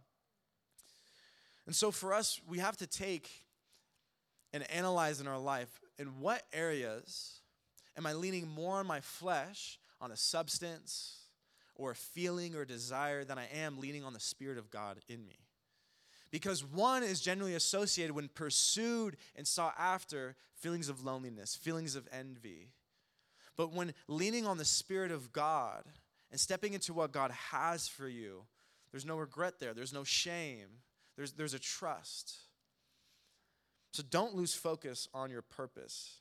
And 1.65 1.75
so 1.75 1.91
for 1.91 2.13
us, 2.13 2.41
we 2.47 2.59
have 2.59 2.77
to 2.77 2.87
take 2.87 3.29
and 4.53 4.69
analyze 4.69 5.21
in 5.21 5.27
our 5.27 5.39
life 5.39 5.79
in 5.97 6.19
what 6.19 6.43
areas 6.53 7.41
am 7.97 8.05
I 8.05 8.13
leaning 8.13 8.47
more 8.47 8.77
on 8.77 8.87
my 8.87 8.99
flesh, 8.99 9.79
on 10.01 10.11
a 10.11 10.17
substance, 10.17 11.25
or 11.75 11.91
a 11.91 11.95
feeling 11.95 12.55
or 12.55 12.65
desire 12.65 13.23
than 13.23 13.37
I 13.37 13.47
am 13.53 13.79
leaning 13.79 14.03
on 14.03 14.13
the 14.13 14.19
Spirit 14.19 14.57
of 14.57 14.69
God 14.69 14.99
in 15.07 15.25
me. 15.25 15.44
Because 16.35 16.65
one 16.65 17.01
is 17.01 17.21
generally 17.21 17.55
associated 17.55 18.13
when 18.13 18.27
pursued 18.27 19.15
and 19.37 19.47
sought 19.47 19.73
after 19.79 20.35
feelings 20.53 20.89
of 20.89 21.05
loneliness, 21.05 21.55
feelings 21.55 21.95
of 21.95 22.09
envy. 22.11 22.71
But 23.55 23.71
when 23.71 23.93
leaning 24.09 24.45
on 24.45 24.57
the 24.57 24.65
Spirit 24.65 25.13
of 25.13 25.31
God 25.31 25.85
and 26.29 26.37
stepping 26.37 26.73
into 26.73 26.91
what 26.91 27.13
God 27.13 27.31
has 27.31 27.87
for 27.87 28.09
you, 28.09 28.41
there's 28.91 29.05
no 29.05 29.15
regret 29.15 29.59
there, 29.61 29.73
there's 29.73 29.93
no 29.93 30.03
shame, 30.03 30.67
there's, 31.15 31.31
there's 31.31 31.53
a 31.53 31.59
trust. 31.59 32.35
So 33.93 34.03
don't 34.03 34.35
lose 34.35 34.53
focus 34.53 35.07
on 35.13 35.31
your 35.31 35.41
purpose. 35.41 36.17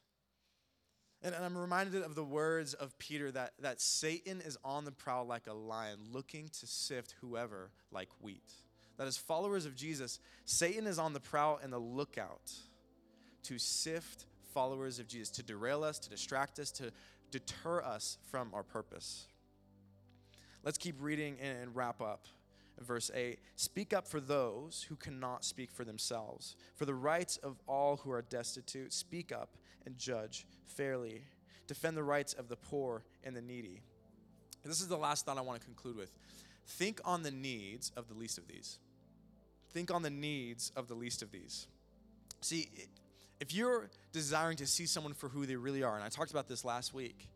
And, 1.22 1.34
I'm 1.34 1.58
reminded 1.58 2.04
of 2.04 2.14
the 2.14 2.22
words 2.22 2.72
of 2.72 2.96
Peter 3.00 3.32
that, 3.32 3.54
that 3.58 3.80
Satan 3.80 4.40
is 4.42 4.58
on 4.64 4.84
the 4.84 4.92
prowl 4.92 5.26
like 5.26 5.48
a 5.48 5.54
lion, 5.54 5.98
looking 6.12 6.50
to 6.60 6.68
sift 6.68 7.16
whoever 7.20 7.72
like 7.90 8.10
wheat 8.20 8.52
that 8.96 9.06
as 9.06 9.16
followers 9.16 9.66
of 9.66 9.74
Jesus, 9.74 10.20
Satan 10.44 10.86
is 10.86 10.98
on 10.98 11.12
the 11.12 11.20
prowl 11.20 11.58
and 11.62 11.72
the 11.72 11.78
lookout 11.78 12.52
to 13.44 13.58
sift 13.58 14.26
followers 14.52 14.98
of 14.98 15.08
Jesus, 15.08 15.30
to 15.30 15.42
derail 15.42 15.84
us, 15.84 15.98
to 15.98 16.10
distract 16.10 16.58
us, 16.58 16.70
to 16.72 16.92
deter 17.30 17.82
us 17.82 18.18
from 18.30 18.52
our 18.54 18.62
purpose. 18.62 19.26
Let's 20.62 20.78
keep 20.78 20.96
reading 21.00 21.36
and 21.40 21.74
wrap 21.74 22.00
up. 22.00 22.26
Verse 22.80 23.10
8 23.14 23.38
Speak 23.56 23.92
up 23.92 24.08
for 24.08 24.20
those 24.20 24.86
who 24.88 24.96
cannot 24.96 25.44
speak 25.44 25.70
for 25.70 25.84
themselves, 25.84 26.56
for 26.74 26.86
the 26.86 26.94
rights 26.94 27.36
of 27.38 27.60
all 27.68 27.96
who 27.98 28.10
are 28.10 28.22
destitute. 28.22 28.92
Speak 28.92 29.32
up 29.32 29.56
and 29.84 29.98
judge 29.98 30.46
fairly. 30.66 31.22
Defend 31.66 31.96
the 31.96 32.02
rights 32.02 32.32
of 32.34 32.48
the 32.48 32.56
poor 32.56 33.04
and 33.22 33.36
the 33.36 33.42
needy. 33.42 33.82
And 34.62 34.70
this 34.70 34.80
is 34.80 34.88
the 34.88 34.96
last 34.96 35.26
thought 35.26 35.38
I 35.38 35.42
want 35.42 35.60
to 35.60 35.66
conclude 35.66 35.96
with. 35.96 36.12
Think 36.66 37.00
on 37.04 37.22
the 37.22 37.30
needs 37.30 37.92
of 37.96 38.08
the 38.08 38.14
least 38.14 38.38
of 38.38 38.48
these. 38.48 38.78
Think 39.74 39.92
on 39.92 40.02
the 40.02 40.10
needs 40.10 40.72
of 40.76 40.88
the 40.88 40.94
least 40.94 41.20
of 41.20 41.32
these. 41.32 41.66
See, 42.40 42.68
if 43.40 43.52
you're 43.52 43.90
desiring 44.12 44.56
to 44.58 44.66
see 44.66 44.86
someone 44.86 45.12
for 45.12 45.28
who 45.28 45.44
they 45.44 45.56
really 45.56 45.82
are, 45.82 45.96
and 45.96 46.04
I 46.04 46.08
talked 46.08 46.30
about 46.30 46.48
this 46.48 46.64
last 46.64 46.94
week, 46.94 47.28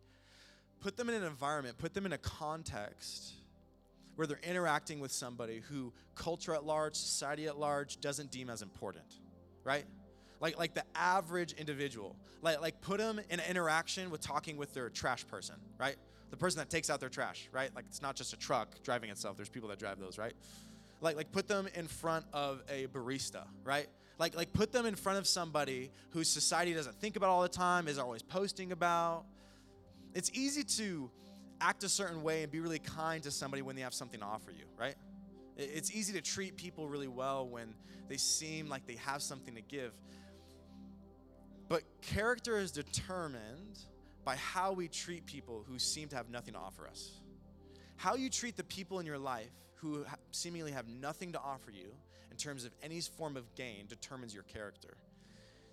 put 0.79 0.95
them 0.95 1.09
in 1.09 1.15
an 1.15 1.23
environment, 1.23 1.77
put 1.77 1.93
them 1.93 2.05
in 2.05 2.13
a 2.13 2.17
context 2.17 3.33
where 4.15 4.25
they're 4.25 4.39
interacting 4.43 4.99
with 4.99 5.11
somebody 5.11 5.61
who 5.69 5.93
culture 6.15 6.53
at 6.53 6.65
large, 6.65 6.95
society 6.95 7.47
at 7.47 7.59
large 7.59 7.99
doesn't 7.99 8.31
deem 8.31 8.49
as 8.49 8.61
important, 8.61 9.05
right? 9.63 9.85
Like, 10.39 10.57
like 10.57 10.73
the 10.73 10.83
average 10.95 11.53
individual. 11.53 12.15
Like, 12.41 12.61
like 12.61 12.79
put 12.81 12.99
them 12.99 13.19
in 13.29 13.39
an 13.39 13.49
interaction 13.49 14.09
with 14.09 14.21
talking 14.21 14.55
with 14.55 14.73
their 14.73 14.89
trash 14.89 15.27
person, 15.27 15.55
right? 15.77 15.97
The 16.31 16.37
person 16.37 16.59
that 16.59 16.69
takes 16.69 16.89
out 16.89 17.01
their 17.01 17.09
trash, 17.09 17.49
right? 17.51 17.73
Like 17.75 17.85
it's 17.89 18.01
not 18.01 18.15
just 18.15 18.33
a 18.33 18.37
truck 18.37 18.81
driving 18.83 19.09
itself. 19.09 19.35
There's 19.35 19.49
people 19.49 19.67
that 19.69 19.79
drive 19.79 19.99
those, 19.99 20.17
right? 20.17 20.33
Like 21.01 21.15
like 21.15 21.31
put 21.31 21.47
them 21.47 21.67
in 21.73 21.87
front 21.87 22.25
of 22.33 22.61
a 22.69 22.87
barista, 22.87 23.43
right? 23.63 23.87
Like 24.17 24.35
like 24.35 24.51
put 24.53 24.71
them 24.71 24.85
in 24.85 24.95
front 24.95 25.17
of 25.17 25.27
somebody 25.27 25.91
whose 26.11 26.27
society 26.27 26.73
doesn't 26.73 26.95
think 26.95 27.15
about 27.15 27.29
all 27.29 27.41
the 27.41 27.49
time, 27.49 27.87
is 27.87 27.97
always 27.97 28.21
posting 28.21 28.71
about. 28.71 29.23
It's 30.13 30.31
easy 30.33 30.63
to 30.63 31.09
act 31.61 31.83
a 31.83 31.89
certain 31.89 32.23
way 32.23 32.43
and 32.43 32.51
be 32.51 32.59
really 32.59 32.79
kind 32.79 33.21
to 33.23 33.31
somebody 33.31 33.61
when 33.61 33.75
they 33.75 33.81
have 33.81 33.93
something 33.93 34.19
to 34.19 34.25
offer 34.25 34.51
you, 34.51 34.65
right? 34.77 34.95
It's 35.57 35.91
easy 35.91 36.13
to 36.13 36.21
treat 36.21 36.55
people 36.55 36.87
really 36.87 37.07
well 37.07 37.47
when 37.47 37.73
they 38.07 38.17
seem 38.17 38.69
like 38.69 38.87
they 38.87 38.95
have 38.95 39.21
something 39.21 39.55
to 39.55 39.61
give. 39.61 39.91
But 41.67 41.83
character 42.01 42.57
is 42.57 42.71
determined 42.71 43.79
by 44.23 44.35
how 44.37 44.71
we 44.71 44.87
treat 44.87 45.25
people 45.25 45.65
who 45.67 45.77
seem 45.77 46.07
to 46.09 46.15
have 46.15 46.29
nothing 46.29 46.53
to 46.53 46.59
offer 46.59 46.87
us. 46.87 47.11
How 47.97 48.15
you 48.15 48.29
treat 48.29 48.55
the 48.55 48.63
people 48.63 48.99
in 48.99 49.05
your 49.05 49.17
life 49.17 49.51
who 49.81 50.05
seemingly 50.31 50.71
have 50.71 50.87
nothing 50.87 51.31
to 51.33 51.39
offer 51.39 51.71
you 51.71 51.91
in 52.31 52.37
terms 52.37 52.65
of 52.65 52.71
any 52.83 53.01
form 53.01 53.37
of 53.37 53.53
gain 53.55 53.85
determines 53.87 54.33
your 54.33 54.43
character. 54.43 54.97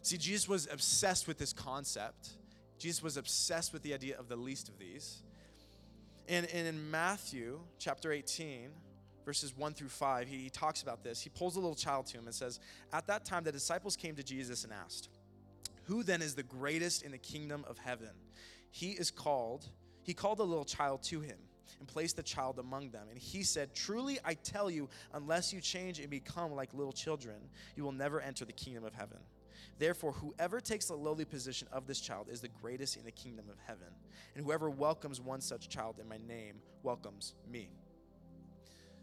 See, 0.03 0.17
Jesus 0.17 0.49
was 0.49 0.69
obsessed 0.71 1.27
with 1.27 1.39
this 1.39 1.53
concept. 1.53 2.31
Jesus 2.79 3.03
was 3.03 3.17
obsessed 3.17 3.73
with 3.73 3.83
the 3.83 3.95
idea 3.95 4.17
of 4.19 4.29
the 4.29 4.37
least 4.37 4.69
of 4.69 4.79
these. 4.79 5.23
And, 6.29 6.47
and 6.47 6.67
in 6.67 6.91
Matthew 6.91 7.61
chapter 7.79 8.13
18, 8.13 8.71
verses 9.25 9.57
1 9.57 9.75
through 9.75 9.89
5, 9.89 10.29
he, 10.29 10.51
talks 10.51 10.83
about 10.83 11.03
this. 11.03 11.21
He 11.21 11.31
pulls 11.31 11.57
a 11.57 11.61
little 11.61 11.75
child 11.75 12.07
to 12.07 12.19
him 12.19 12.27
and 12.27 12.35
says, 12.35 12.61
At 12.93 13.07
that 13.09 13.25
time, 13.25 13.45
the 13.45 13.53
disciples 13.53 13.97
came 13.97 14.15
to 14.17 14.23
Jesus 14.23 14.65
and 14.65 14.73
asked, 14.73 15.09
Who 15.85 16.03
then 16.03 16.23
is 16.23 16.35
the 16.35 16.43
greatest 16.43 17.03
in 17.03 17.13
the 17.13 17.19
kingdom 17.19 17.65
of 17.69 17.79
heaven? 17.79 18.11
He 18.71 18.91
is 18.91 19.11
called, 19.11 19.67
he 20.03 20.15
called 20.15 20.39
the 20.39 20.47
little 20.47 20.65
child 20.65 21.03
to 21.05 21.21
him 21.21 21.39
and 21.79 21.89
placed 21.89 22.17
the 22.17 22.23
child 22.23 22.59
among 22.59 22.91
them. 22.91 23.07
And 23.11 23.19
he 23.19 23.43
said, 23.43 23.75
Truly 23.75 24.19
I 24.25 24.35
tell 24.35 24.71
you, 24.71 24.89
unless 25.13 25.53
you 25.53 25.61
change 25.61 26.01
and 26.01 26.11
become 26.11 26.53
like 26.53 26.73
little 26.75 26.93
children, 26.93 27.37
you 27.77 27.85
will 27.85 27.93
never 27.93 28.21
enter 28.21 28.45
the 28.45 28.53
kingdom 28.53 28.85
of 28.85 28.95
heaven. 28.95 29.19
Therefore, 29.79 30.13
whoever 30.13 30.61
takes 30.61 30.87
the 30.87 30.95
lowly 30.95 31.25
position 31.25 31.69
of 31.71 31.87
this 31.87 32.01
child 32.01 32.29
is 32.31 32.41
the 32.41 32.49
greatest 32.49 32.97
in 32.97 33.05
the 33.05 33.11
kingdom 33.11 33.47
of 33.51 33.57
heaven. 33.67 33.89
And 34.35 34.45
whoever 34.45 34.71
welcomes 34.71 35.21
one 35.21 35.41
such 35.41 35.69
child 35.69 35.97
in 36.01 36.09
my 36.09 36.19
name 36.27 36.57
welcomes 36.83 37.35
me. 37.51 37.69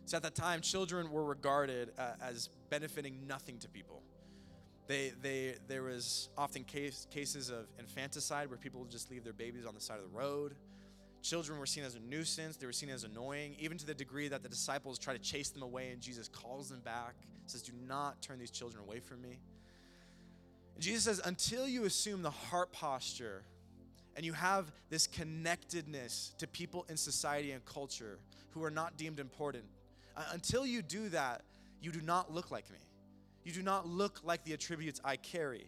So 0.06 0.18
at 0.18 0.24
that 0.24 0.36
time, 0.36 0.62
children 0.62 1.12
were 1.12 1.24
regarded 1.24 1.92
uh, 1.98 2.14
as 2.22 2.50
benefiting 2.70 3.26
nothing 3.28 3.58
to 3.60 3.70
people. 3.70 4.02
They, 4.88 5.14
they, 5.22 5.56
there 5.68 5.84
was 5.84 6.30
often 6.38 6.66
case, 6.66 7.08
cases 7.10 7.50
of 7.50 7.68
infanticide 7.80 8.50
where 8.50 8.58
people 8.58 8.82
would 8.82 8.92
just 8.92 9.10
leave 9.10 9.24
their 9.24 9.34
babies 9.34 9.66
on 9.66 9.74
the 9.74 9.80
side 9.80 9.98
of 9.98 10.04
the 10.04 10.18
road. 10.18 10.56
Children 11.24 11.58
were 11.58 11.66
seen 11.66 11.86
as 11.86 11.96
a 11.96 12.02
nuisance. 12.02 12.58
They 12.58 12.66
were 12.66 12.74
seen 12.74 12.90
as 12.90 13.06
annoying, 13.06 13.56
even 13.58 13.78
to 13.78 13.86
the 13.86 13.94
degree 13.94 14.28
that 14.28 14.44
the 14.44 14.50
disciples 14.50 15.00
try 15.00 15.14
to 15.14 15.20
chase 15.20 15.50
them 15.50 15.64
away, 15.64 15.92
and 15.92 16.02
Jesus 16.02 16.28
calls 16.28 16.68
them 16.68 16.82
back, 16.82 17.16
says, 17.46 17.62
Do 17.62 17.72
not 17.88 18.22
turn 18.22 18.40
these 18.40 18.52
children 18.52 18.84
away 18.84 19.00
from 19.00 19.22
me. 19.22 19.40
And 20.76 20.84
Jesus 20.84 21.06
says, 21.06 21.22
Until 21.24 21.66
you 21.66 21.86
assume 21.86 22.24
the 22.24 22.30
heart 22.30 22.74
posture 22.74 23.44
and 24.18 24.26
you 24.26 24.34
have 24.34 24.72
this 24.90 25.08
connectedness 25.08 26.36
to 26.40 26.46
people 26.46 26.86
in 26.90 26.98
society 26.98 27.52
and 27.52 27.64
culture 27.64 28.20
who 28.52 28.62
are 28.62 28.70
not 28.70 28.98
deemed 28.98 29.20
important, 29.22 29.64
uh, 30.18 30.24
until 30.34 30.66
you 30.66 30.82
do 30.82 31.08
that, 31.10 31.42
you 31.82 31.92
do 31.92 32.02
not 32.02 32.34
look 32.34 32.52
like 32.52 32.70
me. 32.70 32.80
You 33.46 33.54
do 33.54 33.64
not 33.64 33.88
look 33.88 34.20
like 34.26 34.44
the 34.44 34.52
attributes 34.52 35.00
I 35.06 35.16
carry. 35.16 35.68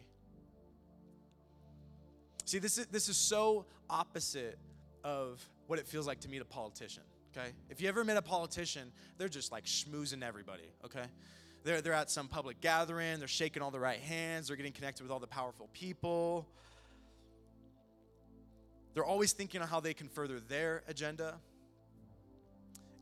See, 2.44 2.58
this 2.58 2.76
is, 2.76 2.86
this 2.86 3.08
is 3.08 3.16
so 3.16 3.64
opposite 3.88 4.58
of 5.06 5.48
what 5.68 5.78
it 5.78 5.86
feels 5.86 6.04
like 6.04 6.18
to 6.18 6.28
meet 6.28 6.42
a 6.42 6.44
politician, 6.44 7.04
okay? 7.30 7.50
If 7.70 7.80
you 7.80 7.88
ever 7.88 8.04
met 8.04 8.16
a 8.16 8.22
politician, 8.22 8.90
they're 9.18 9.28
just 9.28 9.52
like 9.52 9.64
schmoozing 9.64 10.22
everybody, 10.22 10.68
okay? 10.84 11.04
They're, 11.62 11.80
they're 11.80 11.92
at 11.92 12.10
some 12.10 12.26
public 12.26 12.60
gathering, 12.60 13.20
they're 13.20 13.28
shaking 13.28 13.62
all 13.62 13.70
the 13.70 13.78
right 13.78 14.00
hands, 14.00 14.48
they're 14.48 14.56
getting 14.56 14.72
connected 14.72 15.04
with 15.04 15.12
all 15.12 15.20
the 15.20 15.28
powerful 15.28 15.70
people. 15.72 16.48
They're 18.94 19.04
always 19.04 19.32
thinking 19.32 19.62
on 19.62 19.68
how 19.68 19.78
they 19.78 19.94
can 19.94 20.08
further 20.08 20.40
their 20.40 20.82
agenda. 20.88 21.36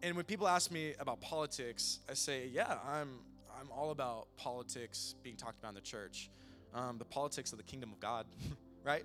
And 0.02 0.14
when 0.14 0.26
people 0.26 0.46
ask 0.46 0.70
me 0.70 0.92
about 1.00 1.22
politics, 1.22 2.00
I 2.10 2.12
say, 2.12 2.50
yeah, 2.52 2.76
I'm, 2.86 3.20
I'm 3.58 3.70
all 3.70 3.92
about 3.92 4.26
politics 4.36 5.14
being 5.22 5.36
talked 5.36 5.58
about 5.58 5.70
in 5.70 5.76
the 5.76 5.80
church, 5.80 6.28
um, 6.74 6.98
the 6.98 7.06
politics 7.06 7.52
of 7.52 7.58
the 7.58 7.64
kingdom 7.64 7.92
of 7.92 8.00
God, 8.00 8.26
right? 8.84 9.04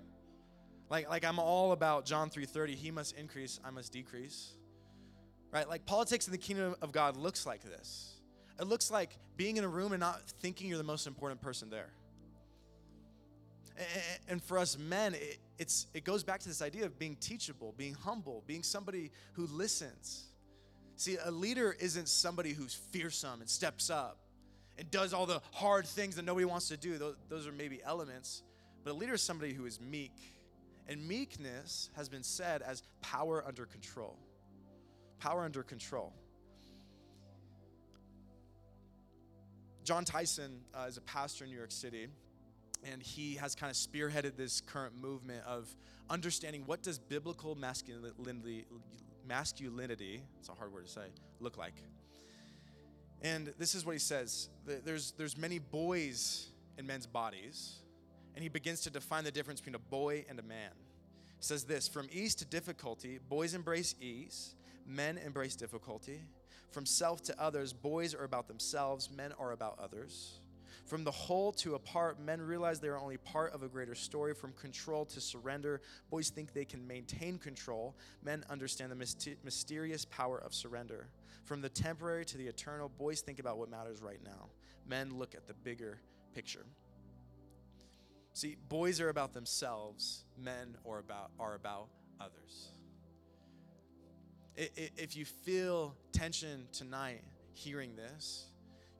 Like, 0.90 1.08
like 1.08 1.24
I'm 1.24 1.38
all 1.38 1.72
about 1.72 2.04
John 2.04 2.28
3:30. 2.28 2.74
He 2.74 2.90
must 2.90 3.16
increase, 3.16 3.58
I 3.64 3.70
must 3.70 3.92
decrease. 3.92 4.52
Right? 5.52 5.68
Like 5.68 5.86
politics 5.86 6.26
in 6.26 6.32
the 6.32 6.38
kingdom 6.38 6.76
of 6.82 6.92
God 6.92 7.16
looks 7.16 7.46
like 7.46 7.62
this. 7.62 8.20
It 8.60 8.66
looks 8.66 8.90
like 8.90 9.16
being 9.36 9.56
in 9.56 9.64
a 9.64 9.68
room 9.68 9.92
and 9.92 10.00
not 10.00 10.20
thinking 10.40 10.68
you're 10.68 10.78
the 10.78 10.84
most 10.84 11.06
important 11.06 11.40
person 11.40 11.70
there. 11.70 11.90
And 14.28 14.42
for 14.42 14.58
us 14.58 14.76
men, 14.76 15.14
it, 15.14 15.38
it's, 15.58 15.86
it 15.94 16.04
goes 16.04 16.22
back 16.22 16.40
to 16.40 16.48
this 16.48 16.60
idea 16.60 16.84
of 16.84 16.98
being 16.98 17.16
teachable, 17.16 17.74
being 17.78 17.94
humble, 17.94 18.44
being 18.46 18.62
somebody 18.62 19.10
who 19.32 19.46
listens 19.46 20.30
See, 21.00 21.16
a 21.24 21.30
leader 21.30 21.74
isn't 21.80 22.10
somebody 22.10 22.52
who's 22.52 22.74
fearsome 22.74 23.40
and 23.40 23.48
steps 23.48 23.88
up 23.88 24.18
and 24.76 24.90
does 24.90 25.14
all 25.14 25.24
the 25.24 25.40
hard 25.50 25.86
things 25.86 26.16
that 26.16 26.26
nobody 26.26 26.44
wants 26.44 26.68
to 26.68 26.76
do. 26.76 26.98
Those, 26.98 27.16
those 27.30 27.46
are 27.46 27.52
maybe 27.52 27.80
elements. 27.82 28.42
But 28.84 28.90
a 28.90 28.92
leader 28.92 29.14
is 29.14 29.22
somebody 29.22 29.54
who 29.54 29.64
is 29.64 29.80
meek. 29.80 30.12
And 30.90 31.06
meekness 31.06 31.88
has 31.94 32.08
been 32.08 32.24
said 32.24 32.62
as 32.62 32.82
power 33.00 33.44
under 33.46 33.64
control. 33.64 34.18
Power 35.20 35.44
under 35.44 35.62
control. 35.62 36.12
John 39.84 40.04
Tyson 40.04 40.62
uh, 40.74 40.86
is 40.88 40.96
a 40.96 41.00
pastor 41.02 41.44
in 41.44 41.50
New 41.50 41.56
York 41.56 41.70
City, 41.70 42.08
and 42.84 43.00
he 43.00 43.36
has 43.36 43.54
kind 43.54 43.70
of 43.70 43.76
spearheaded 43.76 44.36
this 44.36 44.60
current 44.60 45.00
movement 45.00 45.44
of 45.46 45.72
understanding 46.10 46.64
what 46.66 46.82
does 46.82 46.98
biblical 46.98 47.54
masculinity 47.54 48.66
masculinity, 49.28 50.22
it's 50.40 50.48
a 50.48 50.52
hard 50.52 50.72
word 50.72 50.86
to 50.86 50.90
say, 50.90 51.06
look 51.38 51.56
like? 51.56 51.74
And 53.22 53.54
this 53.58 53.76
is 53.76 53.86
what 53.86 53.92
he 53.92 54.00
says 54.00 54.48
there's, 54.66 55.12
there's 55.12 55.36
many 55.36 55.60
boys 55.60 56.48
in 56.78 56.86
men's 56.86 57.06
bodies, 57.06 57.76
and 58.34 58.42
he 58.42 58.48
begins 58.48 58.80
to 58.82 58.90
define 58.90 59.24
the 59.24 59.30
difference 59.30 59.60
between 59.60 59.74
a 59.74 59.78
boy 59.78 60.24
and 60.28 60.38
a 60.38 60.42
man. 60.42 60.70
He 61.38 61.44
says 61.44 61.64
this 61.64 61.88
From 61.88 62.08
ease 62.12 62.34
to 62.36 62.44
difficulty, 62.44 63.18
boys 63.28 63.54
embrace 63.54 63.94
ease, 64.00 64.54
men 64.86 65.18
embrace 65.18 65.56
difficulty. 65.56 66.20
From 66.70 66.86
self 66.86 67.22
to 67.24 67.40
others, 67.40 67.72
boys 67.72 68.14
are 68.14 68.24
about 68.24 68.46
themselves, 68.46 69.10
men 69.10 69.32
are 69.38 69.52
about 69.52 69.78
others. 69.82 70.40
From 70.86 71.04
the 71.04 71.10
whole 71.10 71.52
to 71.52 71.74
a 71.74 71.78
part, 71.78 72.20
men 72.20 72.40
realize 72.40 72.80
they 72.80 72.88
are 72.88 72.98
only 72.98 73.16
part 73.16 73.52
of 73.52 73.62
a 73.62 73.68
greater 73.68 73.94
story. 73.94 74.34
From 74.34 74.52
control 74.54 75.04
to 75.06 75.20
surrender, 75.20 75.80
boys 76.10 76.30
think 76.30 76.52
they 76.52 76.64
can 76.64 76.84
maintain 76.84 77.38
control. 77.38 77.96
Men 78.24 78.44
understand 78.50 78.90
the 78.90 79.36
mysterious 79.44 80.04
power 80.04 80.38
of 80.38 80.52
surrender. 80.52 81.08
From 81.44 81.60
the 81.60 81.68
temporary 81.68 82.24
to 82.26 82.38
the 82.38 82.46
eternal, 82.46 82.88
boys 82.88 83.20
think 83.20 83.38
about 83.38 83.58
what 83.58 83.70
matters 83.70 84.02
right 84.02 84.22
now. 84.24 84.48
Men 84.86 85.16
look 85.16 85.34
at 85.34 85.46
the 85.46 85.54
bigger 85.54 86.00
picture. 86.34 86.66
See, 88.32 88.56
boys 88.68 89.00
are 89.00 89.08
about 89.08 89.32
themselves, 89.32 90.24
men 90.38 90.76
are 90.88 90.98
about, 90.98 91.30
are 91.38 91.54
about 91.54 91.88
others. 92.20 92.68
If 94.56 95.16
you 95.16 95.24
feel 95.24 95.94
tension 96.12 96.66
tonight 96.72 97.22
hearing 97.54 97.96
this, 97.96 98.46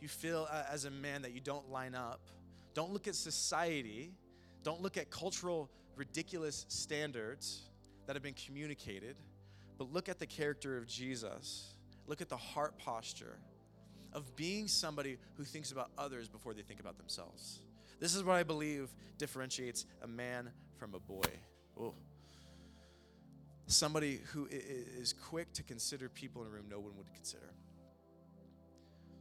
you 0.01 0.09
feel 0.09 0.49
uh, 0.51 0.65
as 0.71 0.85
a 0.85 0.91
man 0.91 1.23
that 1.23 1.33
you 1.33 1.41
don't 1.41 1.71
line 1.71 1.95
up, 1.95 2.21
don't 2.75 2.93
look 2.93 3.09
at 3.09 3.15
society, 3.15 4.13
don't 4.63 4.81
look 4.81 4.97
at 4.97 5.11
cultural 5.11 5.71
ridiculous 5.97 6.65
standards 6.69 7.63
that 8.07 8.17
have 8.17 8.23
been 8.23 8.35
communicated, 8.35 9.17
but 9.77 9.93
look 9.93 10.09
at 10.09 10.19
the 10.19 10.27
character 10.27 10.77
of 10.77 10.87
Jesus. 10.87 11.75
Look 12.07 12.21
at 12.21 12.29
the 12.29 12.37
heart 12.37 12.79
posture 12.79 13.39
of 14.13 14.35
being 14.35 14.67
somebody 14.67 15.19
who 15.35 15.45
thinks 15.45 15.73
about 15.73 15.91
others 15.97 16.29
before 16.29 16.55
they 16.55 16.63
think 16.63 16.81
about 16.81 16.97
themselves. 16.97 17.61
This 18.01 18.15
is 18.15 18.25
what 18.25 18.37
I 18.37 18.43
believe 18.43 18.89
differentiates 19.19 19.87
a 20.03 20.09
man 20.09 20.51
from 20.79 20.95
a 20.95 20.99
boy. 20.99 21.31
Ooh. 21.79 21.95
Somebody 23.67 24.21
who 24.33 24.49
is 24.51 25.13
quick 25.13 25.53
to 25.53 25.63
consider 25.63 26.09
people 26.09 26.43
in 26.43 26.49
a 26.49 26.51
room 26.51 26.65
no 26.69 26.81
one 26.81 26.97
would 26.97 27.13
consider. 27.15 27.53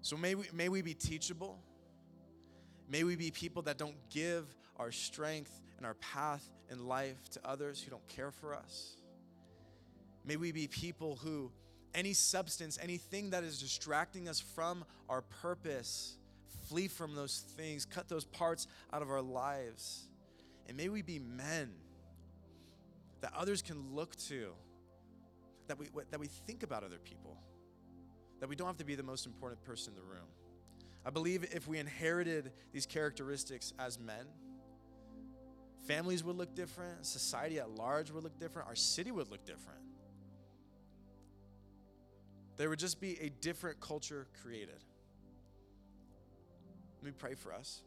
So 0.02 0.18
may 0.18 0.34
we, 0.34 0.46
may 0.54 0.70
we 0.70 0.82
be 0.82 0.94
teachable. 0.94 1.60
May 2.90 3.04
we 3.04 3.16
be 3.16 3.30
people 3.30 3.62
that 3.64 3.78
don't 3.78 3.98
give 4.10 4.46
our 4.78 4.92
strength 4.92 5.62
and 5.78 5.86
our 5.86 5.96
path 5.96 6.50
in 6.72 6.88
life 6.88 7.30
to 7.32 7.40
others 7.46 7.82
who 7.82 7.92
don't 7.92 8.08
care 8.08 8.32
for 8.32 8.56
us. 8.56 8.96
May 10.26 10.38
we 10.38 10.52
be 10.52 10.68
people 10.68 11.20
who, 11.22 11.52
any 11.94 12.14
substance, 12.14 12.80
anything 12.82 13.32
that 13.32 13.44
is 13.44 13.60
distracting 13.60 14.28
us 14.30 14.40
from 14.40 14.86
our 15.10 15.22
purpose, 15.22 16.18
flee 16.68 16.88
from 16.88 17.16
those 17.16 17.43
things, 17.58 17.86
cut 17.86 18.08
those 18.08 18.26
parts 18.26 18.68
out 18.93 19.02
of 19.02 19.10
our 19.10 19.22
lives. 19.22 20.08
And 20.68 20.78
may 20.78 20.89
we 20.89 21.02
be 21.02 21.20
men 21.20 21.72
that 23.22 23.34
others 23.36 23.62
can 23.62 23.93
look 23.93 24.16
to 24.28 24.52
that 25.68 25.78
we, 25.78 25.88
that 26.10 26.20
we 26.20 26.28
think 26.28 26.64
about 26.64 26.84
other 26.84 26.97
people, 26.97 27.38
that 28.39 28.50
we 28.50 28.56
don't 28.56 28.68
have 28.68 28.78
to 28.78 28.86
be 28.86 28.95
the 28.95 29.04
most 29.04 29.26
important 29.26 29.64
person 29.64 29.93
in 29.93 29.95
the 29.95 30.06
room. 30.06 30.28
I 31.06 31.12
believe 31.12 31.43
if 31.54 31.68
we 31.68 31.78
inherited 31.78 32.52
these 32.74 32.86
characteristics 32.86 33.74
as 33.80 34.00
men, 34.00 34.26
families 35.88 36.24
would 36.24 36.36
look 36.36 36.56
different, 36.56 37.06
society 37.06 37.60
at 37.60 37.70
large 37.70 38.12
would 38.12 38.24
look 38.24 38.38
different, 38.39 38.68
our 38.68 38.76
city 38.76 39.12
would 39.12 39.30
look 39.32 39.45
different. 39.45 39.80
There 42.58 42.70
would 42.70 42.80
just 42.80 43.00
be 43.00 43.18
a 43.22 43.30
different 43.30 43.80
culture 43.80 44.28
created. 44.43 44.84
Let 47.02 47.06
me 47.06 47.14
pray 47.18 47.36
for 47.36 47.54
us. 47.54 47.82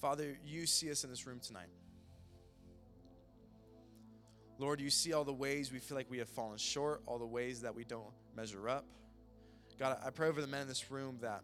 Father, 0.00 0.38
you 0.44 0.66
see 0.66 0.90
us 0.90 1.02
in 1.02 1.10
this 1.10 1.26
room 1.26 1.40
tonight. 1.40 1.70
Lord, 4.58 4.80
you 4.80 4.90
see 4.90 5.12
all 5.12 5.24
the 5.24 5.32
ways 5.32 5.72
we 5.72 5.78
feel 5.78 5.96
like 5.96 6.10
we 6.10 6.18
have 6.18 6.28
fallen 6.28 6.58
short, 6.58 7.02
all 7.06 7.18
the 7.18 7.26
ways 7.26 7.62
that 7.62 7.74
we 7.74 7.84
don't 7.84 8.10
measure 8.36 8.68
up. 8.68 8.84
God, 9.78 9.98
I 10.04 10.10
pray 10.10 10.28
over 10.28 10.40
the 10.40 10.46
men 10.46 10.62
in 10.62 10.68
this 10.68 10.90
room 10.90 11.18
that 11.22 11.42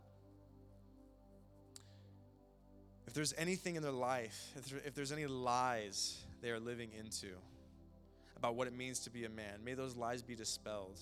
if 3.06 3.14
there's 3.14 3.32
anything 3.38 3.76
in 3.76 3.82
their 3.82 3.92
life, 3.92 4.52
if, 4.56 4.66
there, 4.66 4.80
if 4.84 4.94
there's 4.94 5.12
any 5.12 5.26
lies 5.26 6.18
they 6.42 6.50
are 6.50 6.58
living 6.58 6.90
into 6.98 7.28
about 8.36 8.56
what 8.56 8.66
it 8.66 8.76
means 8.76 9.00
to 9.00 9.10
be 9.10 9.24
a 9.24 9.28
man, 9.28 9.64
may 9.64 9.74
those 9.74 9.96
lies 9.96 10.22
be 10.22 10.34
dispelled 10.34 10.98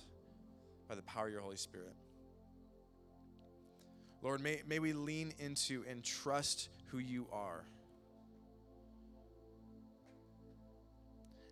by 0.88 0.94
the 0.94 1.02
power 1.02 1.26
of 1.26 1.32
your 1.32 1.40
Holy 1.40 1.56
Spirit. 1.56 1.94
Lord, 4.22 4.40
may, 4.40 4.62
may 4.68 4.78
we 4.78 4.92
lean 4.92 5.34
into 5.40 5.84
and 5.90 6.02
trust 6.04 6.68
who 6.86 6.98
you 6.98 7.26
are. 7.32 7.64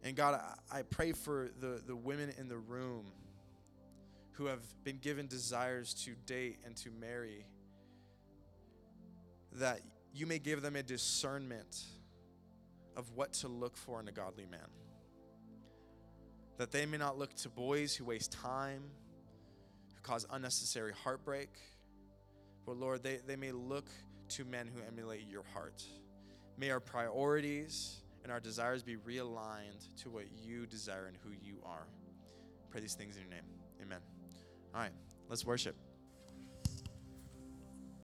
And 0.03 0.17
God, 0.17 0.41
I, 0.73 0.83
pray 0.83 1.13
for 1.13 1.51
the, 1.61 1.83
the 1.87 1.97
women 1.97 2.33
in 2.39 2.49
the 2.49 2.57
room 2.57 3.07
who 4.33 4.47
have 4.47 4.63
been 4.85 4.99
given 4.99 5.27
desires 5.27 5.93
to 6.05 6.13
date 6.25 6.61
and 6.65 6.75
to 6.77 6.91
marry, 6.91 7.45
that 9.53 9.81
you 10.15 10.27
may 10.27 10.39
give 10.39 10.63
them 10.63 10.77
a 10.77 10.83
discernment 10.83 11.85
of 12.97 13.11
what 13.15 13.35
to 13.35 13.49
look 13.49 13.77
for 13.77 14.01
in 14.01 14.09
a 14.09 14.13
godly 14.13 14.47
man. 14.47 14.61
That 16.57 16.71
they 16.71 16.87
may 16.87 16.97
not 16.97 17.19
look 17.19 17.35
to 17.37 17.49
boys 17.49 17.95
who 17.95 18.05
waste 18.05 18.33
time, 18.33 18.83
who 19.95 20.01
cause 20.03 20.27
unnecessary 20.31 20.93
heartbreak, 21.05 21.51
Lord, 22.75 23.03
they, 23.03 23.19
they 23.27 23.37
may 23.37 23.53
look 23.53 23.89
to 24.31 24.45
men 24.45 24.69
who 24.73 24.81
emulate 24.87 25.29
your 25.29 25.45
heart. 25.55 25.83
May 26.57 26.71
our 26.71 26.81
priorities 26.81 28.03
and 28.23 28.31
our 28.31 28.41
desires 28.41 28.83
be 28.83 28.97
realigned 28.97 29.89
to 30.03 30.11
what 30.11 30.25
you 30.45 30.67
desire 30.67 31.07
and 31.07 31.17
who 31.25 31.31
you 31.31 31.59
are. 31.65 31.87
Pray 32.71 32.81
these 32.81 32.95
things 32.95 33.17
in 33.17 33.23
your 33.23 33.31
name. 33.31 33.43
Amen. 33.83 34.01
All 34.75 34.81
right, 34.81 34.93
let's 35.29 35.45
worship. 35.45 35.75